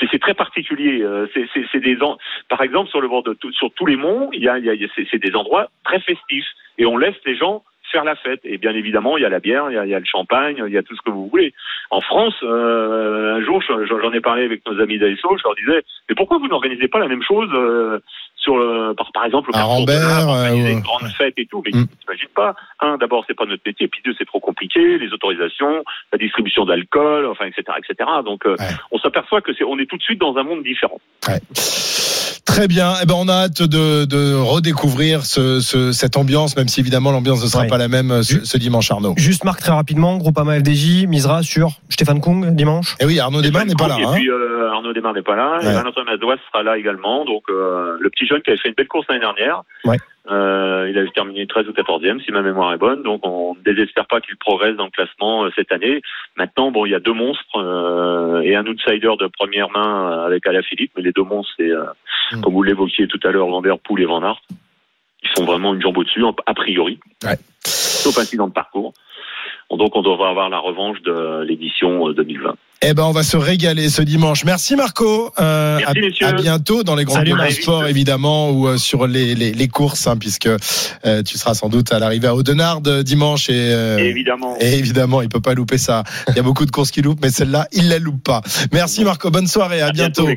c'est 0.00 0.18
très 0.18 0.34
particulier. 0.34 1.04
C'est 1.72 1.80
des 1.80 1.96
par 2.48 2.60
exemple 2.62 2.90
sur 2.90 3.00
le 3.00 3.08
bord 3.08 3.22
de 3.22 3.36
sur 3.52 3.70
tous 3.72 3.86
les 3.86 3.96
monts, 3.96 4.30
il 4.32 4.42
y 4.42 4.48
a, 4.48 4.58
y 4.58 4.70
a 4.70 4.88
c'est 4.94 5.18
des 5.18 5.34
endroits 5.34 5.70
très 5.84 6.00
festifs 6.00 6.46
et 6.78 6.86
on 6.86 6.96
laisse 6.96 7.16
les 7.24 7.36
gens 7.36 7.62
faire 7.96 8.04
la 8.04 8.16
fête. 8.16 8.40
Et 8.44 8.58
bien 8.58 8.74
évidemment, 8.74 9.16
il 9.16 9.22
y 9.22 9.24
a 9.24 9.30
la 9.30 9.40
bière, 9.40 9.70
il 9.70 9.74
y 9.74 9.78
a, 9.78 9.86
il 9.86 9.90
y 9.90 9.94
a 9.94 9.98
le 9.98 10.04
champagne, 10.04 10.62
il 10.66 10.72
y 10.72 10.76
a 10.76 10.82
tout 10.82 10.94
ce 10.94 11.00
que 11.02 11.10
vous 11.10 11.28
voulez. 11.28 11.54
En 11.90 12.02
France, 12.02 12.34
euh, 12.42 13.36
un 13.36 13.44
jour, 13.44 13.62
j'en 13.62 14.12
ai 14.12 14.20
parlé 14.20 14.44
avec 14.44 14.60
nos 14.66 14.78
amis 14.80 14.98
d'ASO, 14.98 15.36
je 15.38 15.42
leur 15.44 15.54
disais, 15.54 15.82
mais 16.08 16.14
pourquoi 16.14 16.38
vous 16.38 16.48
n'organisez 16.48 16.88
pas 16.88 16.98
la 16.98 17.08
même 17.08 17.22
chose 17.22 17.48
euh, 17.54 18.00
sur 18.36 18.58
le, 18.58 18.92
par, 18.94 19.10
par 19.12 19.24
exemple, 19.24 19.50
le 19.54 19.58
Rambert, 19.58 20.28
euh, 20.28 20.72
une 20.72 20.80
grande 20.80 21.08
fête 21.16 21.34
et 21.38 21.46
tout, 21.46 21.62
mais 21.64 21.72
mm. 21.72 21.86
t'imagines 22.00 22.34
pas. 22.34 22.54
Un, 22.80 22.98
d'abord, 22.98 23.24
c'est 23.26 23.34
pas 23.34 23.46
notre 23.46 23.62
métier, 23.64 23.88
puis 23.88 24.02
deux, 24.04 24.14
c'est 24.18 24.26
trop 24.26 24.40
compliqué, 24.40 24.98
les 24.98 25.12
autorisations, 25.12 25.82
la 26.12 26.18
distribution 26.18 26.66
d'alcool, 26.66 27.26
enfin, 27.26 27.46
etc., 27.46 27.62
etc. 27.78 28.10
Donc, 28.24 28.44
euh, 28.44 28.56
ouais. 28.58 28.74
on 28.92 28.98
s'aperçoit 28.98 29.40
que 29.40 29.54
c'est, 29.54 29.64
on 29.64 29.78
est 29.78 29.86
tout 29.86 29.96
de 29.96 30.02
suite 30.02 30.20
dans 30.20 30.36
un 30.36 30.42
monde 30.42 30.62
différent. 30.62 31.00
Ouais. 31.28 31.40
Très 32.46 32.68
bien. 32.68 32.94
Eh 33.02 33.06
ben, 33.06 33.14
on 33.18 33.28
a 33.28 33.32
hâte 33.34 33.60
de, 33.62 34.04
de 34.06 34.34
redécouvrir 34.34 35.26
ce, 35.26 35.60
ce- 35.60 35.92
cette 35.92 36.16
ambiance, 36.16 36.56
même 36.56 36.68
si 36.68 36.80
évidemment 36.80 37.10
l'ambiance 37.10 37.42
ne 37.42 37.48
sera 37.48 37.64
Ouais. 37.64 37.68
pas 37.68 37.76
la 37.76 37.88
même 37.88 38.10
euh, 38.10 38.22
ce, 38.22 38.44
ce 38.44 38.56
dimanche, 38.56 38.90
Arnaud. 38.90 39.14
Juste 39.16 39.44
Marc 39.44 39.60
très 39.60 39.72
rapidement, 39.72 40.16
Groupama 40.16 40.56
FDJ 40.60 41.06
misera 41.06 41.42
sur 41.42 41.72
Stéphane 41.90 42.20
Kung 42.20 42.54
dimanche. 42.54 42.96
Et 43.00 43.04
oui, 43.04 43.18
Arnaud 43.20 43.42
Desmar 43.42 43.66
n'est 43.66 43.74
pas 43.74 43.88
là. 43.88 43.96
Et 43.98 44.04
hein. 44.04 44.12
puis 44.14 44.30
euh, 44.30 44.70
Arnaud 44.72 44.92
Desmar 44.92 45.12
n'est 45.12 45.22
pas 45.22 45.36
là. 45.36 45.58
Ouais. 45.58 45.68
Et 45.70 45.72
Valentin 45.74 46.04
Mazois 46.04 46.36
sera 46.50 46.62
là 46.62 46.78
également. 46.78 47.24
Donc 47.24 47.42
euh, 47.50 47.96
le 48.00 48.08
petit 48.10 48.26
jeune 48.26 48.40
qui 48.42 48.50
avait 48.50 48.58
fait 48.60 48.68
une 48.68 48.74
belle 48.74 48.88
course 48.88 49.06
l'année 49.08 49.20
dernière. 49.20 49.62
Ouais. 49.84 49.98
Euh, 50.28 50.88
il 50.90 50.98
avait 50.98 51.10
terminé 51.10 51.46
13 51.46 51.68
ou 51.68 51.72
14e 51.72 52.24
si 52.24 52.32
ma 52.32 52.42
mémoire 52.42 52.72
est 52.72 52.78
bonne. 52.78 53.02
Donc 53.02 53.26
on 53.26 53.54
ne 53.54 53.62
désespère 53.62 54.06
pas 54.06 54.20
qu'il 54.20 54.36
progresse 54.36 54.76
dans 54.76 54.86
le 54.86 54.90
classement 54.90 55.44
euh, 55.44 55.50
cette 55.54 55.72
année. 55.72 56.02
Maintenant, 56.36 56.70
bon, 56.70 56.86
il 56.86 56.92
y 56.92 56.94
a 56.94 57.00
deux 57.00 57.12
monstres 57.12 57.56
euh, 57.56 58.40
et 58.40 58.56
un 58.56 58.66
outsider 58.66 59.12
de 59.18 59.28
première 59.28 59.70
main 59.70 60.10
euh, 60.10 60.26
avec 60.26 60.46
Alaphilippe. 60.46 60.92
Mais 60.96 61.02
les 61.02 61.12
deux 61.12 61.22
monstres, 61.22 61.52
c'est 61.56 61.70
euh, 61.70 61.84
Mm. 62.32 62.40
comme 62.40 62.52
vous 62.54 62.62
l'évoquiez 62.62 63.06
tout 63.06 63.20
à 63.24 63.30
l'heure, 63.30 63.46
Van 63.48 63.62
Der 63.62 63.78
Poel 63.78 64.02
et 64.02 64.06
Van 64.06 64.22
Aert. 64.22 64.40
Ils 65.22 65.30
sont 65.36 65.44
vraiment 65.44 65.74
une 65.74 65.80
jambe 65.82 65.98
au-dessus, 65.98 66.24
a 66.46 66.54
priori. 66.54 66.98
Ouais. 67.24 67.36
Sauf 67.64 68.18
incident 68.18 68.48
de 68.48 68.52
parcours. 68.52 68.92
Donc 69.70 69.96
on 69.96 70.02
devrait 70.02 70.28
avoir 70.28 70.48
la 70.48 70.58
revanche 70.58 71.00
de 71.02 71.42
l'édition 71.42 72.08
euh, 72.08 72.14
2020. 72.14 72.54
Eh 72.82 72.92
ben, 72.92 73.04
on 73.04 73.10
va 73.12 73.22
se 73.22 73.38
régaler 73.38 73.88
ce 73.88 74.02
dimanche. 74.02 74.44
Merci 74.44 74.76
Marco. 74.76 75.32
Euh, 75.40 75.78
Merci, 75.96 76.22
à, 76.24 76.32
bientôt 76.32 76.82
dans 76.82 76.94
les 76.94 77.04
grands 77.06 77.22
de 77.22 77.32
Maëlys. 77.32 77.62
sport 77.62 77.86
évidemment 77.86 78.50
ou 78.50 78.68
euh, 78.68 78.76
sur 78.76 79.06
les, 79.06 79.34
les, 79.34 79.52
les 79.54 79.68
courses, 79.68 80.06
hein, 80.06 80.16
puisque 80.18 80.46
euh, 80.46 81.22
tu 81.22 81.38
seras 81.38 81.54
sans 81.54 81.70
doute 81.70 81.90
à 81.90 81.98
l'arrivée 81.98 82.28
à 82.28 82.34
Audenard 82.34 82.80
euh, 82.86 83.02
dimanche 83.02 83.48
et, 83.48 83.54
euh, 83.54 83.96
Évidemment. 83.96 84.56
et 84.60 84.74
évidemment 84.74 85.22
il 85.22 85.30
peut 85.30 85.40
pas 85.40 85.54
louper 85.54 85.78
ça. 85.78 86.04
Il 86.28 86.36
y 86.36 86.38
a 86.38 86.42
beaucoup 86.42 86.66
de 86.66 86.70
courses 86.70 86.90
qui 86.90 87.00
loupent, 87.00 87.20
mais 87.22 87.30
celle-là 87.30 87.66
il 87.72 87.88
la 87.88 87.98
loupe 87.98 88.22
pas. 88.22 88.42
Merci 88.72 89.04
Marco. 89.04 89.30
Bonne 89.30 89.46
soirée. 89.48 89.80
À, 89.80 89.86
À 89.86 89.92
bientôt. 89.92 90.28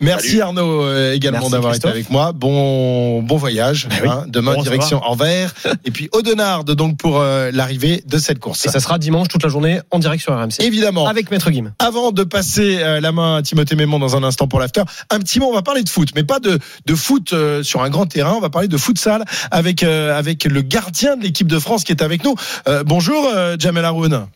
Merci 0.00 0.28
Salut. 0.28 0.40
Arnaud 0.42 0.82
euh, 0.82 1.14
également 1.14 1.48
d'avoir 1.48 1.74
été 1.74 1.88
avec 1.88 2.10
moi. 2.10 2.32
Bon 2.32 3.22
bon 3.22 3.36
voyage. 3.38 3.88
oui. 4.02 4.08
hein. 4.08 4.24
Demain 4.28 4.54
Bon, 4.54 4.62
direction 4.62 5.00
Anvers 5.02 5.54
et 5.86 5.90
puis 5.90 6.10
Audenard 6.12 6.64
donc 6.64 6.98
pour 6.98 7.20
euh, 7.20 7.50
l'arrivée 7.54 8.02
de 8.06 8.18
cette 8.18 8.38
course. 8.38 8.66
Et 8.66 8.68
ça 8.68 8.80
sera 8.80 8.98
dimanche 8.98 9.28
toute 9.28 9.42
la 9.42 9.48
journée 9.48 9.80
en 9.90 9.98
direct 9.98 10.22
sur 10.22 10.34
RMC. 10.38 10.60
Évidemment. 10.60 11.06
Avec 11.08 11.30
Maître 11.30 11.50
Guim. 11.50 11.72
Avant 11.86 12.10
de 12.10 12.24
passer 12.24 12.82
euh, 12.82 13.00
la 13.00 13.12
main 13.12 13.36
à 13.36 13.42
Timothée 13.42 13.76
Mémon 13.76 14.00
dans 14.00 14.16
un 14.16 14.24
instant 14.24 14.48
pour 14.48 14.58
l'after, 14.58 14.82
un 15.08 15.20
petit 15.20 15.38
mot, 15.38 15.46
on 15.46 15.54
va 15.54 15.62
parler 15.62 15.84
de 15.84 15.88
foot, 15.88 16.08
mais 16.16 16.24
pas 16.24 16.40
de, 16.40 16.58
de 16.84 16.94
foot 16.96 17.32
euh, 17.32 17.62
sur 17.62 17.80
un 17.82 17.90
grand 17.90 18.06
terrain, 18.06 18.32
on 18.32 18.40
va 18.40 18.50
parler 18.50 18.66
de 18.66 18.76
futsal 18.76 19.24
avec, 19.52 19.84
euh, 19.84 20.18
avec 20.18 20.42
le 20.46 20.62
gardien 20.62 21.16
de 21.16 21.22
l'équipe 21.22 21.46
de 21.46 21.60
France 21.60 21.84
qui 21.84 21.92
est 21.92 22.02
avec 22.02 22.24
nous. 22.24 22.34
Euh, 22.66 22.82
bonjour 22.82 23.30
Jamel 23.56 23.84
Haroun. 23.84 24.26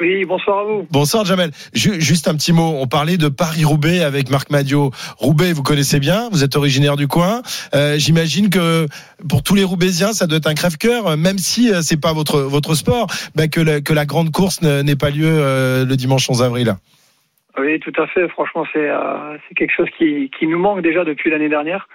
Oui, 0.00 0.24
bonsoir 0.24 0.60
à 0.60 0.64
vous. 0.64 0.86
Bonsoir 0.90 1.24
Jamel. 1.26 1.50
Ju- 1.74 2.00
juste 2.00 2.26
un 2.26 2.34
petit 2.34 2.52
mot, 2.54 2.76
on 2.80 2.86
parlait 2.86 3.18
de 3.18 3.28
Paris-Roubaix 3.28 4.00
avec 4.02 4.30
Marc 4.30 4.48
Madio. 4.50 4.90
Roubaix, 5.18 5.52
vous 5.52 5.62
connaissez 5.62 6.00
bien, 6.00 6.28
vous 6.32 6.42
êtes 6.42 6.56
originaire 6.56 6.96
du 6.96 7.06
coin. 7.06 7.42
Euh, 7.74 7.96
J'imagine 7.98 8.48
que 8.48 8.86
pour 9.28 9.42
tous 9.42 9.54
les 9.54 9.64
Roubaisiens, 9.64 10.12
ça 10.14 10.26
doit 10.26 10.38
être 10.38 10.46
un 10.46 10.54
crève-cœur, 10.54 11.06
euh, 11.06 11.16
même 11.16 11.36
si 11.36 11.70
euh, 11.70 11.82
c'est 11.82 12.00
pas 12.00 12.14
votre, 12.14 12.40
votre 12.40 12.74
sport, 12.74 13.08
bah, 13.34 13.48
que, 13.48 13.60
la, 13.60 13.80
que 13.82 13.92
la 13.92 14.06
grande 14.06 14.30
course 14.32 14.62
n'ait 14.62 14.96
pas 14.96 15.10
lieu 15.10 15.26
euh, 15.28 15.84
le 15.84 15.96
dimanche 15.96 16.30
11 16.30 16.42
avril. 16.42 16.74
Oui, 17.58 17.78
tout 17.80 17.92
à 18.00 18.06
fait. 18.06 18.26
Franchement, 18.28 18.64
c'est 18.72 18.88
euh, 18.88 19.36
c'est 19.48 19.54
quelque 19.54 19.74
chose 19.76 19.88
qui, 19.98 20.30
qui 20.38 20.46
nous 20.46 20.58
manque 20.58 20.80
déjà 20.82 21.04
depuis 21.04 21.30
l'année 21.30 21.48
dernière. 21.50 21.88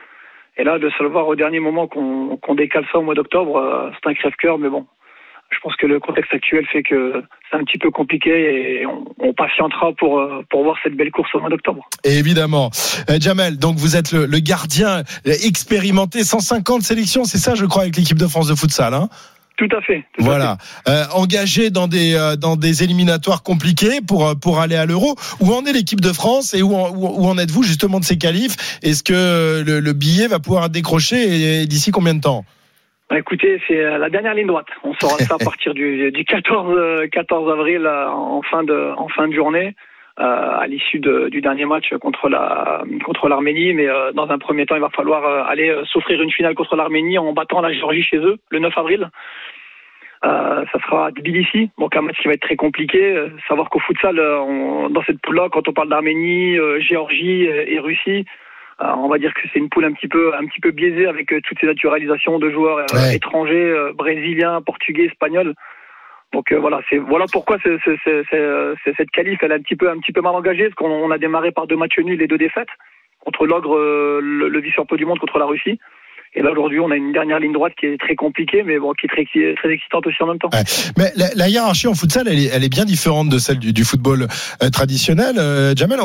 Et 0.58 0.64
là, 0.64 0.78
de 0.78 0.90
se 0.92 1.02
le 1.02 1.10
voir 1.10 1.28
au 1.28 1.36
dernier 1.36 1.60
moment 1.60 1.88
qu'on 1.88 2.38
qu'on 2.38 2.54
décale 2.56 2.86
ça 2.92 3.00
au 3.00 3.02
mois 3.02 3.16
d'octobre, 3.16 3.58
euh, 3.58 3.90
c'est 3.96 4.10
un 4.10 4.14
crève-cœur, 4.14 4.60
mais 4.60 4.70
bon. 4.70 4.86
Je 5.52 5.58
pense 5.62 5.76
que 5.78 5.86
le 5.86 6.00
contexte 6.00 6.34
actuel 6.34 6.66
fait 6.72 6.84
que 6.84 7.24
c'est 7.50 7.58
un 7.58 7.64
petit 7.64 7.78
peu 7.78 7.92
compliqué 7.92 8.80
et 8.80 8.86
on, 8.86 9.06
on 9.20 9.34
patientera 9.34 9.94
pour, 9.94 10.20
euh, 10.20 10.44
pour 10.50 10.64
voir 10.64 10.78
cette 10.84 10.96
belle 10.96 11.12
course 11.12 11.34
au 11.34 11.40
mois 11.40 11.50
d'octobre. 11.50 11.88
Évidemment. 12.04 12.72
Euh, 13.10 13.18
Jamel, 13.20 13.58
donc 13.58 13.78
vous 13.78 13.96
êtes 13.96 14.12
le, 14.12 14.26
le 14.26 14.40
gardien 14.40 15.04
expérimenté, 15.26 16.24
150 16.24 16.82
sélections, 16.82 17.24
c'est 17.24 17.38
ça 17.38 17.56
je 17.56 17.66
crois 17.66 17.84
avec 17.84 17.96
l'équipe 17.96 18.18
de 18.18 18.28
France 18.28 18.48
de 18.48 18.56
futsal. 18.56 18.94
Hein? 18.94 19.10
Tout 19.58 19.70
à 19.72 19.82
fait. 19.82 20.04
tout 20.18 20.24
à 20.24 20.26
voilà. 20.26 20.58
Euh, 20.90 21.06
engagé 21.14 21.70
dans 21.70 21.88
des, 21.88 22.14
euh, 22.16 22.36
dans 22.36 22.58
des 22.58 22.84
éliminatoires 22.84 23.42
compliqués 23.42 24.02
pour, 24.06 24.38
pour 24.38 24.60
aller 24.60 24.76
à 24.76 24.86
l'Euro. 24.86 25.16
Où 25.40 25.54
en 25.54 25.66
est 25.66 25.72
l'équipe 25.72 26.02
de 26.02 26.12
France 26.12 26.54
et 26.54 26.62
où 26.62 26.76
en, 26.76 26.90
où, 26.90 27.08
où 27.08 27.28
en 27.28 27.38
êtes-vous 27.38 27.64
justement 27.64 28.00
de 28.00 28.06
ces 28.06 28.18
qualifs? 28.18 28.80
Est-ce 28.84 29.04
que 29.04 29.64
le, 29.66 29.80
le 29.80 29.94
billet 29.94 30.28
va 30.28 30.40
pouvoir 30.40 30.70
et 30.76 31.66
d'ici 31.68 31.92
combien 31.92 32.14
de 32.14 32.22
temps? 32.22 32.46
Bah, 33.10 33.20
écoutez, 33.20 33.62
c'est 33.68 33.80
euh, 33.84 33.98
la 33.98 34.10
dernière 34.10 34.34
ligne 34.34 34.48
droite. 34.48 34.68
On 34.84 34.94
saura 34.96 35.18
ça 35.20 35.36
à 35.36 35.38
partir 35.44 35.74
du, 35.74 36.12
du 36.12 36.26
14, 36.26 36.74
euh, 36.76 37.08
14 37.08 37.52
avril 37.52 37.86
euh, 37.86 38.08
en 38.10 38.42
fin 38.42 38.64
de, 38.64 38.92
en 38.98 39.08
fin 39.10 39.28
de 39.28 39.34
journée, 39.34 39.76
euh, 40.20 40.24
à 40.60 40.66
l'issue 40.68 41.00
de- 41.00 41.30
du 41.30 41.42
dernier 41.42 41.66
match 41.66 41.94
contre 42.02 42.30
la 42.30 42.84
contre 43.06 43.28
l'Arménie. 43.30 43.74
Mais 43.74 43.88
euh, 43.88 44.12
dans 44.14 44.30
un 44.30 44.40
premier 44.40 44.66
temps, 44.66 44.76
il 44.76 44.82
va 44.82 44.90
falloir 44.90 45.24
euh, 45.26 45.44
aller 45.46 45.70
euh, 45.70 45.86
s'offrir 45.86 46.22
une 46.22 46.32
finale 46.32 46.56
contre 46.56 46.76
l'Arménie 46.76 47.18
en 47.20 47.32
battant 47.34 47.62
la 47.62 47.74
Géorgie 47.74 48.02
chez 48.04 48.18
eux 48.18 48.38
le 48.50 48.60
9 48.60 48.76
avril. 48.78 49.10
Euh, 50.26 50.66
ça 50.74 50.80
sera 50.80 51.08
à 51.08 51.12
Tbilissi, 51.12 51.70
donc 51.78 51.96
un 51.96 52.02
match 52.02 52.18
qui 52.20 52.28
va 52.28 52.34
être 52.34 52.42
très 52.42 52.56
compliqué. 52.56 53.00
Euh, 53.16 53.30
savoir 53.48 53.70
qu'au 53.70 53.80
futsal, 53.80 54.18
euh, 54.18 54.40
on- 54.40 54.90
dans 54.90 55.04
cette 55.04 55.22
poule-là, 55.22 55.50
quand 55.52 55.68
on 55.68 55.74
parle 55.74 55.90
d'Arménie, 55.90 56.58
euh, 56.58 56.80
Géorgie 56.80 57.48
euh, 57.48 57.66
et 57.68 57.78
Russie, 57.78 58.26
euh, 58.26 58.45
on 58.80 59.08
va 59.08 59.18
dire 59.18 59.34
que 59.34 59.42
c'est 59.52 59.60
une 59.60 59.70
poule 59.70 59.86
un 59.86 59.94
petit 59.94 60.08
peu 60.08 60.34
un 60.36 60.46
petit 60.46 60.60
peu 60.60 60.72
biaisée 60.72 61.08
avec 61.08 61.32
euh, 61.32 61.40
toutes 61.48 61.60
ces 61.60 61.68
naturalisations 61.68 62.40
de 62.40 62.50
joueurs 62.50 62.78
euh, 62.80 62.86
Ouais. 62.94 63.16
étrangers, 63.16 63.70
euh, 63.72 63.94
brésiliens, 63.94 64.62
portugais, 64.62 65.06
espagnols. 65.06 65.54
Donc 66.34 66.52
euh, 66.52 66.60
voilà, 66.60 66.82
c'est 66.90 66.98
voilà 66.98 67.26
pourquoi 67.32 67.58
c'est, 67.64 67.78
c'est, 67.86 67.96
c'est, 68.04 68.24
c'est, 68.30 68.40
euh, 68.40 68.76
c'est- 68.84 68.94
cette 68.98 69.12
qualif 69.12 69.40
elle 69.42 69.52
est 69.52 69.56
un 69.56 69.62
petit 69.62 69.76
peu 69.78 69.90
un 69.90 69.98
petit 70.00 70.12
peu 70.12 70.22
mal 70.22 70.36
engagée 70.36 70.64
parce 70.64 70.76
qu'on 70.76 70.90
on 70.92 71.12
a 71.12 71.18
démarré 71.18 71.52
par 71.52 71.68
deux 71.68 71.78
matchs 71.78 72.00
nuls 72.00 72.22
et 72.22 72.28
deux 72.28 72.38
défaites 72.38 72.68
contre 73.20 73.46
l'ogre, 73.48 73.76
euh, 73.78 74.20
le, 74.22 74.50
le 74.50 74.60
vice-champion 74.60 74.98
du 74.98 75.06
monde 75.06 75.20
contre 75.20 75.40
la 75.40 75.46
Russie. 75.46 75.80
Et 76.36 76.42
là 76.42 76.52
aujourd'hui, 76.52 76.80
on 76.82 76.92
a 76.92 76.96
une 76.96 77.14
dernière 77.14 77.40
ligne 77.40 77.54
droite 77.54 77.74
qui 77.80 77.86
est 77.86 77.98
très 77.98 78.16
compliquée, 78.16 78.64
mais 78.64 78.78
bon, 78.78 78.92
qui 78.94 79.06
est 79.06 79.10
très, 79.10 79.56
très 79.56 79.70
excitante 79.70 80.06
aussi 80.06 80.22
en 80.22 80.28
même 80.28 80.40
temps. 80.40 80.50
Mais 80.98 81.14
la, 81.16 81.48
hiérarchie 81.48 81.88
en 81.88 81.94
futsal, 81.94 82.28
elle 82.28 82.40
est, 82.40 82.50
elle 82.54 82.64
est 82.64 82.70
bien 82.70 82.84
différente 82.84 83.30
de 83.30 83.38
celle 83.38 83.60
du, 83.60 83.84
football 83.86 84.28
euh, 84.62 84.70
traditionnel. 84.70 85.36
Euh, 85.38 85.74
Jamel, 85.76 86.00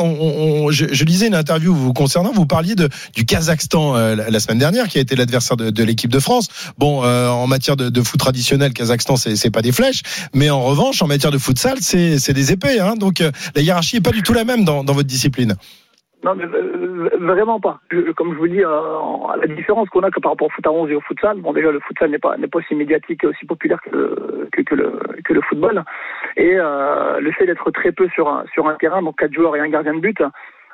je, 0.69 0.85
je 0.91 1.03
lisais 1.05 1.27
une 1.27 1.35
interview 1.35 1.73
vous 1.73 1.91
concernant, 1.91 2.31
vous 2.31 2.45
parliez 2.45 2.75
de, 2.75 2.87
du 3.13 3.25
Kazakhstan 3.25 3.97
euh, 3.97 4.15
la, 4.15 4.39
semaine 4.39 4.59
dernière, 4.59 4.87
qui 4.87 4.99
a 4.99 5.01
été 5.01 5.17
l'adversaire 5.17 5.57
de, 5.57 5.83
l'équipe 5.83 6.11
de 6.11 6.19
France. 6.19 6.47
Bon, 6.77 7.03
en 7.03 7.47
matière 7.47 7.75
de, 7.75 8.01
foot 8.01 8.19
traditionnel, 8.19 8.71
Kazakhstan, 8.71 9.17
c'est 9.17 9.51
pas 9.51 9.61
des 9.61 9.71
flèches, 9.71 10.01
mais 10.33 10.49
en 10.49 10.61
revanche, 10.61 11.01
en 11.01 11.07
matière 11.07 11.31
de 11.31 11.37
futsal, 11.37 11.77
c'est 11.81 12.33
des 12.33 12.51
épées. 12.53 12.79
Hein, 12.79 12.95
donc 12.95 13.19
la 13.55 13.61
hiérarchie 13.61 13.97
est 13.97 14.01
pas 14.01 14.11
du 14.11 14.23
tout 14.23 14.33
la 14.33 14.45
même 14.45 14.63
dans, 14.63 14.83
dans 14.83 14.93
votre 14.93 15.07
discipline. 15.07 15.55
Non, 16.23 16.35
mais 16.35 16.45
euh, 16.45 17.09
vraiment 17.19 17.59
pas. 17.59 17.79
Comme 18.15 18.33
je 18.33 18.37
vous 18.37 18.47
dis, 18.47 18.63
euh, 18.63 19.37
la 19.41 19.47
différence 19.47 19.89
qu'on 19.89 20.03
a 20.03 20.11
que 20.11 20.19
par 20.19 20.33
rapport 20.33 20.47
au 20.47 20.51
foot 20.51 20.65
à 20.67 20.71
11 20.71 20.91
et 20.91 20.95
au 20.95 21.01
futsal, 21.01 21.41
bon 21.41 21.51
déjà 21.51 21.71
le 21.71 21.79
futsal 21.79 22.11
n'est 22.11 22.19
pas 22.19 22.37
n'est 22.37 22.47
pas 22.47 22.59
aussi 22.59 22.75
médiatique 22.75 23.23
et 23.23 23.27
aussi 23.27 23.45
populaire 23.45 23.81
que 23.81 23.89
le 23.89 24.49
que, 24.51 24.75
le 24.75 24.99
que 25.25 25.33
le 25.33 25.41
football, 25.41 25.83
et 26.37 26.55
euh, 26.57 27.19
le 27.19 27.31
fait 27.31 27.47
d'être 27.47 27.71
très 27.71 27.91
peu 27.91 28.07
sur 28.09 28.27
un 28.27 28.45
sur 28.53 28.67
un 28.67 28.75
terrain, 28.75 29.01
donc 29.01 29.17
quatre 29.17 29.33
joueurs 29.33 29.55
et 29.55 29.61
un 29.61 29.69
gardien 29.69 29.95
de 29.95 29.99
but, 29.99 30.21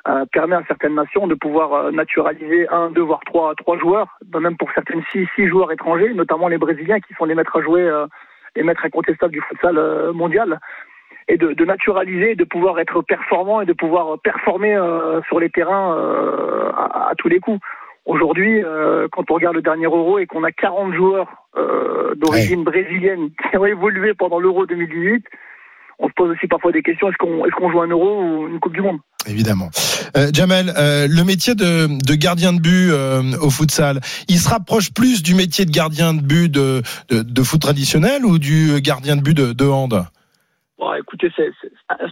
euh, 0.08 0.26
permet 0.32 0.56
à 0.56 0.64
certaines 0.68 0.94
nations 0.94 1.26
de 1.26 1.34
pouvoir 1.34 1.72
euh, 1.72 1.90
naturaliser 1.92 2.68
un, 2.68 2.90
deux 2.90 3.02
voire 3.02 3.20
trois 3.24 3.54
trois 3.54 3.78
joueurs, 3.78 4.18
ben, 4.26 4.40
même 4.40 4.58
pour 4.58 4.70
certaines 4.72 5.02
six 5.12 5.26
six 5.34 5.48
joueurs 5.48 5.72
étrangers, 5.72 6.12
notamment 6.12 6.48
les 6.48 6.58
Brésiliens 6.58 7.00
qui 7.00 7.14
sont 7.14 7.24
les 7.24 7.34
maîtres 7.34 7.56
à 7.56 7.62
jouer, 7.62 7.90
les 8.54 8.62
maîtres 8.62 8.84
incontestables 8.84 9.32
du 9.32 9.40
futsal 9.40 10.12
mondial 10.12 10.60
et 11.28 11.36
de, 11.36 11.52
de 11.52 11.64
naturaliser, 11.64 12.34
de 12.34 12.44
pouvoir 12.44 12.78
être 12.80 13.02
performant 13.02 13.60
et 13.60 13.66
de 13.66 13.72
pouvoir 13.72 14.18
performer 14.20 14.74
euh, 14.74 15.20
sur 15.28 15.38
les 15.38 15.50
terrains 15.50 15.96
euh, 15.96 16.70
à, 16.74 17.10
à 17.10 17.14
tous 17.16 17.28
les 17.28 17.38
coups. 17.40 17.60
Aujourd'hui, 18.06 18.64
euh, 18.64 19.06
quand 19.12 19.30
on 19.30 19.34
regarde 19.34 19.54
le 19.54 19.62
dernier 19.62 19.84
Euro 19.84 20.18
et 20.18 20.26
qu'on 20.26 20.42
a 20.42 20.50
40 20.50 20.94
joueurs 20.94 21.28
euh, 21.58 22.14
d'origine 22.14 22.64
brésilienne 22.64 23.28
qui 23.50 23.56
ont 23.58 23.66
évolué 23.66 24.14
pendant 24.14 24.38
l'Euro 24.40 24.64
2018, 24.64 25.24
on 25.98 26.08
se 26.08 26.12
pose 26.14 26.30
aussi 26.30 26.46
parfois 26.46 26.72
des 26.72 26.82
questions 26.82 27.08
est-ce 27.08 27.18
qu'on 27.18 27.44
est 27.44 27.50
qu'on 27.50 27.70
joue 27.70 27.82
un 27.82 27.88
Euro 27.88 28.22
ou 28.22 28.48
une 28.48 28.60
Coupe 28.60 28.72
du 28.72 28.80
Monde? 28.80 28.98
Évidemment. 29.26 29.68
Euh, 30.16 30.30
Jamel, 30.32 30.72
euh, 30.78 31.06
le 31.10 31.24
métier 31.24 31.54
de, 31.54 31.86
de 32.02 32.14
gardien 32.14 32.54
de 32.54 32.60
but 32.60 32.90
euh, 32.90 33.36
au 33.42 33.50
futsal, 33.50 34.00
il 34.28 34.38
se 34.38 34.48
rapproche 34.48 34.90
plus 34.94 35.22
du 35.22 35.34
métier 35.34 35.66
de 35.66 35.70
gardien 35.70 36.14
de 36.14 36.22
but 36.22 36.48
de, 36.48 36.82
de, 37.10 37.20
de 37.20 37.42
foot 37.42 37.60
traditionnel 37.60 38.24
ou 38.24 38.38
du 38.38 38.80
gardien 38.80 39.16
de 39.16 39.22
but 39.22 39.34
de, 39.34 39.52
de 39.52 39.64
hand? 39.66 40.06
Bon, 40.78 40.94
écoutez, 40.94 41.32
c'est 41.36 41.50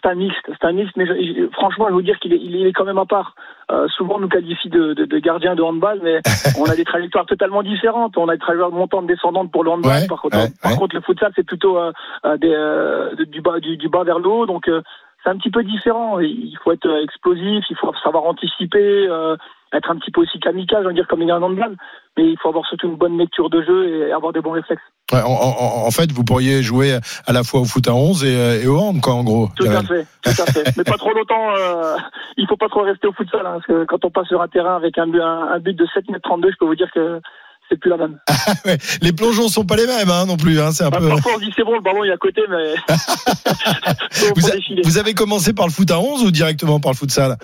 un 0.07 0.15
mixte, 0.17 0.43
c'est 0.49 0.67
un 0.67 0.73
mixte, 0.73 0.97
mais 0.97 1.07
je- 1.07 1.49
franchement, 1.53 1.85
je 1.87 1.91
veux 1.91 1.97
vous 1.99 2.03
dire 2.03 2.19
qu'il 2.19 2.33
est, 2.33 2.39
il 2.41 2.67
est 2.67 2.73
quand 2.73 2.85
même 2.85 2.99
à 2.99 3.07
part. 3.07 3.37
Euh, 3.71 3.87
souvent, 3.97 4.17
on 4.17 4.21
nous 4.21 4.29
qualifie 4.29 4.69
de, 4.69 4.93
de, 4.93 5.05
de 5.05 5.19
gardien 5.21 5.55
de 5.55 5.63
handball, 5.63 6.01
mais 6.03 6.21
on 6.59 6.65
a 6.65 6.75
des 6.75 6.85
trajectoires 6.85 7.27
totalement 7.27 7.63
différentes. 7.63 8.17
On 8.19 8.29
a 8.29 8.33
des 8.35 8.41
trajectoires 8.41 8.73
montantes, 8.73 9.07
descendantes 9.07 9.53
pour 9.53 9.63
le 9.63 9.71
handball. 9.71 9.93
Ouais, 10.03 10.07
par 10.09 10.21
contre, 10.21 10.37
ouais, 10.39 10.49
par 10.61 10.73
ouais. 10.73 10.79
contre, 10.79 10.97
le 10.97 11.01
futsal, 11.03 11.33
c'est 11.37 11.47
plutôt 11.47 11.79
euh, 11.79 11.93
euh, 12.25 12.37
des, 12.39 12.53
euh, 12.53 13.15
du 13.27 13.41
bas, 13.41 13.61
du, 13.61 13.77
du 13.77 13.89
bas 13.89 14.03
vers 14.03 14.19
le 14.19 14.29
haut. 14.29 14.47
Donc, 14.47 14.67
euh, 14.69 14.83
c'est 15.27 15.33
un 15.33 15.37
petit 15.39 15.51
peu 15.51 15.65
différent. 15.65 16.21
Il 16.21 16.57
faut 16.63 16.71
être 16.73 16.89
explosif, 17.03 17.65
il 17.69 17.77
faut 17.77 17.93
savoir 18.05 18.25
anticiper, 18.25 19.09
euh, 19.11 19.37
être 19.73 19.91
un 19.91 19.97
petit 19.97 20.13
peu 20.13 20.21
aussi 20.21 20.39
kamikaze, 20.39 20.83
on 20.85 20.89
va 20.89 20.93
dire 20.93 21.09
comme 21.09 21.21
il 21.23 21.29
y 21.29 21.31
a 21.33 21.35
un 21.35 21.43
handball. 21.43 21.77
Mais 22.17 22.31
il 22.31 22.39
faut 22.41 22.49
avoir 22.49 22.65
surtout 22.67 22.87
une 22.87 22.97
bonne 22.97 23.19
lecture 23.19 23.51
de 23.51 23.61
jeu 23.63 24.07
et 24.09 24.13
avoir 24.13 24.33
des 24.33 24.41
bons 24.41 24.53
réflexes. 24.53 24.83
Ouais, 25.13 25.21
en, 25.23 25.27
en- 25.31 25.87
en 25.87 25.91
fait, 25.91 26.11
vous 26.13 26.23
pourriez 26.25 26.63
jouer 26.63 26.99
à 27.27 27.33
la 27.33 27.43
fois 27.43 27.61
au 27.61 27.65
foot 27.65 27.87
à 27.89 27.95
11 27.95 28.25
et, 28.25 28.37
euh, 28.37 28.63
et 28.63 28.67
au 28.69 28.79
hand, 28.79 29.01
quoi, 29.01 29.15
en 29.15 29.25
gros. 29.25 29.49
Tout 29.57 29.65
à 29.67 29.83
fait, 29.83 30.07
tout 30.23 30.31
à 30.43 30.47
fait. 30.47 30.65
Mais 30.79 30.85
pas 30.85 30.97
trop 30.97 31.13
longtemps. 31.13 31.51
Euh, 31.57 31.97
il 32.37 32.47
faut 32.47 32.57
pas 32.57 32.69
trop 32.69 32.83
rester 32.83 33.07
au 33.09 33.13
futsal, 33.13 33.41
hein, 33.45 33.53
parce 33.55 33.67
que 33.67 33.85
quand 33.85 34.05
on 34.05 34.11
passe 34.11 34.29
sur 34.29 34.41
un 34.41 34.49
terrain 34.49 34.77
avec 34.77 34.97
un, 34.99 35.07
but- 35.09 35.21
un, 35.21 35.49
un 35.55 35.59
but 35.59 35.75
de 35.77 35.87
7 35.93 36.09
mètres 36.11 36.23
32, 36.29 36.51
je 36.53 36.57
peux 36.59 36.67
vous 36.67 36.75
dire 36.77 36.91
que 36.95 37.21
c'est 37.69 37.79
plus 37.79 37.91
la 37.91 37.97
même. 37.97 38.19
Ouais, 38.65 38.79
Les 39.03 39.13
plongeons 39.13 39.49
sont 39.49 39.65
pas 39.65 39.77
les 39.77 39.87
mêmes, 39.87 40.11
hein, 40.11 40.27
non 40.27 40.37
plus. 40.37 40.61
Hein, 40.61 40.71
c'est 40.73 40.85
un 40.85 40.91
Bah, 40.91 40.99
peu. 40.99 41.09
Parfois 41.09 41.33
on 41.37 41.39
dit 41.39 41.53
c'est 41.57 41.65
bon, 41.65 41.75
le 41.75 41.81
ballon 41.83 42.05
est 42.05 42.13
à 42.13 42.17
côté, 42.17 42.43
mais 42.49 42.75
Vous, 44.37 44.97
a- 44.97 45.01
avez 45.01 45.15
commencé 45.15 45.53
par 45.53 45.67
le 45.67 45.73
foot 45.73 45.91
à 45.91 45.99
11 46.01 46.25
ou 46.25 46.31
directement 46.31 46.81
par 46.81 46.93
le 46.93 46.97
futsal 46.97 47.37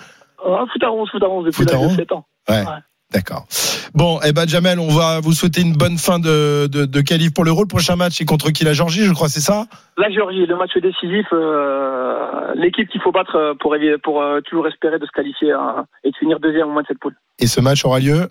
Ah, 0.45 0.63
foot 0.71 0.83
à 0.83 0.91
11, 0.91 1.09
foot 1.09 1.23
à 1.23 1.29
11 1.29 1.45
depuis 1.45 1.57
Foot 1.63 1.71
à 1.71 1.73
l'âge 1.75 1.83
11? 1.85 1.91
de 1.93 1.95
7 1.97 2.11
ans. 2.13 2.25
Ouais. 2.49 2.57
Ouais. 2.61 2.65
D'accord. 3.11 3.45
Bon, 3.93 4.19
eh 4.25 4.31
ben 4.31 4.47
Jamel, 4.47 4.79
on 4.79 4.87
va 4.87 5.19
vous 5.19 5.33
souhaiter 5.33 5.61
une 5.61 5.73
bonne 5.73 5.99
fin 5.99 6.17
de, 6.17 6.65
de, 6.65 6.85
de 6.85 7.01
qualif 7.01 7.31
pour 7.31 7.45
l'Euro. 7.45 7.61
Le 7.61 7.67
prochain 7.67 7.95
match 7.95 8.13
c'est 8.17 8.25
contre 8.25 8.49
qui 8.49 8.63
la 8.63 8.73
Georgie, 8.73 9.03
je 9.05 9.13
crois, 9.13 9.29
c'est 9.29 9.39
ça? 9.39 9.67
La 9.97 10.09
Géorgie, 10.09 10.47
le 10.47 10.55
match 10.57 10.71
décisif, 10.81 11.27
euh, 11.31 12.53
l'équipe 12.55 12.89
qu'il 12.89 13.01
faut 13.01 13.11
battre 13.11 13.35
euh, 13.35 13.53
pour, 13.59 13.75
pour 14.03 14.23
euh, 14.23 14.41
toujours 14.41 14.67
espérer 14.67 14.97
de 14.97 15.05
se 15.05 15.11
qualifier 15.11 15.51
hein, 15.51 15.85
et 16.03 16.09
de 16.09 16.15
finir 16.17 16.39
deuxième 16.39 16.69
au 16.69 16.71
moins 16.71 16.81
de 16.81 16.87
cette 16.87 16.97
poule. 16.99 17.15
Et 17.37 17.45
ce 17.45 17.61
match 17.61 17.85
aura 17.85 17.99
lieu 17.99 18.27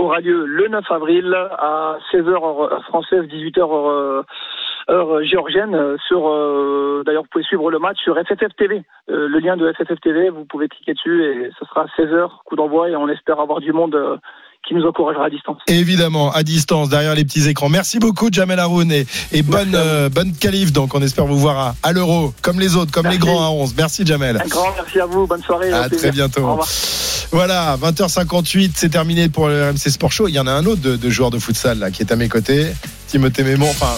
Aura 0.00 0.20
lieu 0.20 0.46
le 0.46 0.68
9 0.68 0.90
avril 0.90 1.34
à 1.34 1.98
16h 2.10 2.30
heure 2.32 2.82
française, 2.84 3.24
18h 3.24 3.60
heure, 3.60 3.90
euh, 3.90 4.22
heure 4.88 5.22
géorgienne. 5.22 5.74
euh, 5.74 5.98
Sur, 6.08 6.26
euh, 6.26 7.02
d'ailleurs, 7.04 7.24
vous 7.24 7.28
pouvez 7.30 7.44
suivre 7.44 7.70
le 7.70 7.78
match 7.78 7.98
sur 7.98 8.16
FFF 8.16 8.56
TV. 8.56 8.82
Le 9.08 9.38
lien 9.38 9.58
de 9.58 9.70
FFF 9.72 10.00
TV, 10.00 10.30
vous 10.30 10.46
pouvez 10.46 10.68
cliquer 10.68 10.94
dessus 10.94 11.22
et 11.22 11.50
ce 11.58 11.64
sera 11.66 11.82
à 11.82 11.86
16h, 12.00 12.30
coup 12.46 12.56
d'envoi, 12.56 12.88
et 12.88 12.96
on 12.96 13.08
espère 13.08 13.40
avoir 13.40 13.60
du 13.60 13.72
monde 13.74 14.18
qui 14.66 14.74
nous 14.74 14.84
encouragera 14.86 15.26
à 15.26 15.30
distance. 15.30 15.58
Évidemment, 15.66 16.30
à 16.32 16.42
distance, 16.42 16.88
derrière 16.88 17.14
les 17.14 17.24
petits 17.24 17.48
écrans. 17.48 17.68
Merci 17.68 17.98
beaucoup, 17.98 18.28
Jamel 18.30 18.58
Haroun, 18.58 18.90
et, 18.92 19.06
et 19.32 19.42
bonne, 19.42 19.74
euh, 19.74 20.08
bonne 20.08 20.32
qualif. 20.32 20.72
Donc, 20.72 20.94
on 20.94 21.02
espère 21.02 21.26
vous 21.26 21.38
voir 21.38 21.58
à, 21.58 21.74
à 21.82 21.92
l'Euro, 21.92 22.32
comme 22.42 22.60
les 22.60 22.76
autres, 22.76 22.92
comme 22.92 23.04
Merci. 23.04 23.18
les 23.18 23.26
grands 23.26 23.44
à 23.44 23.50
11. 23.50 23.74
Merci, 23.76 24.06
Jamel. 24.06 24.36
Un 24.36 24.46
grand 24.48 24.72
merci 24.74 25.00
à 25.00 25.06
vous, 25.06 25.26
bonne 25.26 25.42
soirée. 25.42 25.72
À 25.72 25.88
plaisir. 25.88 25.98
très 25.98 26.10
bientôt. 26.12 26.42
Au 26.42 26.50
revoir. 26.50 26.68
Voilà, 27.32 27.76
20h58, 27.78 28.72
c'est 28.74 28.88
terminé 28.90 29.28
pour 29.28 29.48
le 29.48 29.70
RMC 29.70 29.90
Sport 29.90 30.12
Show. 30.12 30.28
Il 30.28 30.34
y 30.34 30.38
en 30.38 30.46
a 30.46 30.52
un 30.52 30.66
autre 30.66 30.80
de, 30.80 30.96
de 30.96 31.10
joueur 31.10 31.30
de 31.30 31.38
futsal 31.38 31.78
là, 31.78 31.90
qui 31.90 32.02
est 32.02 32.12
à 32.12 32.16
mes 32.16 32.28
côtés. 32.28 32.66
Timothée 33.10 33.42
Mémon, 33.42 33.68
enfin, 33.70 33.88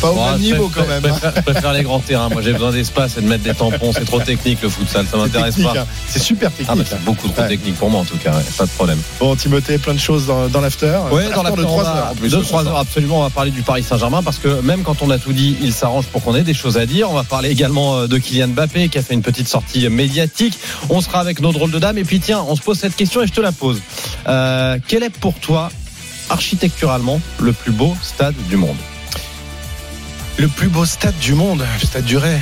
pas 0.00 0.10
au 0.10 0.14
Bon, 0.14 0.30
même 0.30 0.40
niveau 0.40 0.70
quand 0.74 0.86
même. 0.86 1.02
Je 1.04 1.26
hein. 1.26 1.32
préfère, 1.44 1.72
les 1.72 1.82
grands 1.82 1.98
terrains. 1.98 2.28
Moi, 2.30 2.40
j'ai 2.42 2.52
besoin 2.52 2.70
d'espace 2.70 3.18
et 3.18 3.20
de 3.20 3.26
mettre 3.26 3.42
des 3.44 3.52
tampons. 3.54 3.92
C'est 3.92 4.04
trop 4.04 4.20
technique 4.20 4.62
le 4.62 4.68
futsal. 4.68 5.06
Ça 5.10 5.16
m'intéresse 5.16 5.56
pas. 5.56 5.74
hein. 5.76 5.86
C'est 6.08 6.20
super 6.22 6.50
Ah, 6.50 6.54
bah, 6.60 6.66
technique. 6.68 6.86
c'est 6.90 7.04
beaucoup 7.04 7.28
trop 7.28 7.42
Ouais. 7.42 7.48
technique 7.48 7.76
pour 7.76 7.90
moi 7.90 8.00
en 8.00 8.04
tout 8.04 8.16
cas. 8.16 8.30
ouais, 8.32 8.42
Pas 8.56 8.64
de 8.64 8.70
problème. 8.70 8.98
Bon, 9.18 9.34
Timothée, 9.36 9.78
plein 9.78 9.94
de 9.94 9.98
choses 9.98 10.26
dans, 10.26 10.48
dans 10.48 10.60
l'after. 10.60 10.98
Ouais, 11.12 11.28
dans 11.34 11.42
la 11.42 11.50
de 11.50 11.62
3 11.62 11.84
heures 11.86 12.08
en 12.12 12.14
plus. 12.14 12.30
De 12.30 12.36
3 12.40 12.66
heures, 12.66 12.78
absolument. 12.78 13.18
On 13.20 13.22
va 13.24 13.30
parler 13.30 13.50
du 13.50 13.62
Paris 13.62 13.82
Saint-Germain 13.82 14.22
parce 14.22 14.38
que 14.38 14.60
même 14.62 14.82
quand 14.82 15.02
on 15.02 15.10
a 15.10 15.18
tout 15.18 15.32
dit, 15.32 15.56
il 15.60 15.72
s'arrange 15.72 16.06
pour 16.06 16.22
qu'on 16.22 16.34
ait 16.36 16.42
des 16.42 16.54
choses 16.54 16.78
à 16.78 16.86
dire. 16.86 17.10
On 17.10 17.14
va 17.14 17.24
parler 17.24 17.50
également 17.50 17.96
euh, 17.98 18.06
de 18.06 18.16
Kylian 18.18 18.48
Mbappé 18.48 18.88
qui 18.88 18.98
a 18.98 19.02
fait 19.02 19.14
une 19.14 19.22
petite 19.22 19.48
sortie 19.48 19.88
médiatique. 19.88 20.58
On 20.88 21.00
sera 21.00 21.20
avec 21.20 21.40
nos 21.40 21.52
drôles 21.52 21.70
de 21.72 21.78
dames. 21.78 21.98
Et 21.98 22.04
puis 22.04 22.20
tiens, 22.20 22.42
on 22.48 22.56
se 22.56 22.62
pose 22.62 22.78
cette 22.78 22.96
question 22.96 23.22
et 23.22 23.26
je 23.26 23.32
te 23.32 23.40
la 23.40 23.52
pose. 23.52 23.80
Euh, 24.28 24.78
quel 24.88 25.02
est 25.02 25.10
pour 25.10 25.34
toi, 25.34 25.70
architecturalement, 26.30 27.20
le 27.40 27.52
plus 27.52 27.72
beau 27.72 27.94
stade 28.02 28.34
du 28.48 28.56
monde 28.56 28.76
Le 30.38 30.48
plus 30.48 30.68
beau 30.68 30.86
stade 30.86 31.18
du 31.18 31.34
monde, 31.34 31.62
le 31.80 31.86
stade 31.86 32.04
du 32.04 32.16
Ray. 32.16 32.38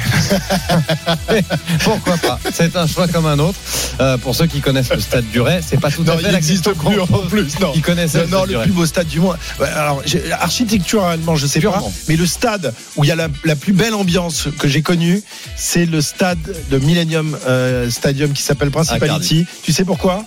Pourquoi 1.85 2.17
pas? 2.19 2.39
C'est 2.53 2.77
un 2.77 2.87
choix 2.87 3.09
comme 3.09 3.27
un 3.27 3.39
autre. 3.39 3.59
Euh, 4.01 4.17
pour 4.19 4.35
ceux 4.37 4.47
qui 4.47 4.61
connaissent 4.61 4.93
le 4.93 5.01
stade 5.01 5.29
du 5.31 5.41
Ray, 5.41 5.61
c'est 5.67 5.81
pas 5.81 5.91
tout 5.91 6.05
Non, 6.05 6.13
à 6.13 6.17
fait 6.17 6.23
il 6.23 6.27
la 6.27 6.33
n'existe 6.33 6.65
question 6.65 6.91
plus 6.91 7.01
en 7.01 7.07
plus. 7.07 7.59
Non. 7.59 7.73
Qui 7.73 7.81
connaissait 7.81 8.27
Non, 8.27 8.45
non, 8.45 8.45
stade 8.45 8.49
du 8.49 8.55
le 8.55 8.63
plus 8.63 8.73
beau 8.73 8.87
stade 8.87 9.09
du 9.09 9.21
monde. 9.21 9.37
Alors, 9.61 10.03
architecturalement, 10.39 11.35
je 11.35 11.47
sais 11.47 11.61
pas, 11.61 11.83
mais 12.09 12.17
le 12.17 12.27
stade 12.27 12.73
où 12.97 13.05
il 13.05 13.09
y 13.09 13.11
a 13.11 13.17
la, 13.17 13.29
la 13.45 13.57
plus 13.57 13.73
belle 13.73 13.95
ambiance 13.95 14.49
que 14.59 14.69
j'ai 14.69 14.83
connue, 14.83 15.23
c'est 15.57 15.87
le 15.87 16.01
stade 16.01 16.39
de 16.71 16.79
Millennium 16.79 17.37
euh, 17.49 17.91
Stadium 17.91 18.33
qui 18.33 18.43
s'appelle 18.43 18.71
Principality. 18.71 19.47
Tu 19.65 19.73
sais 19.73 19.85
pourquoi? 19.85 20.25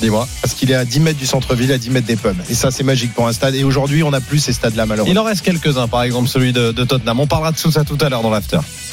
Dis-moi. 0.00 0.28
Parce 0.42 0.54
qu'il 0.54 0.70
est 0.70 0.74
à 0.74 0.84
10 0.84 1.00
mètres 1.00 1.18
du 1.18 1.26
centre-ville, 1.26 1.72
à 1.72 1.78
10 1.78 1.90
mètres 1.90 2.06
des 2.06 2.16
pommes. 2.16 2.36
Et 2.50 2.54
ça, 2.54 2.70
c'est 2.70 2.82
magique 2.84 3.14
pour 3.14 3.26
un 3.26 3.32
stade. 3.32 3.54
Et 3.54 3.64
aujourd'hui, 3.64 4.02
on 4.02 4.10
n'a 4.10 4.20
plus 4.20 4.38
ces 4.38 4.52
stades-là, 4.52 4.84
Il 4.84 4.88
malheureusement. 4.88 5.20
en 5.20 5.24
reste 5.24 5.42
quelques-uns, 5.42 5.88
par 5.88 6.02
exemple 6.02 6.28
celui 6.28 6.52
de, 6.52 6.72
de 6.72 6.84
Tottenham. 6.84 7.20
On 7.20 7.26
parlera 7.26 7.52
de 7.52 7.56
tout 7.56 7.70
ça 7.70 7.84
tout 7.84 7.98
à 8.00 8.08
l'heure 8.08 8.22
dans 8.22 8.30
l'after. 8.30 8.58